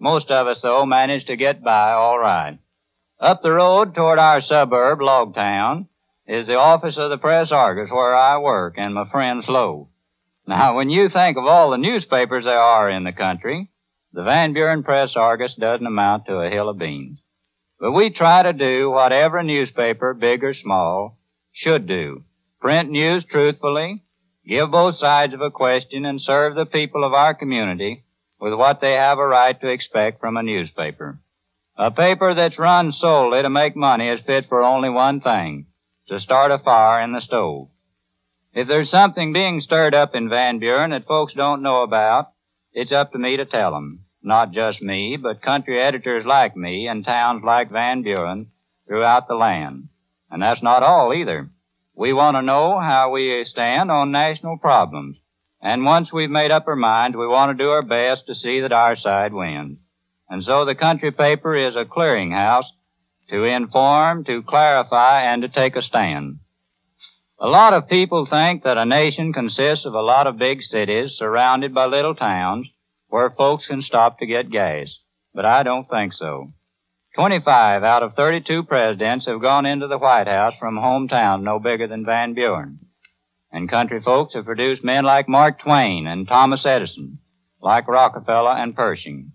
Most 0.00 0.28
of 0.28 0.48
us, 0.48 0.58
though, 0.60 0.84
managed 0.86 1.28
to 1.28 1.36
get 1.36 1.62
by 1.62 1.92
all 1.92 2.18
right. 2.18 2.58
Up 3.20 3.42
the 3.42 3.52
road 3.52 3.94
toward 3.94 4.18
our 4.18 4.40
suburb, 4.40 5.00
Logtown, 5.00 5.88
is 6.26 6.46
the 6.46 6.56
office 6.56 6.96
of 6.96 7.10
the 7.10 7.18
Press 7.18 7.52
Argus 7.52 7.90
where 7.90 8.14
I 8.14 8.38
work 8.38 8.76
and 8.78 8.94
my 8.94 9.04
friend 9.10 9.44
Slow. 9.44 9.90
Now, 10.46 10.76
when 10.76 10.88
you 10.88 11.10
think 11.10 11.36
of 11.36 11.44
all 11.44 11.70
the 11.70 11.76
newspapers 11.76 12.44
there 12.44 12.58
are 12.58 12.88
in 12.88 13.04
the 13.04 13.12
country, 13.12 13.68
the 14.14 14.22
Van 14.22 14.54
Buren 14.54 14.82
Press 14.82 15.16
Argus 15.16 15.54
doesn't 15.60 15.86
amount 15.86 16.26
to 16.26 16.36
a 16.36 16.48
hill 16.48 16.70
of 16.70 16.78
beans. 16.78 17.18
But 17.78 17.92
we 17.92 18.08
try 18.08 18.42
to 18.42 18.54
do 18.54 18.90
what 18.90 19.12
every 19.12 19.44
newspaper, 19.44 20.14
big 20.14 20.42
or 20.42 20.54
small, 20.54 21.18
should 21.52 21.86
do. 21.86 22.24
Print 22.58 22.90
news 22.90 23.24
truthfully, 23.30 24.02
give 24.46 24.70
both 24.70 24.96
sides 24.96 25.34
of 25.34 25.42
a 25.42 25.50
question, 25.50 26.06
and 26.06 26.22
serve 26.22 26.54
the 26.54 26.64
people 26.64 27.04
of 27.04 27.12
our 27.12 27.34
community 27.34 28.02
with 28.40 28.54
what 28.54 28.80
they 28.80 28.92
have 28.92 29.18
a 29.18 29.26
right 29.26 29.60
to 29.60 29.68
expect 29.68 30.20
from 30.20 30.38
a 30.38 30.42
newspaper. 30.42 31.18
A 31.82 31.90
paper 31.90 32.34
that's 32.34 32.58
run 32.58 32.92
solely 32.92 33.40
to 33.40 33.48
make 33.48 33.74
money 33.74 34.10
is 34.10 34.20
fit 34.26 34.50
for 34.50 34.62
only 34.62 34.90
one 34.90 35.22
thing, 35.22 35.64
to 36.08 36.20
start 36.20 36.50
a 36.50 36.58
fire 36.58 37.00
in 37.02 37.12
the 37.12 37.22
stove. 37.22 37.68
If 38.52 38.68
there's 38.68 38.90
something 38.90 39.32
being 39.32 39.62
stirred 39.62 39.94
up 39.94 40.14
in 40.14 40.28
Van 40.28 40.58
Buren 40.58 40.90
that 40.90 41.06
folks 41.06 41.32
don't 41.32 41.62
know 41.62 41.82
about, 41.82 42.32
it's 42.74 42.92
up 42.92 43.12
to 43.12 43.18
me 43.18 43.38
to 43.38 43.46
tell 43.46 43.74
'em. 43.74 44.00
Not 44.22 44.50
just 44.50 44.82
me, 44.82 45.16
but 45.16 45.40
country 45.40 45.80
editors 45.80 46.26
like 46.26 46.54
me 46.54 46.86
in 46.86 47.02
towns 47.02 47.42
like 47.42 47.70
Van 47.70 48.02
Buren 48.02 48.50
throughout 48.86 49.26
the 49.26 49.34
land. 49.34 49.88
And 50.30 50.42
that's 50.42 50.62
not 50.62 50.82
all 50.82 51.14
either. 51.14 51.48
We 51.94 52.12
want 52.12 52.36
to 52.36 52.42
know 52.42 52.78
how 52.78 53.10
we 53.10 53.42
stand 53.46 53.90
on 53.90 54.10
national 54.10 54.58
problems. 54.58 55.16
And 55.62 55.86
once 55.86 56.12
we've 56.12 56.28
made 56.28 56.50
up 56.50 56.68
our 56.68 56.76
minds, 56.76 57.16
we 57.16 57.26
want 57.26 57.56
to 57.56 57.64
do 57.64 57.70
our 57.70 57.80
best 57.80 58.26
to 58.26 58.34
see 58.34 58.60
that 58.60 58.72
our 58.72 58.96
side 58.96 59.32
wins. 59.32 59.78
And 60.30 60.44
so 60.44 60.64
the 60.64 60.76
country 60.76 61.10
paper 61.10 61.56
is 61.56 61.74
a 61.74 61.84
clearinghouse 61.84 62.70
to 63.30 63.44
inform, 63.44 64.24
to 64.24 64.42
clarify, 64.42 65.24
and 65.24 65.42
to 65.42 65.48
take 65.48 65.74
a 65.74 65.82
stand. 65.82 66.38
A 67.40 67.48
lot 67.48 67.72
of 67.72 67.88
people 67.88 68.26
think 68.30 68.62
that 68.62 68.78
a 68.78 68.84
nation 68.84 69.32
consists 69.32 69.86
of 69.86 69.94
a 69.94 70.00
lot 70.00 70.26
of 70.26 70.38
big 70.38 70.62
cities 70.62 71.16
surrounded 71.18 71.74
by 71.74 71.86
little 71.86 72.14
towns 72.14 72.68
where 73.08 73.30
folks 73.30 73.66
can 73.66 73.82
stop 73.82 74.18
to 74.18 74.26
get 74.26 74.50
gas. 74.50 74.88
But 75.34 75.44
I 75.44 75.64
don't 75.64 75.88
think 75.88 76.12
so. 76.12 76.52
25 77.16 77.82
out 77.82 78.04
of 78.04 78.14
32 78.14 78.64
presidents 78.64 79.26
have 79.26 79.40
gone 79.40 79.66
into 79.66 79.88
the 79.88 79.98
White 79.98 80.28
House 80.28 80.54
from 80.60 80.76
hometown 80.76 81.42
no 81.42 81.58
bigger 81.58 81.88
than 81.88 82.04
Van 82.04 82.34
Buren. 82.34 82.78
And 83.50 83.68
country 83.68 84.00
folks 84.00 84.34
have 84.34 84.44
produced 84.44 84.84
men 84.84 85.04
like 85.04 85.28
Mark 85.28 85.60
Twain 85.60 86.06
and 86.06 86.28
Thomas 86.28 86.64
Edison, 86.64 87.18
like 87.60 87.88
Rockefeller 87.88 88.52
and 88.52 88.76
Pershing. 88.76 89.32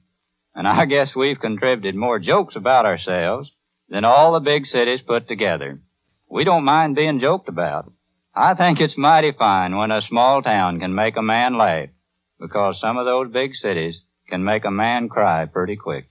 And 0.56 0.68
I 0.68 0.86
guess 0.86 1.14
we've 1.16 1.40
contributed 1.40 1.96
more 1.96 2.18
jokes 2.18 2.56
about 2.56 2.86
ourselves 2.86 3.52
than 3.90 4.06
all 4.06 4.34
the 4.34 4.40
big 4.40 4.66
cities 4.66 5.02
put 5.06 5.28
together. 5.28 5.82
We 6.30 6.46
don't 6.46 6.64
mind 6.64 6.96
being 6.96 7.20
joked 7.20 7.50
about. 7.50 7.92
I 8.34 8.56
think 8.56 8.80
it's 8.80 8.98
mighty 8.98 9.32
fine 9.32 9.76
when 9.76 9.92
a 9.92 10.02
small 10.02 10.42
town 10.42 10.80
can 10.80 10.96
make 10.96 11.18
a 11.18 11.22
man 11.22 11.58
laugh, 11.58 11.90
because 12.40 12.80
some 12.80 12.98
of 12.98 13.06
those 13.06 13.32
big 13.32 13.54
cities 13.56 13.96
can 14.30 14.44
make 14.44 14.66
a 14.66 14.72
man 14.72 15.10
cry 15.10 15.46
pretty 15.46 15.76
quick. 15.76 16.10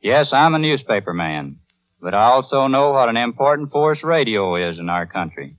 Yes, 0.00 0.32
I'm 0.32 0.54
a 0.54 0.58
newspaper 0.58 1.14
man, 1.14 1.60
but 2.00 2.14
I 2.14 2.24
also 2.24 2.66
know 2.66 2.92
what 2.92 3.08
an 3.08 3.16
important 3.16 3.72
force 3.72 4.02
radio 4.02 4.56
is 4.70 4.78
in 4.78 4.88
our 4.88 5.06
country. 5.06 5.56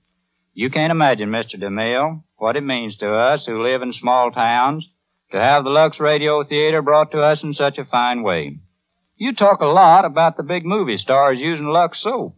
You 0.54 0.70
can't 0.70 0.90
imagine, 0.90 1.30
Mr. 1.30 1.54
DeMille, 1.54 2.22
what 2.36 2.56
it 2.56 2.62
means 2.62 2.96
to 2.98 3.14
us 3.14 3.44
who 3.46 3.62
live 3.62 3.82
in 3.82 3.92
small 3.92 4.30
towns 4.30 4.88
to 5.30 5.38
have 5.38 5.64
the 5.64 5.70
Lux 5.70 6.00
Radio 6.00 6.42
Theater 6.42 6.80
brought 6.80 7.12
to 7.12 7.20
us 7.20 7.42
in 7.42 7.52
such 7.54 7.78
a 7.78 7.84
fine 7.84 8.22
way. 8.22 8.58
You 9.16 9.34
talk 9.34 9.60
a 9.60 9.66
lot 9.66 10.04
about 10.04 10.36
the 10.36 10.42
big 10.42 10.64
movie 10.64 10.96
stars 10.96 11.38
using 11.38 11.66
Lux 11.66 12.02
soap. 12.02 12.34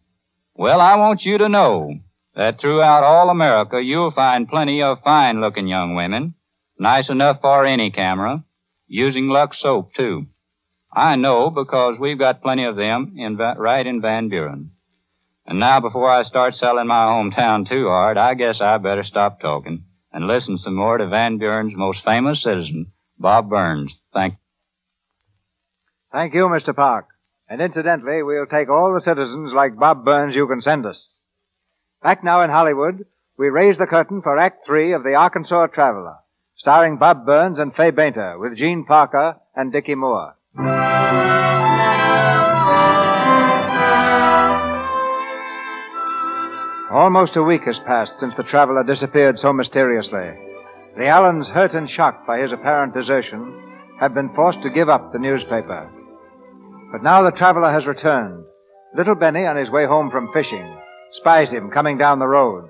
Well, 0.55 0.81
I 0.81 0.97
want 0.97 1.23
you 1.23 1.39
to 1.39 1.49
know 1.49 1.95
that 2.35 2.61
throughout 2.61 3.05
all 3.05 3.31
America 3.31 3.81
you'll 3.81 4.11
find 4.11 4.49
plenty 4.49 4.83
of 4.83 5.03
fine 5.05 5.41
looking 5.41 5.69
young 5.69 5.95
women, 5.95 6.35
nice 6.79 7.09
enough 7.09 7.41
for 7.41 7.65
any 7.65 7.91
camera, 7.91 8.45
using 8.89 9.29
Lux 9.29 9.61
soap 9.61 9.95
too. 9.95 10.27
I 10.93 11.15
know 11.15 11.51
because 11.51 11.97
we've 12.01 12.19
got 12.19 12.43
plenty 12.43 12.65
of 12.65 12.77
them 12.77 13.15
in, 13.17 13.37
right 13.37 13.87
in 13.87 14.01
Van 14.01 14.29
Buren. 14.29 14.73
And 15.47 15.61
now 15.61 15.81
before 15.81 16.11
I 16.11 16.25
start 16.25 16.55
selling 16.55 16.89
my 16.89 17.05
hometown 17.05 17.69
too 17.69 17.87
hard, 17.87 18.17
I 18.17 18.35
guess 18.35 18.61
I 18.61 18.79
better 18.79 19.05
stop 19.05 19.41
talking 19.41 19.85
and 20.13 20.27
listen 20.27 20.59
some 20.59 20.75
more 20.75 20.99
to 20.99 21.09
Van 21.09 21.39
Buren's 21.39 21.77
most 21.77 22.05
famous 22.05 22.43
citizen, 22.43 22.93
Bob 23.19 23.49
Burns. 23.49 23.93
Thank 24.13 24.35
Thank 26.13 26.35
you, 26.35 26.49
Mr. 26.49 26.75
Park. 26.75 27.07
And 27.49 27.61
incidentally, 27.61 28.23
we'll 28.23 28.47
take 28.47 28.69
all 28.69 28.95
the 28.95 29.01
citizens 29.01 29.53
like 29.55 29.79
Bob 29.79 30.05
Burns 30.05 30.35
you 30.35 30.47
can 30.47 30.61
send 30.61 30.87
us. 30.87 31.11
Back 32.03 32.25
now 32.25 32.43
in 32.43 32.51
Hollywood, 32.51 33.07
we 33.37 33.49
raise 33.49 33.79
the 33.79 33.87
curtain 33.87 34.23
for 34.23 34.39
Act 34.39 34.67
Three 34.67 34.93
of 34.93 35.03
The 35.03 35.15
Arkansas 35.15 35.69
Traveler, 35.69 36.17
starring 36.57 36.99
Bob 36.99 37.27
Burns 37.27 37.59
and 37.59 37.75
Fay 37.75 37.91
Bainter 37.91 38.39
with 38.39 38.57
Jean 38.57 38.85
Parker 38.85 39.37
and 39.55 39.73
Dickie 39.73 39.95
Moore. 39.95 40.35
Almost 46.91 47.37
a 47.37 47.43
week 47.43 47.63
has 47.67 47.79
passed 47.87 48.19
since 48.19 48.35
the 48.37 48.43
traveler 48.43 48.83
disappeared 48.83 49.39
so 49.39 49.53
mysteriously. 49.53 50.31
The 50.97 51.07
Allens, 51.07 51.49
hurt 51.49 51.73
and 51.73 51.89
shocked 51.89 52.27
by 52.27 52.39
his 52.41 52.51
apparent 52.51 52.95
desertion, 52.95 53.63
have 54.01 54.13
been 54.13 54.35
forced 54.35 54.61
to 54.63 54.71
give 54.71 54.89
up 54.89 55.13
the 55.13 55.21
newspaper. 55.21 55.89
But 56.91 57.05
now 57.05 57.23
the 57.23 57.37
traveler 57.37 57.71
has 57.71 57.87
returned. 57.87 58.45
Little 58.97 59.15
Benny, 59.15 59.47
on 59.47 59.57
his 59.57 59.71
way 59.71 59.87
home 59.87 60.11
from 60.11 60.33
fishing, 60.33 60.67
spies 61.13 61.53
him 61.53 61.71
coming 61.71 61.97
down 61.97 62.19
the 62.19 62.27
road. 62.27 62.69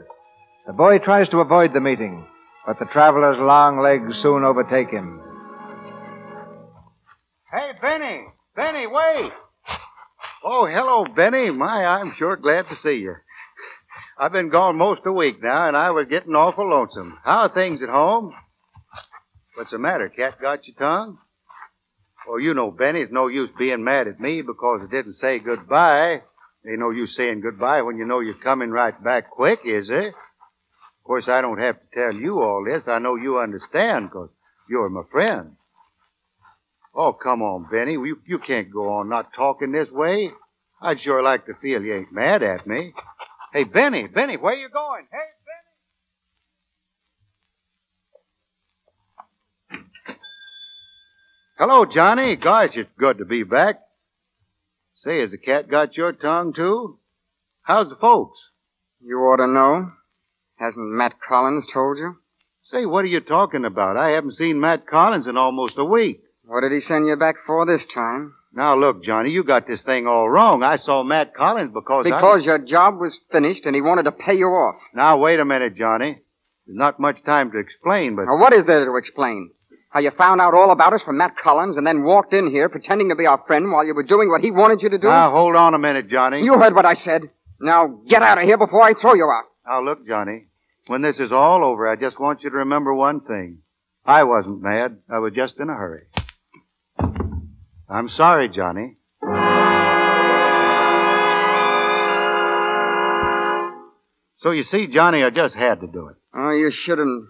The 0.67 0.75
boy 0.75 0.99
tries 0.99 1.31
to 1.31 1.39
avoid 1.39 1.73
the 1.73 1.81
meeting, 1.81 2.27
but 2.67 2.79
the 2.79 2.85
traveler's 2.93 3.39
long 3.39 3.81
legs 3.81 4.19
soon 4.21 4.45
overtake 4.45 4.91
him. 4.91 5.19
Hey, 7.51 7.71
Benny! 7.81 8.27
Benny, 8.55 8.87
wait! 8.87 9.33
Oh, 10.45 10.67
hello, 10.67 11.07
Benny. 11.17 11.51
My, 11.51 11.87
I'm 11.87 12.13
sure 12.19 12.37
glad 12.37 12.69
to 12.69 12.77
see 12.77 12.97
you. 12.97 13.15
I've 14.21 14.33
been 14.33 14.51
gone 14.51 14.77
most 14.77 15.01
a 15.07 15.13
week 15.13 15.43
now, 15.43 15.67
and 15.67 15.75
I 15.75 15.93
was 15.93 16.07
getting 16.07 16.35
awful 16.35 16.69
lonesome. 16.69 17.19
How 17.25 17.45
are 17.45 17.55
things 17.55 17.83
at 17.83 17.89
home? 17.89 18.35
What's 19.55 19.71
the 19.71 19.79
matter? 19.79 20.11
Cat 20.11 20.39
got 20.39 20.67
your 20.67 20.77
tongue? 20.77 21.17
Oh, 22.29 22.37
you 22.37 22.53
know, 22.53 22.71
Benny, 22.71 23.01
it's 23.01 23.11
no 23.11 23.29
use 23.29 23.49
being 23.59 23.83
mad 23.83 24.09
at 24.09 24.21
me 24.21 24.43
because 24.43 24.83
I 24.83 24.91
didn't 24.91 25.15
say 25.15 25.39
goodbye. 25.39 26.21
Ain't 26.69 26.81
no 26.81 26.91
use 26.91 27.17
saying 27.17 27.41
goodbye 27.41 27.81
when 27.81 27.97
you 27.97 28.05
know 28.05 28.21
you're 28.21 28.35
coming 28.35 28.71
right 28.71 28.93
back 29.03 29.31
quick, 29.31 29.61
is 29.65 29.89
there? 29.89 30.09
Of 30.09 31.05
course, 31.05 31.27
I 31.27 31.41
don't 31.41 31.59
have 31.59 31.77
to 31.77 31.87
tell 31.95 32.13
you 32.13 32.43
all 32.43 32.63
this. 32.63 32.83
I 32.87 32.99
know 32.99 33.17
you 33.17 33.39
understand 33.39 34.11
because 34.11 34.29
you're 34.69 34.91
my 34.91 35.05
friend. 35.11 35.53
Oh, 36.95 37.15
come 37.15 37.41
on, 37.41 37.69
Benny. 37.73 37.93
You, 37.93 38.19
you 38.27 38.39
can't 38.39 38.71
go 38.71 38.99
on 38.99 39.09
not 39.09 39.33
talking 39.35 39.73
this 39.73 39.89
way. 39.91 40.31
I'd 40.83 41.01
sure 41.01 41.23
like 41.23 41.47
to 41.47 41.55
feel 41.63 41.81
you 41.81 41.95
ain't 41.95 42.13
mad 42.13 42.43
at 42.43 42.67
me. 42.67 42.93
Hey, 43.53 43.65
Benny, 43.65 44.07
Benny, 44.07 44.37
where 44.37 44.55
you 44.55 44.69
going? 44.69 45.07
Hey, 45.11 45.19
Benny. 49.71 49.85
Hello, 51.59 51.85
Johnny. 51.85 52.37
Gosh, 52.37 52.71
it's 52.75 52.89
good 52.97 53.19
to 53.19 53.25
be 53.25 53.43
back. 53.43 53.81
Say, 54.99 55.21
has 55.21 55.33
the 55.33 55.39
cat 55.39 55.69
got 55.69 55.97
your 55.97 56.13
tongue, 56.13 56.53
too? 56.55 56.99
How's 57.63 57.89
the 57.89 57.97
folks? 57.97 58.39
You 59.03 59.17
ought 59.19 59.39
to 59.39 59.49
know. 59.49 59.91
Hasn't 60.57 60.87
Matt 60.87 61.15
Collins 61.27 61.67
told 61.73 61.99
you? 61.99 62.17
Say, 62.71 62.87
what 62.87 63.05
are 63.05 63.09
you 63.09 63.21
talking 63.21 63.65
about? 63.65 63.97
I 63.97 64.11
haven't 64.11 64.35
seen 64.35 64.61
Matt 64.61 64.87
Collins 64.87 65.27
in 65.27 65.37
almost 65.37 65.75
a 65.77 65.85
week. 65.85 66.21
What 66.45 66.61
did 66.61 66.71
he 66.71 66.81
send 66.81 67.07
you 67.07 67.17
back 67.17 67.35
for 67.47 67.67
this 67.67 67.87
time? 67.93 68.35
Now 68.53 68.77
look, 68.77 69.05
Johnny, 69.05 69.31
you 69.31 69.45
got 69.45 69.67
this 69.67 69.83
thing 69.83 70.07
all 70.07 70.29
wrong. 70.29 70.63
I 70.63 70.77
saw 70.77 71.03
Matt 71.03 71.35
Collins 71.35 71.73
because 71.73 72.07
I- 72.07 72.11
Because 72.11 72.45
your 72.45 72.59
job 72.59 72.99
was 72.99 73.19
finished 73.31 73.65
and 73.67 73.75
he 73.75 73.81
wanted 73.81 74.05
to 74.05 74.13
pay 74.13 74.35
you 74.35 74.47
off. 74.49 74.77
Now 74.95 75.19
wait 75.19 75.39
a 75.41 75.45
minute, 75.45 75.77
Johnny. 75.77 76.19
There's 76.67 76.79
not 76.79 76.99
much 77.01 77.23
time 77.25 77.51
to 77.53 77.59
explain, 77.59 78.17
but 78.17 78.27
Now, 78.27 78.37
what 78.39 78.53
is 78.53 78.67
there 78.67 78.85
to 78.85 78.97
explain? 78.97 79.51
How 79.91 80.01
you 80.01 80.11
found 80.13 80.41
out 80.41 80.55
all 80.55 80.71
about 80.71 80.93
us 80.93 81.03
from 81.03 81.17
Matt 81.19 81.37
Collins 81.37 81.77
and 81.77 81.85
then 81.87 82.05
walked 82.05 82.33
in 82.33 82.49
here 82.51 82.69
pretending 82.69 83.09
to 83.09 83.17
be 83.17 83.27
our 83.27 83.43
friend 83.47 83.73
while 83.73 83.85
you 83.85 83.95
were 83.95 84.05
doing 84.05 84.29
what 84.29 84.41
he 84.41 84.51
wanted 84.53 84.83
you 84.83 84.89
to 84.91 84.99
do? 84.99 85.09
now 85.09 85.31
hold 85.31 85.57
on 85.57 85.75
a 85.75 85.79
minute, 85.79 86.09
Johnny. 86.09 86.43
You 86.45 86.55
heard 86.59 86.75
what 86.75 86.87
I 86.87 86.95
said. 86.95 87.23
Now 87.61 88.01
get 88.09 88.23
out 88.23 88.39
of 88.39 88.45
here 88.45 88.57
before 88.59 88.83
I 88.83 88.95
throw 88.95 89.15
you 89.15 89.25
out. 89.25 89.45
Now 89.67 89.83
look, 89.83 90.07
Johnny. 90.07 90.47
When 90.87 91.03
this 91.03 91.19
is 91.21 91.31
all 91.33 91.65
over, 91.65 91.87
I 91.89 91.97
just 91.97 92.19
want 92.19 92.43
you 92.43 92.51
to 92.51 92.57
remember 92.59 92.93
one 92.95 93.21
thing. 93.21 93.59
I 94.07 94.23
wasn't 94.25 94.63
mad. 94.63 94.99
I 95.13 95.19
was 95.19 95.33
just 95.35 95.59
in 95.61 95.69
a 95.69 95.75
hurry. 95.75 96.05
I'm 97.91 98.09
sorry, 98.09 98.49
Johnny. 98.49 98.97
So 104.39 104.53
you 104.53 104.65
see, 104.65 104.87
Johnny, 104.87 105.23
I 105.23 105.31
just 105.31 105.55
had 105.55 105.81
to 105.81 105.87
do 105.87 106.09
it. 106.09 106.17
Oh, 106.35 106.51
you 106.51 106.71
shouldn't 106.71 107.27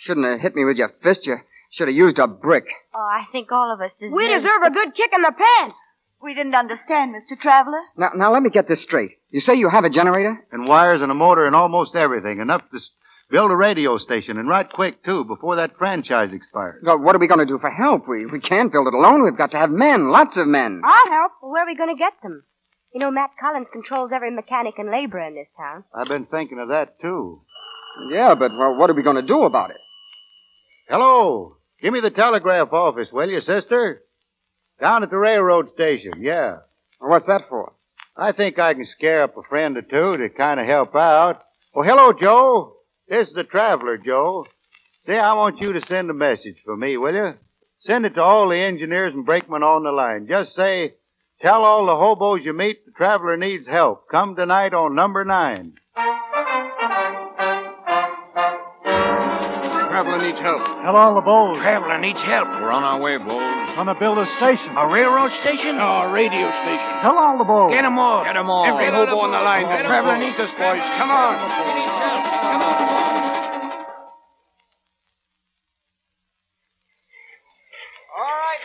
shouldn't 0.00 0.26
have 0.26 0.40
hit 0.40 0.54
me 0.54 0.64
with 0.64 0.76
your 0.76 0.90
fist. 1.02 1.26
You 1.26 1.36
should 1.70 1.88
have 1.88 1.96
used 1.96 2.18
a 2.18 2.26
brick. 2.26 2.64
Oh, 2.94 2.98
I 3.00 3.24
think 3.32 3.52
all 3.52 3.72
of 3.72 3.80
us 3.80 3.90
deserve. 4.00 4.14
We 4.16 4.28
deserve 4.28 4.62
a 4.66 4.70
good 4.70 4.94
kick 4.94 5.10
in 5.14 5.20
the 5.20 5.32
pants. 5.32 5.76
We 6.22 6.32
didn't 6.34 6.54
understand, 6.54 7.14
Mr. 7.14 7.38
Traveler. 7.38 7.80
Now, 7.98 8.10
now 8.16 8.32
let 8.32 8.42
me 8.42 8.48
get 8.48 8.66
this 8.66 8.80
straight. 8.80 9.10
You 9.30 9.40
say 9.40 9.56
you 9.56 9.68
have 9.68 9.84
a 9.84 9.90
generator? 9.90 10.42
And 10.52 10.66
wires 10.66 11.02
and 11.02 11.12
a 11.12 11.14
motor 11.14 11.44
and 11.46 11.54
almost 11.54 11.94
everything. 11.94 12.40
Enough 12.40 12.62
to 12.70 12.76
s- 12.78 12.90
build 13.30 13.50
a 13.50 13.56
radio 13.56 13.96
station, 13.98 14.38
and 14.38 14.48
right 14.48 14.70
quick, 14.70 15.04
too, 15.04 15.24
before 15.24 15.56
that 15.56 15.76
franchise 15.78 16.32
expires. 16.32 16.82
Well, 16.84 16.98
what 16.98 17.14
are 17.14 17.18
we 17.18 17.26
going 17.26 17.40
to 17.40 17.46
do 17.46 17.58
for 17.58 17.70
help? 17.70 18.08
We 18.08 18.26
we 18.26 18.40
can't 18.40 18.72
build 18.72 18.86
it 18.86 18.94
alone. 18.94 19.24
We've 19.24 19.36
got 19.36 19.50
to 19.52 19.58
have 19.58 19.70
men, 19.70 20.08
lots 20.08 20.36
of 20.36 20.46
men. 20.46 20.82
I'll 20.84 21.10
help. 21.12 21.32
Well, 21.42 21.52
where 21.52 21.62
are 21.62 21.66
we 21.66 21.76
going 21.76 21.94
to 21.94 21.98
get 21.98 22.14
them? 22.22 22.44
You 22.92 23.00
know, 23.00 23.10
Matt 23.10 23.30
Collins 23.40 23.68
controls 23.72 24.12
every 24.12 24.30
mechanic 24.30 24.74
and 24.78 24.90
laborer 24.90 25.26
in 25.26 25.34
this 25.34 25.48
town. 25.56 25.84
I've 25.92 26.08
been 26.08 26.26
thinking 26.26 26.60
of 26.60 26.68
that, 26.68 27.00
too. 27.00 27.42
Yeah, 28.10 28.34
but 28.34 28.50
well, 28.52 28.78
what 28.78 28.90
are 28.90 28.94
we 28.94 29.02
going 29.02 29.20
to 29.20 29.26
do 29.26 29.42
about 29.42 29.70
it? 29.70 29.76
Hello. 30.88 31.56
Give 31.82 31.92
me 31.92 32.00
the 32.00 32.10
telegraph 32.10 32.72
office, 32.72 33.08
will 33.12 33.28
you, 33.28 33.40
sister? 33.40 34.02
Down 34.80 35.02
at 35.02 35.10
the 35.10 35.16
railroad 35.16 35.70
station, 35.74 36.12
yeah. 36.20 36.58
What's 36.98 37.26
that 37.26 37.42
for? 37.48 37.72
I 38.16 38.32
think 38.32 38.58
I 38.58 38.74
can 38.74 38.84
scare 38.86 39.22
up 39.24 39.36
a 39.36 39.42
friend 39.42 39.76
or 39.76 39.82
two 39.82 40.16
to 40.16 40.28
kind 40.28 40.60
of 40.60 40.66
help 40.66 40.94
out. 40.94 41.42
Oh, 41.74 41.82
hello, 41.82 42.12
Joe. 42.12 42.76
This 43.08 43.28
is 43.28 43.34
the 43.34 43.44
traveler, 43.44 43.98
Joe. 43.98 44.46
Say, 45.06 45.18
I 45.18 45.34
want 45.34 45.60
you 45.60 45.74
to 45.74 45.80
send 45.82 46.08
a 46.10 46.14
message 46.14 46.56
for 46.64 46.76
me, 46.76 46.96
will 46.96 47.14
you? 47.14 47.34
Send 47.80 48.06
it 48.06 48.14
to 48.14 48.22
all 48.22 48.48
the 48.48 48.56
engineers 48.56 49.12
and 49.12 49.26
brakemen 49.26 49.62
on 49.62 49.82
the 49.84 49.92
line. 49.92 50.26
Just 50.26 50.54
say, 50.54 50.94
tell 51.42 51.62
all 51.64 51.84
the 51.86 51.96
hobos 51.96 52.40
you 52.42 52.54
meet 52.54 52.86
the 52.86 52.92
traveler 52.92 53.36
needs 53.36 53.66
help. 53.66 54.08
Come 54.10 54.34
tonight 54.36 54.72
on 54.72 54.94
number 54.94 55.22
nine. 55.24 55.74
Traveler 59.92 60.18
needs 60.26 60.40
help. 60.40 60.64
Tell 60.64 60.96
all 60.96 61.14
the 61.14 61.20
Bowls. 61.20 61.58
Traveler 61.60 61.98
needs 62.00 62.22
help. 62.22 62.48
We're 62.48 62.72
on 62.72 62.82
our 62.82 62.98
way, 63.00 63.18
Bowles. 63.18 63.76
Gonna 63.76 63.94
build 63.94 64.18
a 64.18 64.26
station. 64.26 64.74
A 64.76 64.88
railroad 64.88 65.32
station? 65.32 65.76
No, 65.76 66.08
a 66.08 66.12
radio 66.12 66.48
station. 66.50 66.90
Tell 67.02 67.18
all 67.18 67.38
the 67.38 67.44
Bowls. 67.44 67.74
Get 67.74 67.84
'em 67.84 67.98
all. 67.98 68.24
Get 68.24 68.36
'em 68.36 68.48
all. 68.50 68.64
Every 68.64 68.90
hobo 68.90 69.18
on 69.20 69.30
the 69.30 69.38
line. 69.38 69.68
The 69.68 69.84
traveler 69.86 70.16
needs 70.16 70.38
us, 70.40 70.50
boys. 70.58 70.82
Come 70.98 71.10
on. 71.10 71.34
He 71.38 71.74
needs 71.78 71.92
help. 71.92 72.24
Come 72.24 72.62
on. 72.62 72.73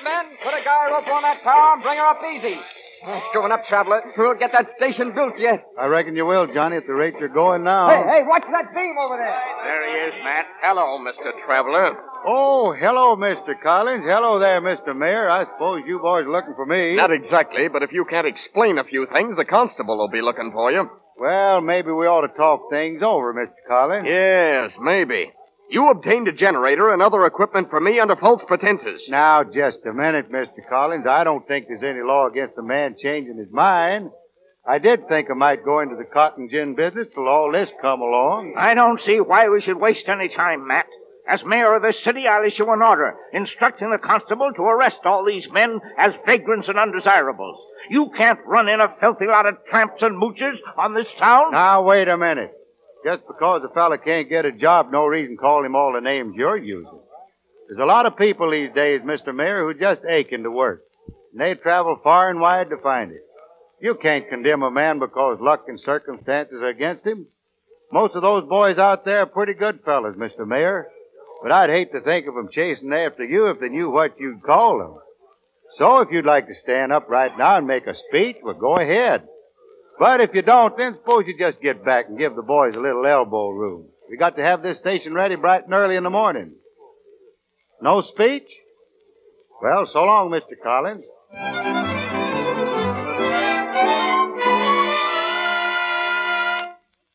Men, 0.04 0.38
put 0.44 0.54
a 0.54 0.64
guy 0.64 0.90
rope 0.92 1.08
on 1.08 1.24
that 1.24 1.44
tower 1.44 1.74
and 1.76 1.84
bring 1.84 1.98
her 1.98 2.08
up 2.08 2.22
easy. 2.24 2.60
It's 3.02 3.30
going 3.34 3.52
up, 3.52 3.64
Traveler. 3.66 4.02
We'll 4.18 4.36
get 4.36 4.52
that 4.52 4.70
station 4.72 5.14
built 5.16 5.40
yet. 5.40 5.64
I 5.80 5.86
reckon 5.86 6.18
you 6.18 6.26
will, 6.26 6.48
Johnny, 6.54 6.76
at 6.76 6.86
the 6.86 6.94
rate 6.94 7.14
you're 7.18 7.30
going 7.30 7.64
now. 7.64 7.88
Hey, 7.88 8.04
hey, 8.04 8.22
watch 8.28 8.44
that 8.52 8.76
beam 8.76 8.96
over 9.00 9.16
there. 9.16 9.40
There 9.64 9.88
he 9.88 10.08
is, 10.10 10.24
Matt. 10.24 10.46
Hello, 10.62 11.00
Mr. 11.00 11.32
Traveler. 11.46 11.96
Oh, 12.28 12.76
hello, 12.78 13.16
Mr. 13.16 13.56
Collins. 13.64 14.04
Hello 14.06 14.38
there, 14.40 14.60
Mr. 14.62 14.94
Mayor. 14.94 15.30
I 15.30 15.46
suppose 15.46 15.84
you 15.88 16.00
boys 16.00 16.26
are 16.26 16.32
looking 16.32 16.56
for 16.56 16.66
me. 16.66 16.96
Not 16.96 17.12
exactly, 17.12 17.70
but 17.70 17.84
if 17.84 17.94
you 17.94 18.04
can't 18.04 18.28
explain 18.28 18.78
a 18.78 18.84
few 18.84 19.06
things, 19.06 19.38
the 19.38 19.46
constable 19.46 19.98
will 19.98 20.10
be 20.10 20.22
looking 20.22 20.52
for 20.52 20.70
you. 20.70 20.90
Well, 21.18 21.62
maybe 21.62 21.92
we 21.92 22.06
ought 22.06 22.28
to 22.28 22.34
talk 22.36 22.70
things 22.70 23.02
over, 23.02 23.34
Mr. 23.34 23.54
Collins. 23.68 24.08
Yes, 24.08 24.78
maybe. 24.82 25.32
You 25.70 25.92
obtained 25.92 26.28
a 26.28 26.32
generator 26.32 26.92
and 26.92 27.02
other 27.02 27.26
equipment 27.26 27.70
for 27.70 27.80
me 27.80 28.00
under 28.00 28.16
false 28.16 28.44
pretenses. 28.44 29.08
Now, 29.08 29.44
just 29.44 29.86
a 29.86 29.94
minute, 29.94 30.32
Mr. 30.32 30.68
Collins. 30.68 31.06
I 31.08 31.24
don't 31.24 31.48
think 31.48 31.68
there's 31.68 31.84
any 31.84 32.02
law 32.02 32.28
against 32.28 32.58
a 32.58 32.64
man 32.64 32.96
changing 33.00 33.38
his 33.38 33.52
mind. 33.52 34.10
I 34.68 34.80
did 34.80 35.08
think 35.08 35.30
I 35.30 35.36
might 35.36 35.64
go 35.64 35.80
into 35.80 35.96
the 35.96 36.06
cotton 36.06 36.50
gin 36.50 36.74
business 36.74 37.08
till 37.14 37.28
all 37.28 37.52
this 37.52 37.70
come 37.82 38.02
along. 38.02 38.56
I 38.58 38.74
don't 38.74 39.02
see 39.02 39.20
why 39.20 39.50
we 39.50 39.62
should 39.62 39.80
waste 39.80 40.10
any 40.10 40.28
time, 40.30 40.68
Matt. 40.68 40.88
As 41.28 41.46
mayor 41.46 41.76
of 41.76 41.84
this 41.84 42.04
city, 42.04 42.28
I'll 42.28 42.44
issue 42.44 42.72
an 42.72 42.82
order 42.82 43.16
instructing 43.32 43.92
the 43.92 44.00
constable 44.00 44.52
to 44.56 44.64
arrest 44.64 44.98
all 45.06 45.24
these 45.24 45.48
men 45.52 45.80
as 46.00 46.14
vagrants 46.26 46.68
and 46.68 46.80
undesirables. 46.80 47.60
You 47.92 48.10
can't 48.18 48.40
run 48.48 48.68
in 48.68 48.82
a 48.82 48.96
filthy 49.00 49.28
lot 49.28 49.46
of 49.46 49.64
tramps 49.68 50.02
and 50.02 50.20
moochers 50.20 50.58
on 50.78 50.96
this 50.96 51.08
town. 51.20 51.52
Now, 51.52 51.84
wait 51.84 52.08
a 52.08 52.18
minute. 52.18 52.52
Just 53.10 53.26
because 53.26 53.64
a 53.64 53.74
fella 53.74 53.98
can't 53.98 54.30
get 54.30 54.46
a 54.46 54.52
job, 54.52 54.92
no 54.92 55.08
reason 55.08 55.36
call 55.36 55.66
him 55.66 55.76
all 55.76 55.94
the 55.94 56.00
names 56.00 56.36
you're 56.36 56.58
using. 56.58 57.00
There's 57.68 57.80
a 57.82 57.86
lot 57.86 58.06
of 58.06 58.16
people 58.16 58.52
these 58.52 58.72
days, 58.76 59.02
Mr. 59.02 59.34
Mayor, 59.34 59.64
who 59.64 59.74
just 59.74 60.02
aching 60.08 60.44
to 60.44 60.52
work. 60.52 60.84
And 61.32 61.42
they 61.42 61.56
travel 61.56 62.00
far 62.04 62.30
and 62.30 62.40
wide 62.40 62.70
to 62.70 62.78
find 62.78 63.12
it. 63.12 63.22
You 63.82 63.96
can't 64.00 64.30
condemn 64.30 64.62
a 64.62 64.70
man 64.70 65.00
because 65.00 65.40
luck 65.42 65.64
and 65.68 65.80
circumstances 65.80 66.62
are 66.62 66.68
against 66.68 67.04
him. 67.04 67.26
Most 67.92 68.14
of 68.14 68.22
those 68.22 68.48
boys 68.48 68.78
out 68.78 69.06
there 69.06 69.22
are 69.22 69.26
pretty 69.26 69.56
good 69.56 69.80
fellas, 69.84 70.16
Mr. 70.16 70.48
Mayor. 70.48 70.88
But 71.42 71.52
I'd 71.52 71.72
hate 71.72 71.92
to 71.94 72.02
think 72.02 72.28
of 72.28 72.38
'em 72.38 72.50
chasing 72.52 72.94
after 72.94 73.24
you 73.24 73.48
if 73.48 73.60
they 73.60 73.70
knew 73.70 73.90
what 73.90 74.20
you'd 74.20 74.44
call 74.44 74.78
them. 74.78 75.00
So 75.78 76.02
if 76.02 76.12
you'd 76.12 76.28
like 76.28 76.46
to 76.46 76.54
stand 76.54 76.94
up 76.94 77.10
right 77.10 77.36
now 77.40 77.58
and 77.58 77.66
make 77.66 77.88
a 77.88 77.96
speech, 77.96 78.38
well, 78.44 78.54
go 78.54 78.76
ahead. 78.76 79.28
But 80.00 80.22
if 80.22 80.34
you 80.34 80.42
don't, 80.42 80.78
then 80.78 80.94
suppose 80.94 81.26
you 81.28 81.38
just 81.38 81.62
get 81.62 81.84
back 81.84 82.08
and 82.08 82.18
give 82.18 82.34
the 82.34 82.42
boys 82.42 82.74
a 82.74 82.80
little 82.80 83.06
elbow 83.06 83.50
room. 83.50 83.88
We 84.10 84.16
got 84.16 84.38
to 84.38 84.44
have 84.44 84.64
this 84.64 84.80
station 84.80 85.14
ready 85.14 85.36
bright 85.36 85.66
and 85.66 85.74
early 85.74 85.98
in 85.98 86.04
the 86.04 86.10
morning. 86.10 86.54
No 87.82 88.02
speech? 88.02 88.48
Well, 89.62 89.90
so 89.92 90.04
long, 90.06 90.32
Mr. 90.32 90.56
Collins. 90.64 91.04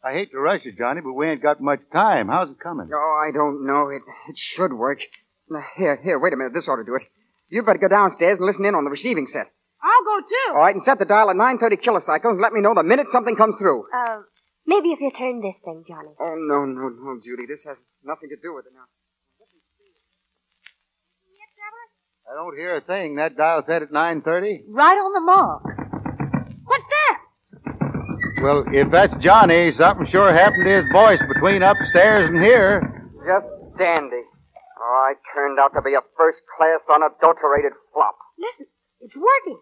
I 0.05 0.13
hate 0.13 0.31
to 0.33 0.39
rush 0.39 0.61
you, 0.65 0.73
Johnny, 0.73 1.01
but 1.01 1.15
we 1.15 1.27
ain't 1.27 1.43
got 1.43 1.63
much 1.63 1.81
time. 1.91 2.29
How's 2.29 2.51
it 2.51 2.61
coming? 2.61 2.91
Oh, 2.95 3.27
I 3.27 3.33
don't 3.33 3.67
know. 3.67 3.89
It 3.89 4.03
it 4.29 4.37
should 4.37 4.75
work. 4.75 4.99
Here, 5.77 5.99
here, 6.03 6.19
wait 6.19 6.35
a 6.35 6.37
minute. 6.37 6.53
This 6.53 6.69
ought 6.69 6.77
to 6.77 6.85
do 6.85 6.97
it. 6.97 7.03
You 7.49 7.63
better 7.63 7.79
go 7.79 7.89
downstairs 7.89 8.39
and 8.39 8.47
listen 8.47 8.67
in 8.67 8.75
on 8.75 8.85
the 8.85 8.91
receiving 8.91 9.27
set. 9.27 9.47
I'll 9.85 10.05
go 10.05 10.17
too. 10.27 10.49
All 10.57 10.61
right, 10.65 10.75
and 10.75 10.83
set 10.83 10.99
the 10.99 11.05
dial 11.05 11.29
at 11.29 11.37
930 11.37 11.77
kilocycles 11.77 12.33
and 12.33 12.41
let 12.41 12.53
me 12.53 12.61
know 12.63 12.73
the 12.75 12.83
minute 12.83 13.09
something 13.13 13.37
comes 13.37 13.57
through. 13.61 13.85
Uh, 13.93 14.23
maybe 14.67 14.89
if 14.93 15.01
you 15.01 15.11
turn 15.13 15.41
this 15.43 15.57
thing, 15.63 15.85
Johnny. 15.87 16.09
Oh, 16.19 16.35
no, 16.41 16.65
no, 16.65 16.89
no, 16.89 17.21
Judy. 17.23 17.45
This 17.45 17.61
has 17.69 17.77
nothing 18.03 18.31
to 18.31 18.37
do 18.41 18.55
with 18.55 18.65
it 18.65 18.73
now. 18.73 18.89
Yes, 21.29 21.53
Evelyn. 21.61 21.89
I 22.25 22.35
don't 22.35 22.57
hear 22.57 22.77
a 22.77 22.81
thing. 22.81 23.17
That 23.17 23.37
dial 23.37 23.63
set 23.67 23.83
at 23.83 23.91
9.30? 23.93 24.65
Right 24.71 24.97
on 24.97 25.13
the 25.13 25.21
mark. 25.21 25.63
What's 26.65 26.85
that? 26.89 27.19
Well, 28.43 28.65
if 28.73 28.91
that's 28.91 29.15
Johnny, 29.23 29.71
something 29.73 30.07
sure 30.07 30.33
happened 30.33 30.65
to 30.65 30.83
his 30.83 30.89
voice 30.93 31.21
between 31.29 31.63
upstairs 31.63 32.31
and 32.31 32.43
here. 32.43 32.81
Just 33.27 33.47
dandy. 33.79 34.25
Oh, 34.81 35.09
I 35.09 35.15
turned 35.35 35.59
out 35.59 35.73
to 35.75 35.83
be 35.83 35.93
a 35.93 36.01
first-class, 36.17 36.81
unadulterated 36.89 37.73
flop. 37.93 38.17
Listen, 38.39 38.67
it's 39.01 39.15
working. 39.17 39.61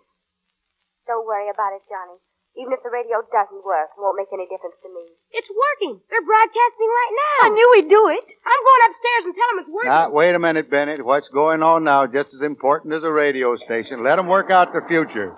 Don't 1.07 1.27
worry 1.27 1.51
about 1.51 1.75
it, 1.75 1.83
Johnny. 1.91 2.19
Even 2.53 2.77
if 2.77 2.85
the 2.85 2.93
radio 2.93 3.25
doesn't 3.33 3.65
work, 3.65 3.97
it 3.97 4.01
won't 4.01 4.21
make 4.21 4.29
any 4.29 4.45
difference 4.45 4.77
to 4.85 4.91
me. 4.93 5.09
It's 5.33 5.49
working. 5.49 5.97
They're 6.13 6.21
broadcasting 6.21 6.91
right 6.93 7.15
now. 7.17 7.37
I 7.49 7.55
knew 7.57 7.67
we'd 7.73 7.89
do 7.89 8.13
it. 8.13 8.21
I'm 8.45 8.63
going 8.63 8.83
upstairs 8.93 9.23
and 9.25 9.33
tell 9.33 9.49
them 9.49 9.59
it's 9.65 9.73
working. 9.73 9.89
Now, 9.89 10.13
wait 10.13 10.37
a 10.37 10.43
minute, 10.43 10.69
Bennett. 10.69 11.01
What's 11.01 11.33
going 11.33 11.65
on 11.65 11.89
now 11.89 12.05
just 12.05 12.37
as 12.37 12.45
important 12.45 12.93
as 12.93 13.09
a 13.09 13.11
radio 13.11 13.57
station. 13.65 14.05
Let 14.05 14.21
them 14.21 14.29
work 14.29 14.53
out 14.53 14.77
their 14.77 14.85
future. 14.85 15.33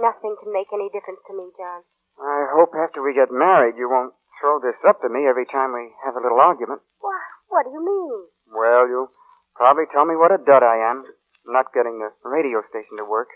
Nothing 0.00 0.34
can 0.40 0.50
make 0.56 0.72
any 0.72 0.88
difference 0.88 1.20
to 1.28 1.36
me, 1.36 1.52
John. 1.52 1.84
I 2.16 2.48
hope 2.56 2.72
after 2.72 3.04
we 3.04 3.12
get 3.12 3.28
married 3.28 3.76
you 3.76 3.92
won't 3.92 4.14
throw 4.40 4.56
this 4.58 4.80
up 4.88 5.02
to 5.02 5.12
me 5.12 5.28
every 5.28 5.44
time 5.46 5.76
we 5.76 5.92
have 6.00 6.16
a 6.16 6.22
little 6.24 6.40
argument. 6.40 6.80
Why, 6.98 7.20
what 7.52 7.68
do 7.68 7.76
you 7.76 7.84
mean? 7.84 8.18
Well, 8.48 8.88
you'll 8.88 9.12
probably 9.54 9.84
tell 9.92 10.06
me 10.08 10.16
what 10.16 10.32
a 10.32 10.38
dud 10.40 10.62
I 10.64 10.80
am, 10.80 11.04
not 11.44 11.74
getting 11.74 12.00
the 12.00 12.08
radio 12.24 12.62
station 12.70 12.96
to 12.98 13.04
work. 13.04 13.28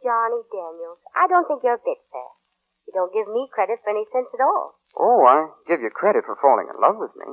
Why, 0.00 0.28
Johnny 0.28 0.42
Daniels, 0.48 0.98
I 1.14 1.28
don't 1.28 1.46
think 1.46 1.62
you're 1.62 1.76
a 1.76 1.84
bit 1.84 2.00
fair. 2.12 2.30
You 2.88 2.92
don't 2.96 3.12
give 3.12 3.28
me 3.28 3.48
credit 3.52 3.78
for 3.84 3.90
any 3.90 4.04
sense 4.12 4.28
at 4.32 4.40
all. 4.40 4.80
Oh, 4.96 5.22
I 5.24 5.52
give 5.68 5.80
you 5.80 5.90
credit 5.92 6.24
for 6.26 6.36
falling 6.40 6.66
in 6.72 6.80
love 6.80 6.96
with 6.96 7.14
me. 7.16 7.28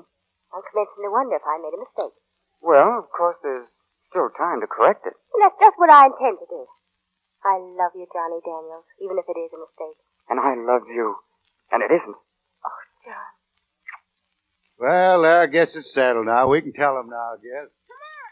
I'm 0.53 0.63
commencing 0.63 1.03
to 1.03 1.11
wonder 1.11 1.35
if 1.35 1.45
I 1.47 1.57
made 1.59 1.73
a 1.75 1.81
mistake. 1.81 2.15
Well, 2.61 2.99
of 2.99 3.09
course, 3.11 3.37
there's 3.43 3.67
still 4.09 4.29
time 4.37 4.61
to 4.61 4.67
correct 4.67 5.05
it. 5.07 5.15
And 5.33 5.39
that's 5.43 5.59
just 5.59 5.79
what 5.79 5.89
I 5.89 6.07
intend 6.07 6.39
to 6.39 6.47
do. 6.47 6.67
I 7.43 7.57
love 7.57 7.95
you, 7.95 8.07
Johnny 8.11 8.39
Daniels, 8.43 8.85
even 9.01 9.17
if 9.17 9.25
it 9.27 9.37
is 9.39 9.51
a 9.55 9.59
mistake. 9.61 9.97
And 10.29 10.39
I 10.39 10.55
love 10.59 10.87
you. 10.91 11.15
And 11.71 11.83
it 11.83 11.91
isn't. 11.91 12.19
Oh, 12.19 12.79
John. 13.05 13.31
Well, 14.79 15.25
I 15.25 15.47
guess 15.47 15.75
it's 15.75 15.93
settled 15.93 16.27
now. 16.27 16.47
We 16.47 16.61
can 16.61 16.73
tell 16.73 16.99
him 16.99 17.09
now, 17.09 17.33
I 17.33 17.39
guess. 17.41 17.69
Come 17.87 18.03
on. 18.13 18.29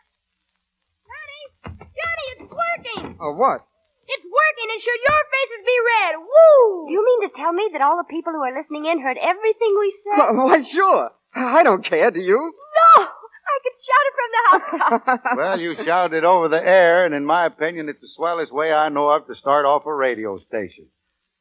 Honey, 1.09 1.43
Johnny, 1.79 2.25
it's 2.37 2.51
working! 2.51 3.17
Oh, 3.19 3.33
what? 3.33 3.65
It's 4.07 4.25
working 4.25 4.69
and 4.71 4.81
should 4.81 5.01
your 5.01 5.21
faces 5.33 5.63
be 5.65 5.77
red. 5.81 6.13
Woo! 6.21 6.85
Do 6.87 6.93
you 6.93 7.03
mean 7.05 7.29
to 7.29 7.35
tell 7.35 7.53
me 7.53 7.69
that 7.73 7.81
all 7.81 7.97
the 7.97 8.09
people 8.09 8.33
who 8.33 8.43
are 8.43 8.53
listening 8.55 8.85
in 8.85 9.01
heard 9.01 9.17
everything 9.17 9.73
we 9.79 9.89
said? 10.03 10.35
Why, 10.35 10.61
sure. 10.61 11.09
I 11.33 11.63
don't 11.63 11.83
care, 11.83 12.11
do 12.11 12.19
you? 12.19 12.37
No! 12.37 13.03
I 13.45 13.57
could 13.63 13.77
shout 13.81 14.05
it 14.07 14.15
from 14.17 14.29
the 14.31 14.41
housetops. 14.49 15.23
Well, 15.37 15.59
you 15.59 15.75
shouted 15.85 16.23
over 16.23 16.47
the 16.49 16.63
air, 16.65 17.05
and 17.05 17.13
in 17.15 17.25
my 17.25 17.45
opinion, 17.45 17.89
it's 17.89 18.01
the 18.01 18.07
swellest 18.07 18.53
way 18.53 18.71
I 18.73 18.89
know 18.89 19.09
of 19.09 19.27
to 19.27 19.35
start 19.35 19.65
off 19.65 19.85
a 19.85 19.93
radio 19.93 20.39
station. 20.39 20.87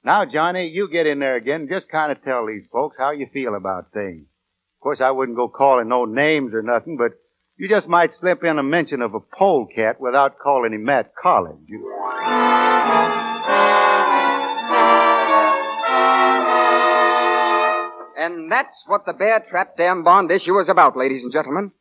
Now, 0.04 0.24
Johnny, 0.26 0.68
you 0.68 0.88
get 0.90 1.06
in 1.06 1.18
there 1.18 1.36
again 1.36 1.62
and 1.62 1.68
just 1.70 1.88
kind 1.88 2.12
of 2.12 2.22
tell 2.22 2.46
these 2.46 2.66
folks 2.70 2.96
how 2.98 3.12
you 3.12 3.26
feel 3.32 3.54
about 3.54 3.92
things. 3.92 4.26
Of 4.78 4.80
course, 4.82 5.00
I 5.00 5.10
wouldn't 5.10 5.36
go 5.36 5.48
calling 5.48 5.88
no 5.88 6.04
names 6.04 6.52
or 6.52 6.62
nothing, 6.62 6.96
but 6.98 7.12
you 7.56 7.68
just 7.68 7.86
might 7.86 8.12
slip 8.12 8.42
in 8.42 8.58
a 8.58 8.62
mention 8.62 9.00
of 9.00 9.14
a 9.14 9.20
polecat 9.20 10.00
without 10.00 10.38
calling 10.38 10.72
him 10.72 10.84
Matt 10.84 11.12
Collins. 11.20 11.68
And 18.18 18.50
that's 18.50 18.84
what 18.86 19.06
the 19.06 19.12
Bear 19.12 19.44
Trap 19.48 19.76
Dam 19.76 20.02
Bond 20.02 20.30
issue 20.30 20.58
is 20.58 20.68
about, 20.68 20.96
ladies 20.96 21.22
and 21.22 21.32
gentlemen. 21.32 21.72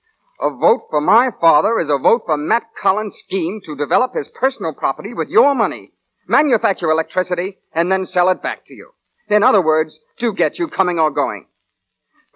A 0.41 0.49
vote 0.49 0.87
for 0.89 1.01
my 1.01 1.29
father 1.39 1.79
is 1.79 1.89
a 1.89 1.97
vote 1.97 2.23
for 2.25 2.37
Matt 2.37 2.63
Collins' 2.79 3.15
scheme 3.15 3.61
to 3.65 3.75
develop 3.75 4.13
his 4.13 4.27
personal 4.39 4.73
property 4.73 5.13
with 5.13 5.29
your 5.29 5.55
money, 5.55 5.91
manufacture 6.27 6.91
electricity, 6.91 7.57
and 7.73 7.91
then 7.91 8.05
sell 8.05 8.29
it 8.29 8.43
back 8.43 8.65
to 8.65 8.73
you. 8.73 8.91
In 9.29 9.41
other 9.41 9.61
words, 9.61 9.97
to 10.19 10.33
get 10.33 10.59
you 10.59 10.67
coming 10.67 10.99
or 10.99 11.11
going. 11.11 11.47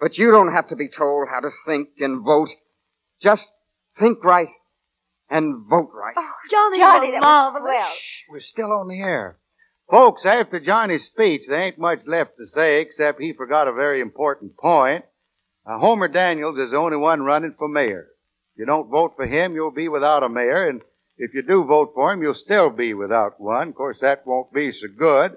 But 0.00 0.16
you 0.16 0.30
don't 0.30 0.54
have 0.54 0.68
to 0.68 0.76
be 0.76 0.88
told 0.88 1.28
how 1.28 1.40
to 1.40 1.50
think 1.66 1.90
and 1.98 2.24
vote. 2.24 2.48
Just 3.22 3.48
think 3.98 4.22
right 4.24 4.48
and 5.30 5.66
vote 5.68 5.90
right. 5.92 6.14
Johnny, 6.50 6.78
Johnny, 6.78 7.10
that 7.12 7.20
that 7.20 7.44
was 7.44 7.54
was 7.54 7.62
swell. 7.62 7.92
We're 8.30 8.40
still 8.40 8.72
on 8.72 8.88
the 8.88 9.00
air. 9.00 9.38
Folks, 9.90 10.24
after 10.26 10.60
Johnny's 10.60 11.06
speech, 11.06 11.42
there 11.48 11.62
ain't 11.62 11.78
much 11.78 12.00
left 12.06 12.32
to 12.38 12.46
say 12.46 12.80
except 12.80 13.20
he 13.20 13.32
forgot 13.32 13.68
a 13.68 13.72
very 13.72 14.00
important 14.00 14.56
point. 14.56 15.04
Uh, 15.66 15.78
Homer 15.78 16.08
Daniels 16.08 16.58
is 16.58 16.70
the 16.70 16.76
only 16.76 16.96
one 16.96 17.22
running 17.22 17.54
for 17.58 17.68
mayor. 17.68 18.08
If 18.54 18.60
you 18.60 18.66
don't 18.66 18.90
vote 18.90 19.14
for 19.16 19.26
him, 19.26 19.54
you'll 19.54 19.70
be 19.70 19.88
without 19.88 20.22
a 20.22 20.28
mayor, 20.28 20.68
and 20.68 20.82
if 21.16 21.34
you 21.34 21.42
do 21.42 21.64
vote 21.64 21.92
for 21.94 22.12
him, 22.12 22.22
you'll 22.22 22.34
still 22.34 22.70
be 22.70 22.94
without 22.94 23.40
one. 23.40 23.68
Of 23.68 23.74
course, 23.74 23.98
that 24.00 24.26
won't 24.26 24.52
be 24.52 24.72
so 24.72 24.86
good. 24.98 25.32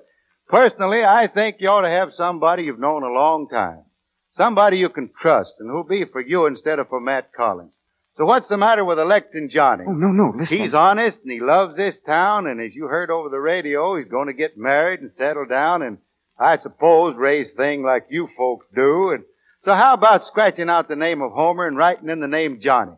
Personally, 0.47 1.03
I 1.03 1.27
think 1.27 1.57
you 1.59 1.69
ought 1.69 1.81
to 1.81 1.89
have 1.89 2.13
somebody 2.13 2.63
you've 2.63 2.79
known 2.79 3.03
a 3.03 3.07
long 3.07 3.47
time. 3.49 3.83
Somebody 4.31 4.77
you 4.77 4.89
can 4.89 5.09
trust 5.21 5.55
and 5.59 5.69
who'll 5.69 5.83
be 5.83 6.05
for 6.05 6.21
you 6.21 6.45
instead 6.45 6.79
of 6.79 6.89
for 6.89 6.99
Matt 7.01 7.33
Collins. 7.33 7.71
So 8.15 8.25
what's 8.25 8.49
the 8.49 8.57
matter 8.57 8.83
with 8.83 8.99
electing 8.99 9.49
Johnny? 9.49 9.85
Oh, 9.87 9.93
no, 9.93 10.07
no, 10.07 10.33
listen. 10.37 10.57
He's 10.57 10.73
honest 10.73 11.21
and 11.23 11.31
he 11.31 11.39
loves 11.39 11.77
this 11.77 11.99
town, 12.01 12.45
and 12.45 12.59
as 12.59 12.75
you 12.75 12.85
heard 12.87 13.09
over 13.09 13.29
the 13.29 13.39
radio, 13.39 13.95
he's 13.95 14.07
going 14.07 14.27
to 14.27 14.33
get 14.33 14.57
married 14.57 14.99
and 14.99 15.11
settle 15.11 15.45
down 15.45 15.81
and 15.81 15.97
I 16.39 16.57
suppose 16.57 17.15
raise 17.15 17.51
thing 17.51 17.83
like 17.83 18.07
you 18.09 18.27
folks 18.35 18.65
do. 18.73 19.11
And 19.11 19.23
so 19.59 19.73
how 19.73 19.93
about 19.93 20.25
scratching 20.25 20.69
out 20.69 20.87
the 20.87 20.95
name 20.95 21.21
of 21.21 21.31
Homer 21.31 21.67
and 21.67 21.77
writing 21.77 22.09
in 22.09 22.19
the 22.19 22.27
name 22.27 22.59
Johnny? 22.61 22.93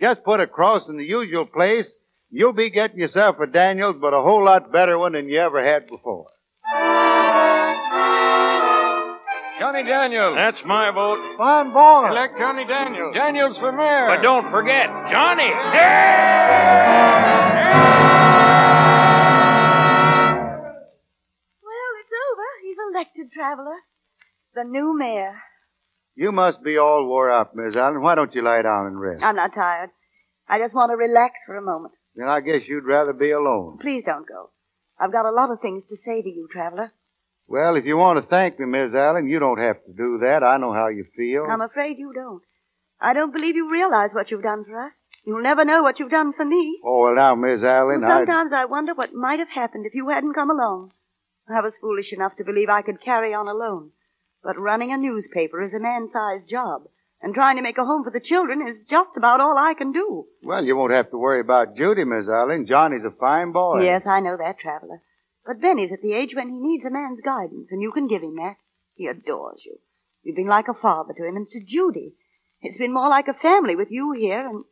Just 0.00 0.22
put 0.22 0.40
a 0.40 0.46
cross 0.46 0.88
in 0.88 0.96
the 0.96 1.04
usual 1.04 1.44
place. 1.44 1.94
You'll 2.30 2.52
be 2.52 2.70
getting 2.70 2.98
yourself 2.98 3.40
a 3.40 3.46
Daniels, 3.46 3.96
but 4.00 4.14
a 4.14 4.22
whole 4.22 4.44
lot 4.44 4.72
better 4.72 4.98
one 4.98 5.12
than 5.12 5.28
you 5.28 5.40
ever 5.40 5.64
had 5.64 5.86
before. 5.86 6.26
Johnny 9.64 9.82
Daniels. 9.82 10.36
That's 10.36 10.62
my 10.66 10.90
vote. 10.90 11.38
Fine 11.38 11.72
ball. 11.72 12.12
Elect 12.12 12.36
Johnny 12.36 12.66
Daniels. 12.66 13.14
Daniels 13.14 13.56
for 13.56 13.72
mayor. 13.72 14.08
But 14.08 14.20
don't 14.20 14.50
forget, 14.50 14.88
Johnny. 15.10 15.48
Well, 21.62 21.92
it's 22.00 22.12
over. 22.28 22.48
He's 22.62 22.76
elected, 22.92 23.32
Traveler. 23.32 23.78
The 24.54 24.64
new 24.64 24.94
mayor. 24.98 25.32
You 26.14 26.30
must 26.30 26.62
be 26.62 26.76
all 26.76 27.06
wore 27.06 27.32
out, 27.32 27.56
Miss 27.56 27.74
Allen. 27.74 28.02
Why 28.02 28.16
don't 28.16 28.34
you 28.34 28.42
lie 28.42 28.60
down 28.60 28.86
and 28.86 29.00
rest? 29.00 29.22
I'm 29.24 29.36
not 29.36 29.54
tired. 29.54 29.88
I 30.46 30.58
just 30.58 30.74
want 30.74 30.90
to 30.90 30.96
relax 30.96 31.36
for 31.46 31.56
a 31.56 31.62
moment. 31.62 31.94
Then 32.14 32.28
I 32.28 32.40
guess 32.40 32.68
you'd 32.68 32.84
rather 32.84 33.14
be 33.14 33.30
alone. 33.30 33.78
Please 33.80 34.04
don't 34.04 34.28
go. 34.28 34.50
I've 35.00 35.10
got 35.10 35.24
a 35.24 35.32
lot 35.32 35.50
of 35.50 35.62
things 35.62 35.84
to 35.88 35.96
say 36.04 36.20
to 36.20 36.28
you, 36.28 36.48
Traveler. 36.52 36.92
Well, 37.46 37.76
if 37.76 37.84
you 37.84 37.96
want 37.96 38.22
to 38.22 38.28
thank 38.28 38.58
me, 38.58 38.66
Miss 38.66 38.94
Allen, 38.94 39.28
you 39.28 39.38
don't 39.38 39.58
have 39.58 39.76
to 39.84 39.92
do 39.92 40.18
that. 40.22 40.42
I 40.42 40.56
know 40.56 40.72
how 40.72 40.88
you 40.88 41.04
feel. 41.16 41.44
I'm 41.50 41.60
afraid 41.60 41.98
you 41.98 42.12
don't. 42.14 42.42
I 43.00 43.12
don't 43.12 43.32
believe 43.32 43.54
you 43.54 43.70
realize 43.70 44.10
what 44.12 44.30
you've 44.30 44.42
done 44.42 44.64
for 44.64 44.86
us. 44.86 44.92
You'll 45.26 45.42
never 45.42 45.64
know 45.64 45.82
what 45.82 45.98
you've 45.98 46.10
done 46.10 46.32
for 46.32 46.44
me. 46.44 46.80
Oh, 46.84 47.04
well, 47.04 47.14
now, 47.14 47.34
Miss 47.34 47.62
Allen, 47.62 48.00
Well, 48.00 48.10
I... 48.10 48.18
sometimes 48.20 48.52
I 48.52 48.64
wonder 48.66 48.94
what 48.94 49.14
might 49.14 49.38
have 49.38 49.48
happened 49.48 49.86
if 49.86 49.94
you 49.94 50.08
hadn't 50.08 50.34
come 50.34 50.50
along. 50.50 50.92
I 51.48 51.60
was 51.60 51.74
foolish 51.80 52.12
enough 52.12 52.36
to 52.36 52.44
believe 52.44 52.68
I 52.68 52.82
could 52.82 53.02
carry 53.02 53.34
on 53.34 53.48
alone. 53.48 53.90
But 54.42 54.58
running 54.58 54.92
a 54.92 54.96
newspaper 54.96 55.62
is 55.62 55.72
a 55.74 55.78
man-sized 55.78 56.48
job, 56.48 56.84
and 57.22 57.34
trying 57.34 57.56
to 57.56 57.62
make 57.62 57.78
a 57.78 57.84
home 57.84 58.04
for 58.04 58.10
the 58.10 58.20
children 58.20 58.66
is 58.66 58.76
just 58.88 59.16
about 59.16 59.40
all 59.40 59.56
I 59.56 59.74
can 59.74 59.92
do. 59.92 60.26
Well, 60.42 60.64
you 60.64 60.76
won't 60.76 60.92
have 60.92 61.10
to 61.10 61.18
worry 61.18 61.40
about 61.40 61.76
Judy, 61.76 62.04
Miss 62.04 62.28
Allen. 62.28 62.66
Johnny's 62.66 63.04
a 63.06 63.10
fine 63.10 63.52
boy. 63.52 63.82
Yes, 63.82 64.02
I 64.06 64.20
know 64.20 64.36
that, 64.36 64.58
Traveler. 64.58 65.00
But 65.46 65.60
Benny's 65.60 65.92
at 65.92 66.00
the 66.00 66.14
age 66.14 66.34
when 66.34 66.48
he 66.48 66.58
needs 66.60 66.84
a 66.84 66.90
man's 66.90 67.20
guidance, 67.24 67.68
and 67.70 67.82
you 67.82 67.92
can 67.92 68.08
give 68.08 68.22
him 68.22 68.36
that. 68.36 68.56
He 68.94 69.06
adores 69.06 69.62
you. 69.64 69.78
You've 70.22 70.36
been 70.36 70.46
like 70.46 70.68
a 70.68 70.74
father 70.74 71.12
to 71.12 71.24
him, 71.24 71.36
and 71.36 71.46
to 71.48 71.60
Judy. 71.66 72.14
It's 72.62 72.78
been 72.78 72.94
more 72.94 73.10
like 73.10 73.28
a 73.28 73.34
family 73.34 73.76
with 73.76 73.88
you 73.90 74.12
here, 74.18 74.46
and... 74.48 74.64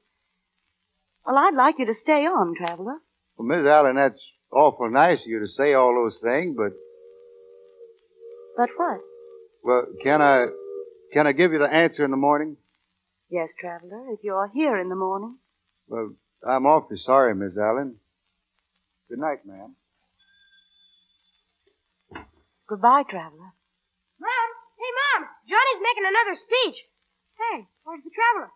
Well, 1.27 1.37
I'd 1.39 1.55
like 1.55 1.79
you 1.79 1.87
to 1.87 1.95
stay 1.95 2.27
on, 2.27 2.55
Traveler. 2.57 2.99
Well, 3.37 3.47
Miss 3.47 3.67
Allen, 3.69 3.97
that's 3.97 4.23
awful 4.51 4.91
nice 4.91 5.21
of 5.23 5.27
you 5.27 5.41
to 5.41 5.47
say 5.49 5.75
all 5.75 5.95
those 5.95 6.19
things, 6.23 6.57
but, 6.57 6.73
But 8.57 8.71
what? 8.77 9.01
well, 9.63 9.87
can 10.03 10.23
I, 10.23 10.47
can 11.13 11.27
I 11.27 11.33
give 11.33 11.53
you 11.53 11.59
the 11.59 11.73
answer 11.73 12.05
in 12.05 12.11
the 12.11 12.17
morning? 12.17 12.57
Yes, 13.29 13.51
Traveler, 13.59 14.11
if 14.11 14.21
you're 14.23 14.51
here 14.53 14.79
in 14.79 14.89
the 14.89 14.97
morning. 14.97 15.37
Well, 15.87 16.13
I'm 16.47 16.67
awfully 16.67 16.99
sorry, 16.99 17.35
Miss 17.35 17.57
Allen. 17.57 17.97
Good 19.09 19.19
night, 19.19 19.45
ma'am. 19.45 19.77
Goodbye, 22.73 23.05
Traveler. 23.05 23.53
Mom! 24.17 24.49
Hey, 24.81 24.93
Mom! 24.97 25.29
Johnny's 25.45 25.85
making 25.85 26.09
another 26.09 26.41
speech. 26.41 26.81
Hey, 27.37 27.69
where's 27.85 28.01
the 28.01 28.09
traveler? 28.09 28.49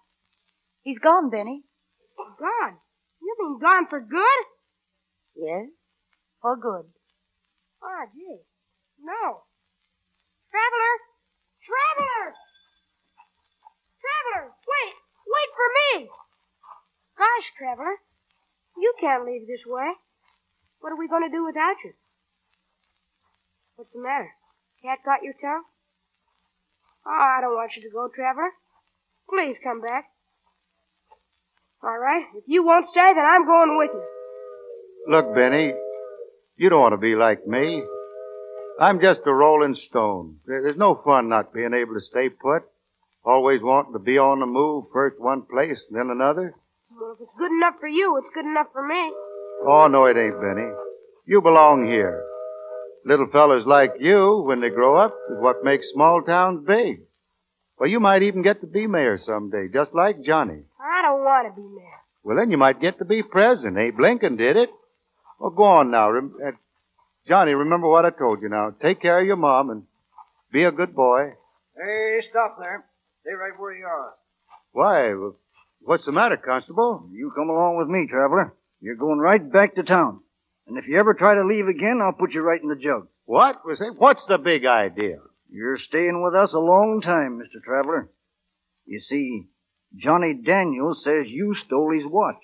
He's 0.80 0.96
gone, 0.96 1.28
Benny. 1.28 1.68
Gone. 2.16 2.80
You 3.20 3.36
mean 3.36 3.60
gone 3.60 3.84
for 3.92 4.00
good? 4.00 4.40
Yes, 5.36 5.68
for 6.40 6.56
good. 6.56 6.88
Oh, 7.84 8.04
gee. 8.16 8.40
No. 9.04 9.44
Traveler! 10.48 10.92
Traveler! 11.60 12.24
Traveler! 14.00 14.44
Wait! 14.48 14.94
Wait 15.28 15.50
for 15.52 15.68
me! 15.76 16.08
Gosh, 17.20 17.52
Traveler. 17.58 18.00
You 18.80 18.94
can't 18.98 19.26
leave 19.26 19.46
this 19.46 19.68
way. 19.68 19.92
What 20.80 20.92
are 20.92 20.98
we 20.98 21.06
going 21.06 21.28
to 21.28 21.36
do 21.36 21.44
without 21.44 21.76
you? 21.84 21.92
What's 23.76 23.92
the 23.92 24.00
matter? 24.00 24.30
Cat 24.82 24.98
got 25.04 25.22
your 25.22 25.34
tongue? 25.34 25.64
Oh, 27.06 27.10
I 27.10 27.42
don't 27.42 27.54
want 27.54 27.72
you 27.76 27.82
to 27.82 27.92
go, 27.92 28.08
Traveler. 28.08 28.50
Please 29.28 29.56
come 29.62 29.82
back. 29.82 30.06
All 31.82 31.98
right. 31.98 32.24
If 32.34 32.44
you 32.46 32.64
won't 32.64 32.86
stay, 32.90 33.12
then 33.14 33.24
I'm 33.24 33.44
going 33.44 33.76
with 33.76 33.90
you. 33.92 35.12
Look, 35.12 35.34
Benny, 35.34 35.74
you 36.56 36.70
don't 36.70 36.80
want 36.80 36.94
to 36.94 36.98
be 36.98 37.14
like 37.14 37.46
me. 37.46 37.82
I'm 38.80 39.00
just 39.00 39.20
a 39.26 39.32
rolling 39.32 39.76
stone. 39.90 40.38
There's 40.46 40.76
no 40.78 41.00
fun 41.04 41.28
not 41.28 41.52
being 41.52 41.74
able 41.74 41.94
to 41.94 42.00
stay 42.00 42.30
put. 42.30 42.62
Always 43.24 43.60
wanting 43.60 43.92
to 43.92 43.98
be 43.98 44.16
on 44.16 44.40
the 44.40 44.46
move, 44.46 44.86
first 44.90 45.20
one 45.20 45.42
place, 45.42 45.78
then 45.90 46.08
another. 46.10 46.54
Well, 46.90 47.12
if 47.12 47.20
it's 47.20 47.38
good 47.38 47.52
enough 47.52 47.74
for 47.78 47.88
you, 47.88 48.16
it's 48.16 48.34
good 48.34 48.46
enough 48.46 48.68
for 48.72 48.86
me. 48.86 49.12
Oh, 49.66 49.86
no, 49.86 50.06
it 50.06 50.16
ain't, 50.16 50.40
Benny. 50.40 50.70
You 51.26 51.42
belong 51.42 51.86
here. 51.86 52.24
Little 53.06 53.28
fellas 53.30 53.62
like 53.66 53.92
you, 54.00 54.42
when 54.44 54.60
they 54.60 54.68
grow 54.68 54.96
up, 54.96 55.16
is 55.30 55.36
what 55.38 55.62
makes 55.62 55.92
small 55.92 56.22
towns 56.22 56.66
big. 56.66 57.02
Well, 57.78 57.88
you 57.88 58.00
might 58.00 58.24
even 58.24 58.42
get 58.42 58.60
to 58.62 58.66
be 58.66 58.88
mayor 58.88 59.16
someday, 59.16 59.68
just 59.72 59.94
like 59.94 60.24
Johnny. 60.24 60.62
I 60.80 61.02
don't 61.02 61.22
want 61.22 61.46
to 61.46 61.54
be 61.54 61.68
mayor. 61.68 62.00
Well, 62.24 62.36
then 62.36 62.50
you 62.50 62.56
might 62.56 62.80
get 62.80 62.98
to 62.98 63.04
be 63.04 63.22
president. 63.22 63.78
Abe 63.78 64.00
Lincoln 64.00 64.36
did 64.36 64.56
it. 64.56 64.70
Well, 65.38 65.50
go 65.50 65.62
on 65.62 65.92
now. 65.92 66.10
Rem- 66.10 66.34
uh, 66.44 66.50
Johnny, 67.28 67.52
remember 67.52 67.88
what 67.88 68.04
I 68.04 68.10
told 68.10 68.42
you 68.42 68.48
now. 68.48 68.74
Take 68.82 69.00
care 69.00 69.20
of 69.20 69.26
your 69.26 69.36
mom 69.36 69.70
and 69.70 69.84
be 70.52 70.64
a 70.64 70.72
good 70.72 70.92
boy. 70.96 71.34
Hey, 71.76 72.20
stop 72.28 72.56
there. 72.58 72.86
Stay 73.20 73.34
right 73.34 73.56
where 73.56 73.76
you 73.76 73.84
are. 73.84 74.14
Why? 74.72 75.12
What's 75.82 76.06
the 76.06 76.12
matter, 76.12 76.36
Constable? 76.36 77.08
You 77.12 77.30
come 77.36 77.50
along 77.50 77.76
with 77.76 77.86
me, 77.86 78.08
traveler. 78.10 78.52
You're 78.80 78.96
going 78.96 79.20
right 79.20 79.52
back 79.52 79.76
to 79.76 79.84
town. 79.84 80.22
And 80.66 80.78
if 80.78 80.88
you 80.88 80.98
ever 80.98 81.14
try 81.14 81.34
to 81.34 81.44
leave 81.44 81.68
again, 81.68 82.00
I'll 82.02 82.12
put 82.12 82.34
you 82.34 82.42
right 82.42 82.60
in 82.60 82.68
the 82.68 82.76
jug. 82.76 83.08
What? 83.24 83.64
Was 83.64 83.80
it? 83.80 83.98
What's 83.98 84.26
the 84.26 84.38
big 84.38 84.66
idea? 84.66 85.18
You're 85.48 85.78
staying 85.78 86.22
with 86.22 86.34
us 86.34 86.52
a 86.52 86.58
long 86.58 87.00
time, 87.00 87.38
Mr. 87.38 87.62
Traveler. 87.62 88.10
You 88.84 89.00
see, 89.00 89.48
Johnny 89.96 90.34
Daniels 90.44 91.02
says 91.04 91.30
you 91.30 91.54
stole 91.54 91.92
his 91.92 92.06
watch. 92.06 92.42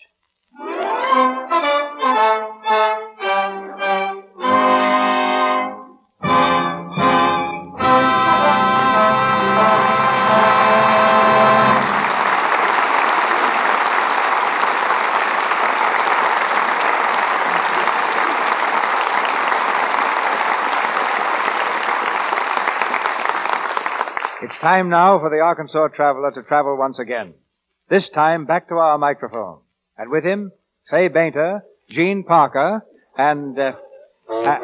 Time 24.62 24.88
now 24.90 25.18
for 25.18 25.28
the 25.28 25.40
Arkansas 25.40 25.88
traveler 25.88 26.30
to 26.30 26.44
travel 26.44 26.76
once 26.76 27.00
again. 27.00 27.34
This 27.88 28.08
time 28.08 28.44
back 28.44 28.68
to 28.68 28.76
our 28.76 28.96
microphone. 28.96 29.58
And 29.98 30.08
with 30.08 30.22
him, 30.22 30.52
Fay 30.88 31.08
Bainter, 31.08 31.64
Jean 31.88 32.22
Parker, 32.22 32.86
and, 33.18 33.58
uh, 33.58 33.72
uh, 34.30 34.34
uh, 34.34 34.46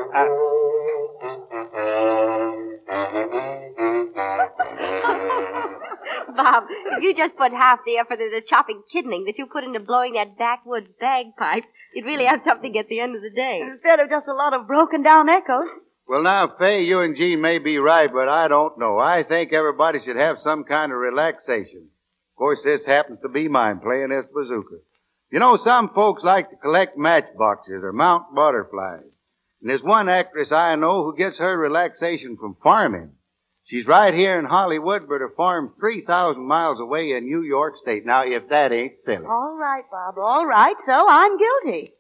Bob, 6.37 6.65
if 6.93 7.03
you 7.03 7.13
just 7.17 7.37
put 7.37 7.51
half 7.51 7.81
the 7.85 7.99
effort 7.99 8.21
into 8.21 8.41
chopping 8.47 8.85
kidney 8.93 9.25
that 9.27 9.37
you 9.37 9.47
put 9.47 9.65
into 9.65 9.81
blowing 9.81 10.13
that 10.13 10.39
backwoods 10.39 10.87
bagpipe, 11.01 11.65
you'd 11.93 12.05
really 12.05 12.27
have 12.27 12.43
something 12.47 12.79
at 12.79 12.87
the 12.87 13.01
end 13.01 13.17
of 13.17 13.23
the 13.23 13.31
day. 13.31 13.63
Instead 13.69 13.99
of 13.99 14.09
just 14.09 14.29
a 14.29 14.33
lot 14.33 14.55
of 14.55 14.69
broken 14.69 15.03
down 15.03 15.29
echoes. 15.29 15.67
Well, 16.09 16.23
now, 16.23 16.51
Fay, 16.59 16.85
you 16.85 17.01
and 17.01 17.15
Jean 17.15 17.43
may 17.43 17.59
be 17.59 17.77
right, 17.77 18.11
but 18.11 18.31
I 18.31 18.49
don't 18.49 18.79
know. 18.79 18.99
I 18.99 19.25
think 19.25 19.53
everybody 19.53 19.99
should 20.03 20.17
have 20.17 20.39
some 20.41 20.65
kind 20.65 20.91
of 20.91 20.97
relaxation. 20.97 21.83
Of 21.83 22.37
course, 22.39 22.61
this 22.65 22.87
happens 22.87 23.19
to 23.21 23.29
be 23.29 23.47
mine, 23.47 23.81
playing 23.81 24.09
this 24.09 24.25
bazooka. 24.33 24.77
You 25.31 25.39
know, 25.39 25.59
some 25.63 25.91
folks 25.95 26.23
like 26.25 26.49
to 26.49 26.57
collect 26.57 26.97
matchboxes 26.97 27.83
or 27.83 27.93
mount 27.93 28.35
butterflies. 28.35 29.13
And 29.61 29.69
there's 29.69 29.83
one 29.83 30.09
actress 30.09 30.51
I 30.51 30.77
know 30.77 31.05
who 31.05 31.15
gets 31.15 31.39
her 31.41 31.59
relaxation 31.59 32.39
from 32.41 32.57
farming. 32.63 33.11
She's 33.67 33.87
right 33.87 34.15
here 34.15 34.39
in 34.39 34.47
Hollywood, 34.47 35.03
but 35.07 35.21
her 35.21 35.35
farm's 35.37 35.73
3,000 35.79 36.43
miles 36.43 36.81
away 36.81 37.13
in 37.13 37.27
New 37.27 37.43
York 37.43 37.75
State. 37.83 38.07
Now, 38.07 38.23
if 38.25 38.49
that 38.49 38.73
ain't 38.73 38.97
silly. 39.05 39.27
All 39.27 39.59
right, 39.61 39.85
Bob, 39.91 40.17
all 40.17 40.47
right. 40.47 40.77
So 40.87 41.07
I'm 41.07 41.37
guilty. 41.37 41.93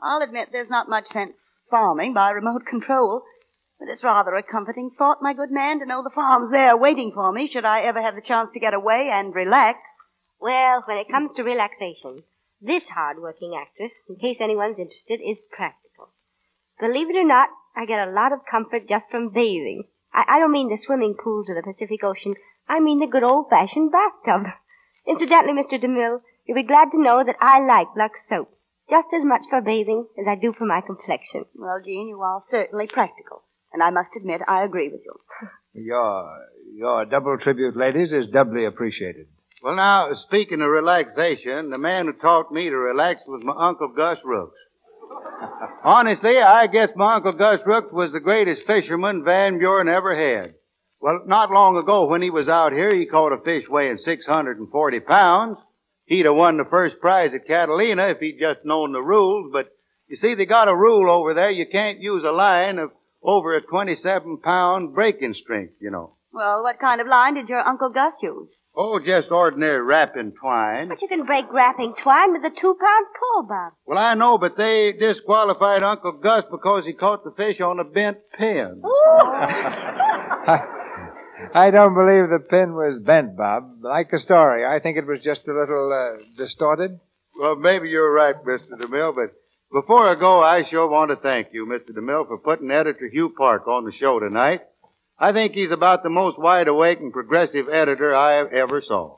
I'll 0.00 0.22
admit 0.22 0.48
there's 0.50 0.70
not 0.70 0.88
much 0.88 1.08
sense 1.08 1.32
farming 1.70 2.14
by 2.14 2.30
remote 2.30 2.64
control. 2.64 3.22
But 3.84 3.92
it's 3.92 4.02
rather 4.02 4.34
a 4.34 4.42
comforting 4.42 4.92
thought, 4.96 5.20
my 5.20 5.34
good 5.34 5.50
man, 5.50 5.78
to 5.80 5.84
know 5.84 6.02
the 6.02 6.08
farm's 6.08 6.50
there 6.50 6.74
waiting 6.74 7.12
for 7.12 7.30
me 7.30 7.46
should 7.46 7.66
I 7.66 7.82
ever 7.82 8.00
have 8.00 8.14
the 8.14 8.22
chance 8.22 8.48
to 8.54 8.58
get 8.58 8.72
away 8.72 9.10
and 9.12 9.34
relax. 9.34 9.78
Well, 10.40 10.82
when 10.86 10.96
it 10.96 11.10
comes 11.10 11.32
to 11.36 11.42
relaxation, 11.42 12.22
this 12.62 12.88
hard-working 12.88 13.54
actress, 13.54 13.92
in 14.08 14.16
case 14.16 14.38
anyone's 14.40 14.78
interested, 14.78 15.20
is 15.20 15.36
practical. 15.52 16.08
Believe 16.80 17.10
it 17.10 17.16
or 17.16 17.26
not, 17.26 17.50
I 17.76 17.84
get 17.84 18.08
a 18.08 18.10
lot 18.10 18.32
of 18.32 18.46
comfort 18.50 18.88
just 18.88 19.04
from 19.10 19.34
bathing. 19.34 19.84
I, 20.14 20.24
I 20.28 20.38
don't 20.38 20.52
mean 20.52 20.70
the 20.70 20.78
swimming 20.78 21.16
pools 21.22 21.50
of 21.50 21.56
the 21.56 21.70
Pacific 21.70 22.02
Ocean. 22.02 22.36
I 22.66 22.80
mean 22.80 23.00
the 23.00 23.06
good 23.06 23.22
old-fashioned 23.22 23.92
bathtub. 23.92 24.50
Incidentally, 25.06 25.62
Mr. 25.62 25.78
DeMille, 25.78 26.22
you'll 26.46 26.54
be 26.54 26.62
glad 26.62 26.90
to 26.92 27.02
know 27.02 27.22
that 27.22 27.36
I 27.38 27.60
like 27.60 27.88
Lux 27.94 28.18
soap 28.30 28.48
just 28.88 29.08
as 29.14 29.24
much 29.26 29.42
for 29.50 29.60
bathing 29.60 30.06
as 30.18 30.24
I 30.26 30.36
do 30.36 30.54
for 30.54 30.64
my 30.64 30.80
complexion. 30.80 31.44
Well, 31.54 31.82
Jean, 31.84 32.08
you 32.08 32.22
are 32.22 32.42
certainly 32.48 32.86
practical. 32.86 33.43
And 33.74 33.82
I 33.82 33.90
must 33.90 34.10
admit, 34.16 34.40
I 34.46 34.62
agree 34.62 34.88
with 34.88 35.00
you. 35.04 35.14
your, 35.84 36.46
your 36.76 37.04
double 37.06 37.36
tribute, 37.42 37.76
ladies, 37.76 38.12
is 38.12 38.28
doubly 38.28 38.66
appreciated. 38.66 39.26
Well, 39.64 39.74
now, 39.74 40.14
speaking 40.14 40.62
of 40.62 40.68
relaxation, 40.68 41.70
the 41.70 41.78
man 41.78 42.06
who 42.06 42.12
taught 42.12 42.52
me 42.52 42.70
to 42.70 42.76
relax 42.76 43.22
was 43.26 43.42
my 43.42 43.54
Uncle 43.58 43.88
Gus 43.88 44.18
Rooks. 44.24 44.56
Honestly, 45.84 46.38
I 46.38 46.68
guess 46.68 46.90
my 46.94 47.16
Uncle 47.16 47.32
Gus 47.32 47.60
Rooks 47.66 47.92
was 47.92 48.12
the 48.12 48.20
greatest 48.20 48.64
fisherman 48.64 49.24
Van 49.24 49.58
Buren 49.58 49.88
ever 49.88 50.14
had. 50.14 50.54
Well, 51.00 51.22
not 51.26 51.50
long 51.50 51.76
ago 51.76 52.06
when 52.06 52.22
he 52.22 52.30
was 52.30 52.48
out 52.48 52.72
here, 52.72 52.94
he 52.94 53.06
caught 53.06 53.32
a 53.32 53.42
fish 53.42 53.64
weighing 53.68 53.98
640 53.98 55.00
pounds. 55.00 55.58
He'd 56.06 56.26
have 56.26 56.36
won 56.36 56.58
the 56.58 56.64
first 56.64 57.00
prize 57.00 57.34
at 57.34 57.46
Catalina 57.46 58.08
if 58.08 58.20
he'd 58.20 58.38
just 58.38 58.64
known 58.64 58.92
the 58.92 59.02
rules, 59.02 59.50
but 59.52 59.66
you 60.06 60.14
see, 60.16 60.36
they 60.36 60.46
got 60.46 60.68
a 60.68 60.76
rule 60.76 61.10
over 61.10 61.34
there. 61.34 61.50
You 61.50 61.66
can't 61.66 61.98
use 62.00 62.22
a 62.24 62.30
line 62.30 62.78
of 62.78 62.92
over 63.24 63.56
a 63.56 63.62
27 63.62 64.38
pound 64.42 64.94
breaking 64.94 65.34
strength, 65.34 65.74
you 65.80 65.90
know. 65.90 66.12
Well, 66.32 66.62
what 66.64 66.80
kind 66.80 67.00
of 67.00 67.06
line 67.06 67.34
did 67.34 67.48
your 67.48 67.60
Uncle 67.60 67.90
Gus 67.90 68.14
use? 68.20 68.58
Oh, 68.76 68.98
just 68.98 69.30
ordinary 69.30 69.80
wrapping 69.80 70.32
twine. 70.32 70.88
But 70.88 71.00
you 71.00 71.06
can 71.06 71.24
break 71.24 71.44
wrapping 71.52 71.94
twine 72.02 72.32
with 72.32 72.42
a 72.44 72.50
two-pound 72.50 73.06
pull, 73.20 73.44
Bob. 73.44 73.72
Well, 73.86 73.98
I 73.98 74.14
know, 74.14 74.36
but 74.36 74.56
they 74.56 74.92
disqualified 74.98 75.84
Uncle 75.84 76.18
Gus 76.20 76.42
because 76.50 76.84
he 76.86 76.92
caught 76.92 77.22
the 77.22 77.30
fish 77.36 77.60
on 77.60 77.78
a 77.78 77.84
bent 77.84 78.18
pin. 78.36 78.82
I 81.54 81.70
don't 81.70 81.94
believe 81.94 82.30
the 82.30 82.44
pin 82.50 82.74
was 82.74 83.00
bent, 83.00 83.36
Bob. 83.36 83.82
Like 83.82 84.10
the 84.10 84.18
story, 84.18 84.66
I 84.66 84.80
think 84.80 84.96
it 84.96 85.06
was 85.06 85.20
just 85.22 85.46
a 85.46 85.54
little 85.54 85.92
uh, 85.92 86.20
distorted. 86.36 86.98
Well, 87.38 87.54
maybe 87.54 87.90
you're 87.90 88.12
right, 88.12 88.34
Mr. 88.44 88.72
DeMille, 88.72 89.14
but 89.14 89.32
before 89.74 90.08
I 90.08 90.14
go, 90.14 90.40
I 90.40 90.62
sure 90.62 90.86
want 90.86 91.10
to 91.10 91.16
thank 91.16 91.48
you, 91.52 91.66
Mr. 91.66 91.90
DeMille, 91.90 92.28
for 92.28 92.38
putting 92.38 92.70
editor 92.70 93.08
Hugh 93.08 93.34
Park 93.36 93.66
on 93.66 93.84
the 93.84 93.90
show 93.90 94.20
tonight. 94.20 94.60
I 95.18 95.32
think 95.32 95.54
he's 95.54 95.72
about 95.72 96.04
the 96.04 96.10
most 96.10 96.38
wide 96.38 96.68
awake 96.68 97.00
and 97.00 97.12
progressive 97.12 97.68
editor 97.68 98.14
I 98.14 98.38
ever 98.38 98.80
saw. 98.80 99.16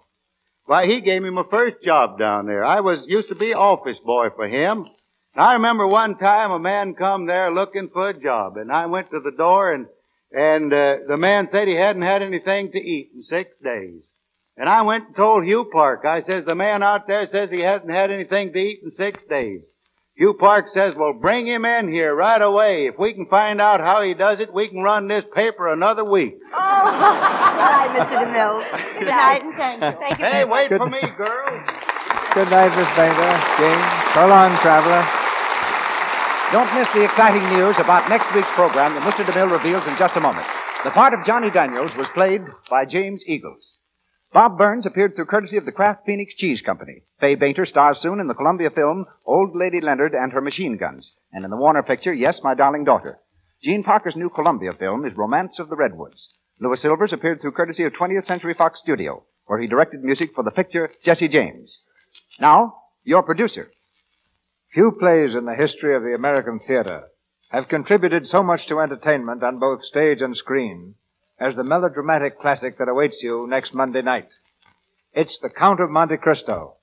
Why, 0.64 0.86
he 0.86 1.02
gave 1.02 1.20
me 1.20 1.28
my 1.28 1.44
first 1.50 1.76
job 1.84 2.18
down 2.18 2.46
there. 2.46 2.64
I 2.64 2.80
was 2.80 3.04
used 3.07 3.28
to 3.28 3.34
be 3.34 3.52
office 3.52 3.98
boy 4.02 4.30
for 4.34 4.48
him. 4.48 4.86
And 5.34 5.44
I 5.44 5.52
remember 5.52 5.86
one 5.86 6.16
time 6.16 6.50
a 6.50 6.59
man 6.59 6.94
come 6.94 7.26
there 7.26 7.52
looking 7.52 7.90
for 7.92 8.09
a 8.09 8.18
job, 8.18 8.57
and 8.57 8.72
I 8.72 8.86
went 8.86 9.11
to 9.11 9.20
the 9.20 9.36
door 9.36 9.72
and 9.72 9.86
and 10.32 10.72
uh, 10.72 10.96
the 11.07 11.18
man 11.18 11.48
said 11.52 11.68
he 11.68 11.76
hadn't 11.76 12.02
had 12.02 12.22
anything 12.22 12.72
to 12.72 12.78
eat 12.78 13.11
in 13.14 13.22
six 13.22 13.50
days. 13.62 14.02
And 14.57 14.68
I 14.68 14.82
went 14.82 15.09
and 15.09 15.16
told 15.16 15.44
Hugh 15.44 15.68
Park. 15.70 16.04
I 16.04 16.22
says 16.22 16.44
the 16.44 16.54
man 16.54 16.82
out 16.82 17.07
there 17.07 17.28
says 17.30 17.50
he 17.50 17.61
hasn't 17.61 17.90
had 17.90 18.11
anything 18.11 18.52
to 18.52 18.59
eat 18.59 18.80
in 18.82 18.90
six 18.92 19.20
days. 19.28 19.62
Hugh 20.17 20.33
Park 20.33 20.69
says, 20.73 20.95
well, 20.97 21.12
bring 21.12 21.47
him 21.47 21.67
in 21.67 21.93
here 21.93 22.14
right 22.14 22.41
away. 22.41 22.87
If 22.87 22.99
we 22.99 23.12
can 23.12 23.27
find 23.27 23.61
out 23.61 23.81
how 23.81 24.01
he 24.01 24.14
does 24.14 24.41
it, 24.41 24.53
we 24.53 24.67
can 24.69 24.81
run 24.81 25.09
this 25.09 25.27
paper 25.35 25.69
another 25.69 26.05
week. 26.05 26.39
Oh, 26.55 26.57
all 26.57 26.62
right, 26.64 27.93
Mr. 27.93 28.25
DeMille. 28.25 28.99
Good 28.99 29.09
night 29.09 29.43
and 29.45 29.55
thank 29.59 29.83
you. 29.83 30.01
Thank 30.01 30.19
you. 30.19 30.25
Hey, 30.25 30.45
wait 30.45 30.71
much. 30.71 30.81
for 30.81 30.89
me, 30.89 31.03
girl. 31.19 31.45
Good 32.33 32.49
night, 32.49 32.73
Miss 32.73 32.89
Bainter. 32.97 33.29
James. 33.61 34.14
So 34.14 34.27
long, 34.27 34.57
traveler. 34.57 35.05
Don't 36.51 36.73
miss 36.75 36.89
the 36.91 37.05
exciting 37.05 37.45
news 37.51 37.77
about 37.79 38.09
next 38.09 38.33
week's 38.35 38.51
program 38.53 38.95
that 38.95 39.03
Mr. 39.05 39.27
DeMille 39.27 39.53
reveals 39.53 39.87
in 39.87 39.99
just 39.99 40.17
a 40.17 40.21
moment. 40.21 40.47
The 40.85 40.93
part 40.93 41.12
of 41.12 41.27
Johnny 41.27 41.51
Daniels 41.51 41.95
was 41.95 42.09
played 42.09 42.41
by 42.71 42.87
James 42.87 43.23
Eagles. 43.27 43.81
Bob 44.37 44.59
Burns 44.59 44.84
appeared 44.84 45.16
through 45.16 45.24
courtesy 45.24 45.57
of 45.57 45.64
the 45.64 45.72
Kraft 45.72 46.05
Phoenix 46.05 46.34
Cheese 46.34 46.61
Company. 46.61 47.01
Fay 47.20 47.37
Bainter 47.37 47.64
stars 47.64 48.01
soon 48.01 48.20
in 48.20 48.26
the 48.26 48.34
Columbia 48.34 48.68
film 48.68 49.07
Old 49.24 49.57
Lady 49.57 49.80
Leonard 49.80 50.12
and 50.12 50.30
Her 50.30 50.43
Machine 50.43 50.76
Guns, 50.76 51.16
and 51.32 51.43
in 51.43 51.51
the 51.51 51.57
Warner 51.57 51.82
picture 51.82 52.12
Yes, 52.12 52.43
My 52.43 52.53
Darling 52.53 52.84
Daughter. 52.84 53.18
Jean 53.62 53.82
Parker's 53.82 54.14
new 54.14 54.28
Columbia 54.28 54.74
film 54.74 55.07
is 55.07 55.16
Romance 55.16 55.59
of 55.59 55.70
the 55.70 55.76
Redwoods. 55.76 56.34
Louis 56.61 56.78
Silvers 56.78 57.14
appeared 57.14 57.41
through 57.41 57.53
courtesy 57.53 57.84
of 57.84 57.95
20th 57.95 58.26
Century 58.26 58.53
Fox 58.53 58.78
Studio, 58.78 59.24
where 59.47 59.59
he 59.59 59.66
directed 59.66 60.05
music 60.05 60.34
for 60.34 60.45
the 60.45 60.51
picture 60.51 60.91
Jesse 61.03 61.28
James. 61.28 61.80
Now, 62.39 62.74
your 63.05 63.22
producer. 63.22 63.70
Few 64.74 64.93
plays 65.01 65.34
in 65.34 65.47
the 65.47 65.55
history 65.55 65.97
of 65.97 66.03
the 66.03 66.12
American 66.14 66.61
theater 66.66 67.05
have 67.49 67.68
contributed 67.68 68.26
so 68.26 68.43
much 68.43 68.66
to 68.66 68.80
entertainment 68.80 69.43
on 69.43 69.59
both 69.59 69.82
stage 69.82 70.20
and 70.20 70.37
screen 70.37 70.97
as 71.39 71.55
the 71.55 71.64
melodramatic 71.64 72.39
classic 72.39 72.78
that 72.78 72.89
awaits 72.89 73.22
you 73.22 73.47
next 73.47 73.74
Monday 73.74 74.03
night. 74.03 74.28
It's 75.12 75.39
The 75.39 75.51
Count 75.51 75.80
of 75.80 75.91
Monte 75.91 76.16
Cristo, 76.16 76.76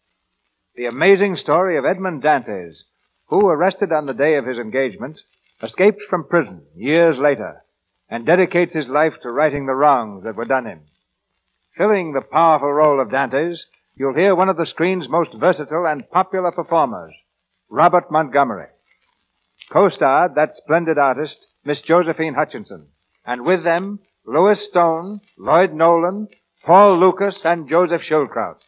the 0.75 0.85
amazing 0.85 1.35
story 1.35 1.77
of 1.77 1.85
Edmond 1.85 2.21
Dantes, 2.21 2.83
who, 3.27 3.47
arrested 3.47 3.91
on 3.91 4.05
the 4.05 4.13
day 4.13 4.35
of 4.35 4.45
his 4.45 4.57
engagement, 4.57 5.19
escaped 5.61 6.03
from 6.09 6.27
prison 6.27 6.61
years 6.75 7.17
later 7.17 7.63
and 8.09 8.25
dedicates 8.25 8.73
his 8.73 8.87
life 8.87 9.13
to 9.23 9.31
righting 9.31 9.65
the 9.65 9.73
wrongs 9.73 10.23
that 10.23 10.35
were 10.35 10.45
done 10.45 10.65
him. 10.65 10.81
Filling 11.75 12.13
the 12.13 12.21
powerful 12.21 12.71
role 12.71 13.01
of 13.01 13.09
Dantes, 13.09 13.65
you'll 13.95 14.13
hear 14.13 14.35
one 14.35 14.49
of 14.49 14.57
the 14.57 14.65
screen's 14.65 15.09
most 15.09 15.33
versatile 15.33 15.87
and 15.87 16.07
popular 16.11 16.51
performers, 16.51 17.13
Robert 17.69 18.11
Montgomery. 18.11 18.67
Co-starred 19.71 20.35
that 20.35 20.55
splendid 20.55 20.99
artist, 20.99 21.47
Miss 21.65 21.81
Josephine 21.81 22.35
Hutchinson, 22.35 22.87
and 23.25 23.45
with 23.45 23.63
them, 23.63 23.99
Lewis 24.25 24.63
Stone, 24.63 25.19
Lloyd 25.37 25.73
Nolan, 25.73 26.29
Paul 26.63 26.97
Lukas, 26.97 27.45
and 27.45 27.67
Joseph 27.67 28.01
Schildkraut. 28.01 28.63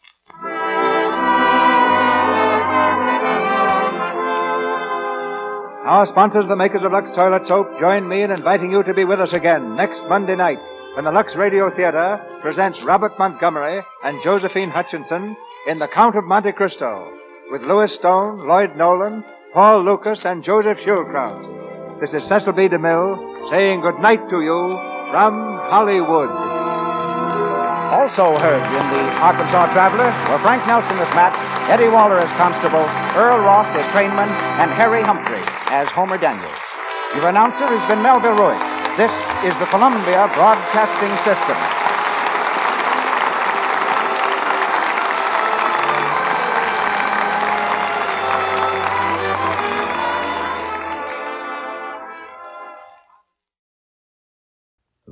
Our 5.85 6.05
sponsors, 6.07 6.45
the 6.49 6.57
makers 6.57 6.81
of 6.83 6.91
Lux 6.91 7.09
Toilet 7.15 7.47
Soap, 7.47 7.79
join 7.79 8.05
me 8.09 8.23
in 8.23 8.31
inviting 8.31 8.69
you 8.69 8.83
to 8.83 8.93
be 8.93 9.05
with 9.05 9.21
us 9.21 9.31
again 9.31 9.77
next 9.77 10.03
Monday 10.09 10.35
night 10.35 10.59
when 10.95 11.05
the 11.05 11.11
Lux 11.11 11.35
Radio 11.35 11.73
Theater 11.73 12.19
presents 12.41 12.83
Robert 12.83 13.17
Montgomery 13.17 13.81
and 14.03 14.21
Josephine 14.23 14.71
Hutchinson 14.71 15.37
in 15.67 15.79
The 15.79 15.87
Count 15.87 16.17
of 16.17 16.25
Monte 16.25 16.51
Cristo 16.51 17.09
with 17.49 17.61
Lewis 17.61 17.93
Stone, 17.93 18.45
Lloyd 18.45 18.75
Nolan, 18.75 19.23
Paul 19.53 19.85
Lukas, 19.85 20.25
and 20.25 20.43
Joseph 20.43 20.79
Schildkraut. 20.79 22.01
This 22.01 22.13
is 22.13 22.25
Cecil 22.25 22.51
B. 22.51 22.67
DeMille 22.67 23.49
saying 23.49 23.79
good 23.79 23.99
night 23.99 24.29
to 24.29 24.41
you 24.41 24.94
from 25.11 25.57
Hollywood. 25.69 26.29
Also 27.93 28.37
heard 28.37 28.65
in 28.65 28.85
the 28.89 29.03
Arkansas 29.21 29.71
Traveler 29.73 30.09
were 30.29 30.41
Frank 30.41 30.65
Nelson 30.67 30.97
as 30.97 31.09
Matt, 31.13 31.33
Eddie 31.69 31.87
Waller 31.87 32.17
as 32.17 32.31
Constable, 32.33 32.83
Earl 33.13 33.39
Ross 33.45 33.69
as 33.77 33.85
Trainman, 33.93 34.29
and 34.59 34.71
Harry 34.71 35.03
Humphrey 35.03 35.43
as 35.69 35.87
Homer 35.89 36.17
Daniels. 36.17 36.57
Your 37.15 37.29
announcer 37.29 37.67
has 37.67 37.85
been 37.85 38.01
Melville 38.01 38.35
Ruick. 38.35 38.59
This 38.97 39.13
is 39.45 39.53
the 39.59 39.69
Columbia 39.69 40.27
Broadcasting 40.33 41.15
System. 41.21 41.84